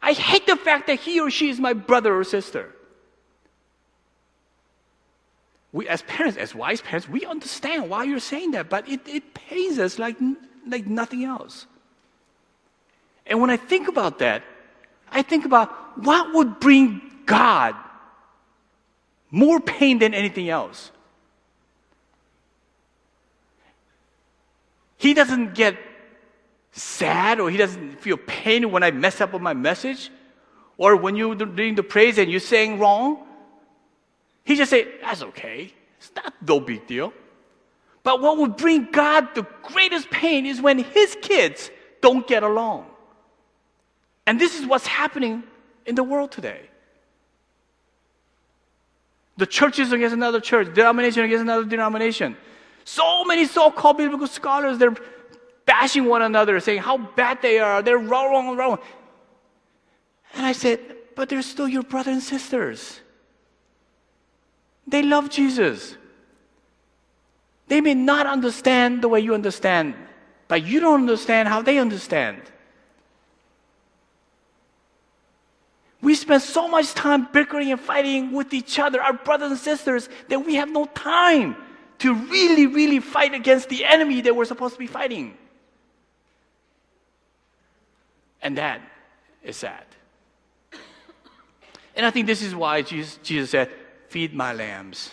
I 0.00 0.12
hate 0.12 0.46
the 0.46 0.56
fact 0.56 0.86
that 0.86 1.00
he 1.00 1.20
or 1.20 1.30
she 1.30 1.50
is 1.50 1.58
my 1.58 1.72
brother 1.72 2.16
or 2.16 2.24
sister. 2.24 2.74
We, 5.72 5.88
as 5.88 6.02
parents, 6.02 6.38
as 6.38 6.54
wise 6.54 6.80
parents, 6.80 7.08
we 7.08 7.26
understand 7.26 7.90
why 7.90 8.04
you're 8.04 8.20
saying 8.20 8.52
that, 8.52 8.70
but 8.70 8.88
it, 8.88 9.06
it 9.06 9.34
pains 9.34 9.78
us 9.78 9.98
like, 9.98 10.16
like 10.66 10.86
nothing 10.86 11.24
else. 11.24 11.66
And 13.26 13.40
when 13.40 13.50
I 13.50 13.56
think 13.56 13.88
about 13.88 14.20
that, 14.20 14.42
I 15.10 15.22
think 15.22 15.44
about 15.44 15.98
what 15.98 16.32
would 16.32 16.60
bring 16.60 17.02
God 17.26 17.74
more 19.30 19.60
pain 19.60 19.98
than 19.98 20.14
anything 20.14 20.48
else. 20.48 20.90
He 24.96 25.12
doesn't 25.14 25.54
get 25.54 25.76
sad 26.80 27.40
or 27.40 27.50
he 27.50 27.56
doesn't 27.56 28.00
feel 28.00 28.16
pain 28.16 28.70
when 28.70 28.82
I 28.82 28.90
mess 28.90 29.20
up 29.20 29.34
on 29.34 29.42
my 29.42 29.54
message 29.54 30.10
or 30.76 30.96
when 30.96 31.16
you're 31.16 31.34
doing 31.34 31.74
the 31.74 31.82
praise 31.82 32.18
and 32.18 32.30
you're 32.30 32.40
saying 32.40 32.78
wrong. 32.78 33.26
He 34.44 34.56
just 34.56 34.70
say, 34.70 34.88
that's 35.02 35.22
okay. 35.22 35.72
It's 35.98 36.12
not 36.16 36.34
no 36.46 36.60
big 36.60 36.86
deal. 36.86 37.12
But 38.02 38.20
what 38.20 38.38
would 38.38 38.56
bring 38.56 38.90
God 38.90 39.34
the 39.34 39.46
greatest 39.62 40.10
pain 40.10 40.46
is 40.46 40.60
when 40.60 40.78
his 40.78 41.16
kids 41.20 41.70
don't 42.00 42.26
get 42.26 42.42
along. 42.42 42.86
And 44.26 44.40
this 44.40 44.58
is 44.58 44.66
what's 44.66 44.86
happening 44.86 45.42
in 45.84 45.94
the 45.94 46.04
world 46.04 46.30
today. 46.30 46.70
The 49.36 49.46
churches 49.46 49.92
against 49.92 50.14
another 50.14 50.40
church, 50.40 50.74
denomination 50.74 51.24
against 51.24 51.42
another 51.42 51.64
denomination. 51.64 52.36
So 52.84 53.24
many 53.24 53.44
so-called 53.46 53.98
biblical 53.98 54.26
scholars, 54.26 54.78
they're 54.78 54.96
bashing 55.68 56.06
one 56.06 56.22
another, 56.22 56.58
saying 56.60 56.80
how 56.80 56.96
bad 56.96 57.42
they 57.42 57.58
are, 57.60 57.82
they're 57.82 57.98
wrong, 57.98 58.32
wrong, 58.32 58.56
wrong. 58.56 58.78
And 60.34 60.46
I 60.46 60.52
said, 60.52 60.80
but 61.14 61.28
they're 61.28 61.42
still 61.42 61.68
your 61.68 61.82
brothers 61.82 62.14
and 62.14 62.22
sisters. 62.22 63.00
They 64.86 65.02
love 65.02 65.28
Jesus. 65.28 65.94
They 67.68 67.82
may 67.82 67.92
not 67.94 68.26
understand 68.26 69.02
the 69.02 69.08
way 69.08 69.20
you 69.20 69.34
understand, 69.34 69.94
but 70.48 70.64
you 70.64 70.80
don't 70.80 71.00
understand 71.00 71.48
how 71.48 71.60
they 71.60 71.78
understand. 71.78 72.40
We 76.00 76.14
spend 76.14 76.40
so 76.42 76.66
much 76.68 76.94
time 76.94 77.28
bickering 77.30 77.70
and 77.72 77.80
fighting 77.80 78.32
with 78.32 78.54
each 78.54 78.78
other, 78.78 79.02
our 79.02 79.12
brothers 79.12 79.50
and 79.50 79.60
sisters, 79.60 80.08
that 80.28 80.46
we 80.46 80.54
have 80.54 80.70
no 80.70 80.86
time 80.86 81.56
to 81.98 82.14
really, 82.14 82.66
really 82.66 83.00
fight 83.00 83.34
against 83.34 83.68
the 83.68 83.84
enemy 83.84 84.22
that 84.22 84.34
we're 84.34 84.46
supposed 84.46 84.74
to 84.74 84.78
be 84.78 84.86
fighting. 84.86 85.36
And 88.42 88.56
that 88.58 88.80
is 89.42 89.56
sad. 89.56 89.84
And 91.94 92.06
I 92.06 92.10
think 92.10 92.26
this 92.26 92.42
is 92.42 92.54
why 92.54 92.82
Jesus, 92.82 93.18
Jesus 93.22 93.50
said, 93.50 93.70
Feed 94.08 94.32
my 94.32 94.52
lambs, 94.52 95.10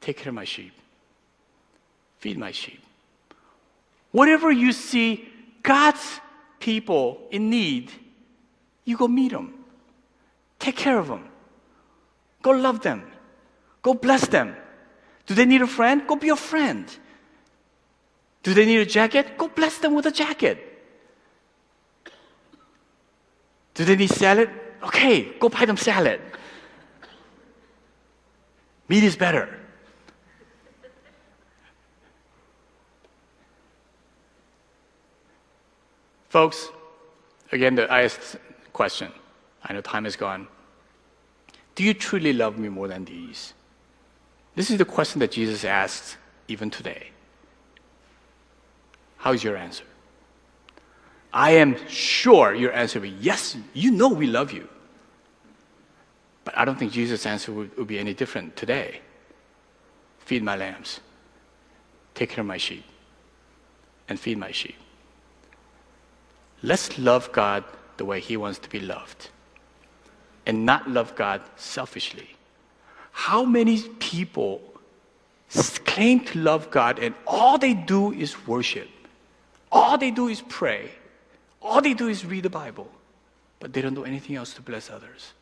take 0.00 0.18
care 0.18 0.28
of 0.28 0.34
my 0.34 0.44
sheep. 0.44 0.72
Feed 2.18 2.38
my 2.38 2.52
sheep. 2.52 2.80
Whatever 4.12 4.52
you 4.52 4.72
see 4.72 5.28
God's 5.62 6.20
people 6.60 7.26
in 7.30 7.50
need, 7.50 7.90
you 8.84 8.96
go 8.96 9.08
meet 9.08 9.32
them. 9.32 9.52
Take 10.58 10.76
care 10.76 10.98
of 10.98 11.08
them. 11.08 11.28
Go 12.42 12.50
love 12.50 12.80
them. 12.82 13.10
Go 13.82 13.94
bless 13.94 14.26
them. 14.28 14.54
Do 15.26 15.34
they 15.34 15.46
need 15.46 15.62
a 15.62 15.66
friend? 15.66 16.06
Go 16.06 16.16
be 16.16 16.28
a 16.28 16.36
friend. 16.36 16.86
Do 18.42 18.52
they 18.54 18.66
need 18.66 18.78
a 18.78 18.86
jacket? 18.86 19.36
Go 19.38 19.48
bless 19.48 19.78
them 19.78 19.94
with 19.94 20.06
a 20.06 20.10
jacket. 20.10 20.73
Do 23.74 23.84
they 23.84 23.96
need 23.96 24.10
salad? 24.10 24.50
Okay, 24.82 25.36
go 25.38 25.48
buy 25.48 25.64
them 25.64 25.76
salad. 25.76 26.20
Meat 28.88 29.02
is 29.02 29.16
better. 29.16 29.60
Folks, 36.28 36.68
again, 37.52 37.74
the 37.76 37.90
I 37.90 38.02
asked 38.02 38.36
question. 38.72 39.12
I 39.62 39.72
know 39.72 39.80
time 39.80 40.04
is 40.04 40.16
gone. 40.16 40.48
Do 41.74 41.82
you 41.84 41.94
truly 41.94 42.32
love 42.32 42.58
me 42.58 42.68
more 42.68 42.88
than 42.88 43.04
these? 43.04 43.54
This 44.54 44.70
is 44.70 44.78
the 44.78 44.84
question 44.84 45.20
that 45.20 45.32
Jesus 45.32 45.64
asks 45.64 46.16
even 46.48 46.70
today. 46.70 47.10
How's 49.16 49.42
your 49.42 49.56
answer? 49.56 49.84
I 51.34 51.50
am 51.50 51.76
sure 51.88 52.54
your 52.54 52.72
answer 52.72 53.00
will 53.00 53.08
be 53.08 53.16
yes, 53.20 53.56
you 53.72 53.90
know 53.90 54.08
we 54.08 54.28
love 54.28 54.52
you. 54.52 54.68
But 56.44 56.56
I 56.56 56.64
don't 56.64 56.78
think 56.78 56.92
Jesus' 56.92 57.26
answer 57.26 57.52
would, 57.52 57.76
would 57.76 57.88
be 57.88 57.98
any 57.98 58.14
different 58.14 58.54
today. 58.54 59.00
Feed 60.20 60.44
my 60.44 60.54
lambs, 60.56 61.00
take 62.14 62.30
care 62.30 62.40
of 62.40 62.46
my 62.46 62.56
sheep, 62.56 62.84
and 64.08 64.18
feed 64.18 64.38
my 64.38 64.52
sheep. 64.52 64.76
Let's 66.62 66.96
love 66.98 67.32
God 67.32 67.64
the 67.96 68.04
way 68.04 68.20
He 68.20 68.36
wants 68.36 68.60
to 68.60 68.70
be 68.70 68.78
loved 68.78 69.30
and 70.46 70.64
not 70.64 70.88
love 70.88 71.16
God 71.16 71.42
selfishly. 71.56 72.36
How 73.10 73.44
many 73.44 73.82
people 73.98 74.62
claim 75.84 76.20
to 76.20 76.38
love 76.38 76.70
God 76.70 77.00
and 77.00 77.12
all 77.26 77.58
they 77.58 77.74
do 77.74 78.12
is 78.12 78.46
worship? 78.46 78.88
All 79.72 79.98
they 79.98 80.12
do 80.12 80.28
is 80.28 80.40
pray. 80.40 80.90
All 81.64 81.80
they 81.80 81.94
do 81.94 82.08
is 82.08 82.26
read 82.26 82.42
the 82.42 82.50
Bible, 82.50 82.90
but 83.58 83.72
they 83.72 83.80
don't 83.80 83.94
do 83.94 84.04
anything 84.04 84.36
else 84.36 84.52
to 84.54 84.62
bless 84.62 84.90
others. 84.90 85.32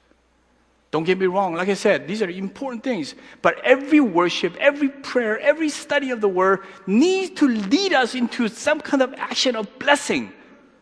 Don't 0.93 1.05
get 1.05 1.19
me 1.19 1.27
wrong, 1.27 1.55
like 1.55 1.69
I 1.69 1.75
said, 1.75 2.07
these 2.07 2.23
are 2.23 2.31
important 2.31 2.85
things. 2.85 3.15
But 3.41 3.59
every 3.65 3.99
worship, 3.99 4.55
every 4.61 4.91
prayer, 4.91 5.41
every 5.41 5.71
study 5.71 6.11
of 6.11 6.21
the 6.21 6.29
word 6.29 6.61
needs 6.87 7.41
to 7.41 7.49
lead 7.49 7.93
us 7.93 8.15
into 8.15 8.47
some 8.49 8.81
kind 8.81 9.03
of 9.03 9.13
action 9.15 9.57
of 9.57 9.79
blessing 9.79 10.33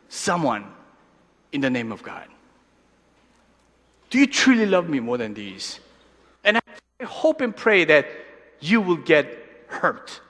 someone 0.08 0.66
in 1.52 1.60
the 1.60 1.70
name 1.70 1.90
of 1.90 2.02
God. 2.02 2.26
Do 4.10 4.18
you 4.18 4.26
truly 4.26 4.66
love 4.66 4.88
me 4.88 4.98
more 4.98 5.16
than 5.16 5.32
these? 5.32 5.78
And 6.42 6.58
I 6.58 7.04
hope 7.04 7.40
and 7.40 7.56
pray 7.56 7.84
that 7.84 8.06
you 8.58 8.80
will 8.80 8.96
get 8.96 9.38
hurt, 9.68 10.20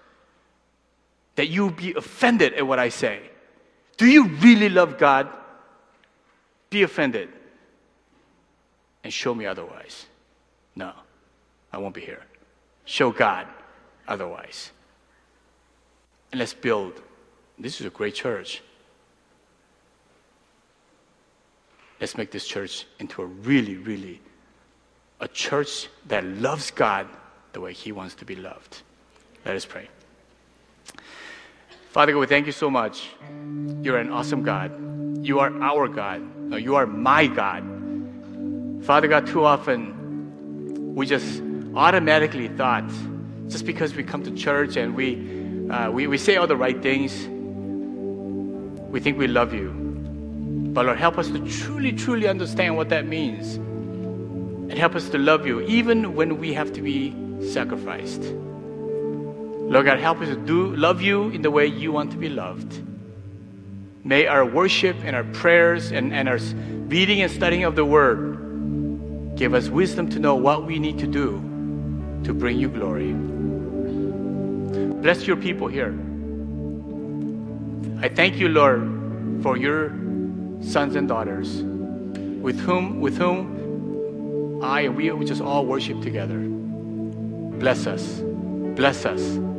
that 1.36 1.48
you 1.48 1.62
will 1.62 1.72
be 1.72 1.94
offended 1.94 2.52
at 2.52 2.66
what 2.66 2.78
I 2.78 2.90
say. 2.90 3.30
Do 4.01 4.07
you 4.07 4.28
really 4.28 4.70
love 4.70 4.96
God? 4.96 5.28
Be 6.70 6.84
offended 6.84 7.28
and 9.05 9.12
show 9.12 9.34
me 9.34 9.44
otherwise. 9.44 10.07
No, 10.74 10.92
I 11.70 11.76
won't 11.76 11.94
be 11.94 12.01
here. 12.01 12.22
Show 12.86 13.11
God 13.11 13.46
otherwise. 14.09 14.70
And 16.32 16.38
let's 16.38 16.55
build. 16.55 17.03
This 17.59 17.78
is 17.78 17.86
a 17.86 17.90
great 17.90 18.14
church. 18.14 18.62
Let's 22.01 22.16
make 22.16 22.30
this 22.30 22.46
church 22.46 22.86
into 23.01 23.20
a 23.20 23.26
really, 23.26 23.76
really 23.76 24.22
a 25.20 25.28
church 25.28 25.90
that 26.09 26.24
loves 26.24 26.70
God 26.70 27.07
the 27.53 27.61
way 27.61 27.74
He 27.74 27.92
wants 27.92 28.14
to 28.14 28.24
be 28.24 28.34
loved. 28.34 28.80
Let 29.44 29.57
us 29.57 29.66
pray. 29.66 29.90
Father 31.91 32.12
God, 32.12 32.20
we 32.20 32.26
thank 32.26 32.47
you 32.47 32.53
so 32.53 32.70
much. 32.70 33.09
You're 33.82 33.99
an 33.99 34.12
awesome 34.12 34.45
God. 34.45 35.26
You 35.26 35.41
are 35.41 35.53
our 35.61 35.88
God. 35.88 36.22
No, 36.36 36.57
you 36.57 36.76
are 36.76 36.86
my 36.86 37.26
God. 37.26 37.64
Father 38.84 39.09
God, 39.09 39.26
too 39.26 39.45
often 39.45 40.95
we 40.95 41.05
just 41.05 41.43
automatically 41.74 42.47
thought, 42.47 42.88
just 43.49 43.66
because 43.66 43.97
we 43.97 44.05
come 44.05 44.22
to 44.22 44.30
church 44.30 44.76
and 44.76 44.95
we, 44.95 45.68
uh, 45.68 45.91
we, 45.91 46.07
we 46.07 46.16
say 46.16 46.36
all 46.36 46.47
the 46.47 46.57
right 46.57 46.80
things, 46.80 47.26
we 48.88 49.01
think 49.01 49.18
we 49.18 49.26
love 49.26 49.53
you. 49.53 49.70
But 50.72 50.86
Lord, 50.86 50.97
help 50.97 51.18
us 51.18 51.26
to 51.26 51.45
truly, 51.49 51.91
truly 51.91 52.28
understand 52.28 52.76
what 52.76 52.88
that 52.91 53.05
means. 53.05 53.57
And 53.57 54.74
help 54.74 54.95
us 54.95 55.09
to 55.09 55.18
love 55.18 55.45
you 55.45 55.61
even 55.62 56.14
when 56.14 56.38
we 56.38 56.55
have 56.55 56.72
to 56.74 56.82
be 56.82 57.16
sacrificed. 57.51 58.22
Lord 59.70 59.86
God, 59.86 59.98
help 60.00 60.20
us 60.20 60.28
to 60.28 60.36
do 60.36 60.74
love 60.76 61.00
you 61.00 61.30
in 61.30 61.42
the 61.42 61.50
way 61.50 61.66
you 61.66 61.92
want 61.92 62.10
to 62.10 62.18
be 62.18 62.28
loved. 62.28 62.82
May 64.04 64.26
our 64.26 64.44
worship 64.44 64.96
and 65.04 65.16
our 65.16 65.24
prayers 65.24 65.92
and, 65.92 66.12
and 66.12 66.28
our 66.28 66.38
reading 66.88 67.22
and 67.22 67.30
studying 67.30 67.64
of 67.64 67.76
the 67.76 67.84
word 67.84 68.30
Give 69.40 69.54
us 69.54 69.70
wisdom 69.70 70.10
to 70.10 70.18
know 70.18 70.34
what 70.34 70.66
we 70.66 70.78
need 70.78 70.98
to 70.98 71.06
do 71.06 71.38
to 72.24 72.34
bring 72.34 72.58
you 72.58 72.68
glory. 72.68 73.14
Bless 75.00 75.26
your 75.26 75.38
people 75.38 75.66
here. 75.66 75.98
I 78.02 78.10
thank 78.10 78.36
you, 78.36 78.50
Lord, 78.50 78.82
for 79.42 79.56
your 79.56 79.92
sons 80.60 80.94
and 80.94 81.08
daughters 81.08 81.62
with 81.62 82.60
whom 82.60 83.00
with 83.00 83.16
whom 83.16 84.60
I 84.62 84.82
and 84.82 84.94
we, 84.94 85.08
just 85.24 85.40
all 85.40 85.64
worship 85.64 86.02
together. 86.02 86.38
Bless 86.38 87.86
us. 87.86 88.20
Bless 88.76 89.06
us 89.06 89.49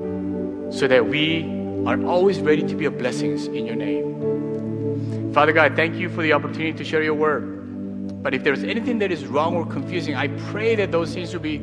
so 0.72 0.88
that 0.88 1.08
we 1.08 1.44
are 1.86 2.04
always 2.06 2.40
ready 2.40 2.64
to 2.64 2.76
be 2.76 2.86
a 2.86 2.92
blessings 2.92 3.48
in 3.48 3.66
your 3.66 3.76
name. 3.76 5.34
Father 5.34 5.52
God, 5.52 5.76
thank 5.76 5.96
you 5.96 6.10
for 6.10 6.22
the 6.22 6.34
opportunity 6.34 6.74
to 6.74 6.84
share 6.84 7.04
your 7.04 7.14
word. 7.14 8.24
But 8.24 8.34
if 8.34 8.44
there's 8.44 8.64
anything 8.64 9.00
that 9.00 9.12
is 9.12 9.26
wrong 9.26 9.56
or 9.56 9.66
confusing, 9.66 10.16
I 10.16 10.28
pray 10.52 10.76
that 10.76 10.92
those 10.92 11.14
things 11.14 11.34
will 11.34 11.42
be 11.42 11.56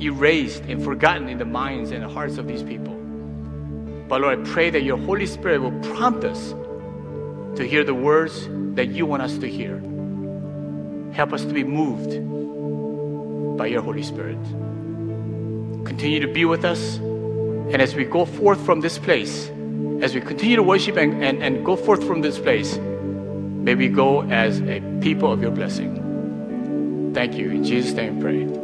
erased 0.00 0.62
and 0.64 0.82
forgotten 0.82 1.28
in 1.28 1.38
the 1.38 1.44
minds 1.44 1.90
and 1.92 2.02
the 2.02 2.08
hearts 2.08 2.38
of 2.38 2.46
these 2.48 2.62
people. 2.62 2.94
But 4.08 4.20
Lord, 4.20 4.40
I 4.40 4.50
pray 4.50 4.70
that 4.70 4.82
your 4.82 4.98
Holy 4.98 5.26
Spirit 5.26 5.60
will 5.60 5.78
prompt 5.94 6.24
us 6.24 6.54
to 7.56 7.64
hear 7.66 7.84
the 7.84 7.94
words 7.94 8.48
that 8.74 8.88
you 8.88 9.06
want 9.06 9.22
us 9.22 9.38
to 9.38 9.48
hear. 9.48 9.78
Help 11.12 11.32
us 11.32 11.42
to 11.42 11.52
be 11.52 11.62
moved 11.64 12.10
by 13.56 13.66
your 13.66 13.82
Holy 13.82 14.02
Spirit. 14.02 14.42
Continue 15.84 16.20
to 16.20 16.28
be 16.28 16.44
with 16.44 16.64
us. 16.64 16.98
And 17.70 17.80
as 17.80 17.94
we 17.94 18.04
go 18.04 18.24
forth 18.24 18.64
from 18.64 18.80
this 18.80 18.98
place, 18.98 19.48
as 20.00 20.14
we 20.14 20.20
continue 20.20 20.56
to 20.56 20.62
worship 20.62 20.96
and, 20.96 21.22
and, 21.22 21.42
and 21.42 21.64
go 21.64 21.76
forth 21.76 22.04
from 22.06 22.22
this 22.22 22.38
place, 22.38 22.78
May 23.62 23.76
we 23.76 23.88
go 23.88 24.22
as 24.22 24.60
a 24.62 24.80
people 25.00 25.30
of 25.30 25.40
your 25.40 25.52
blessing. 25.52 27.12
Thank 27.14 27.34
you. 27.34 27.50
In 27.50 27.62
Jesus' 27.62 27.92
name 27.92 28.20
pray. 28.20 28.61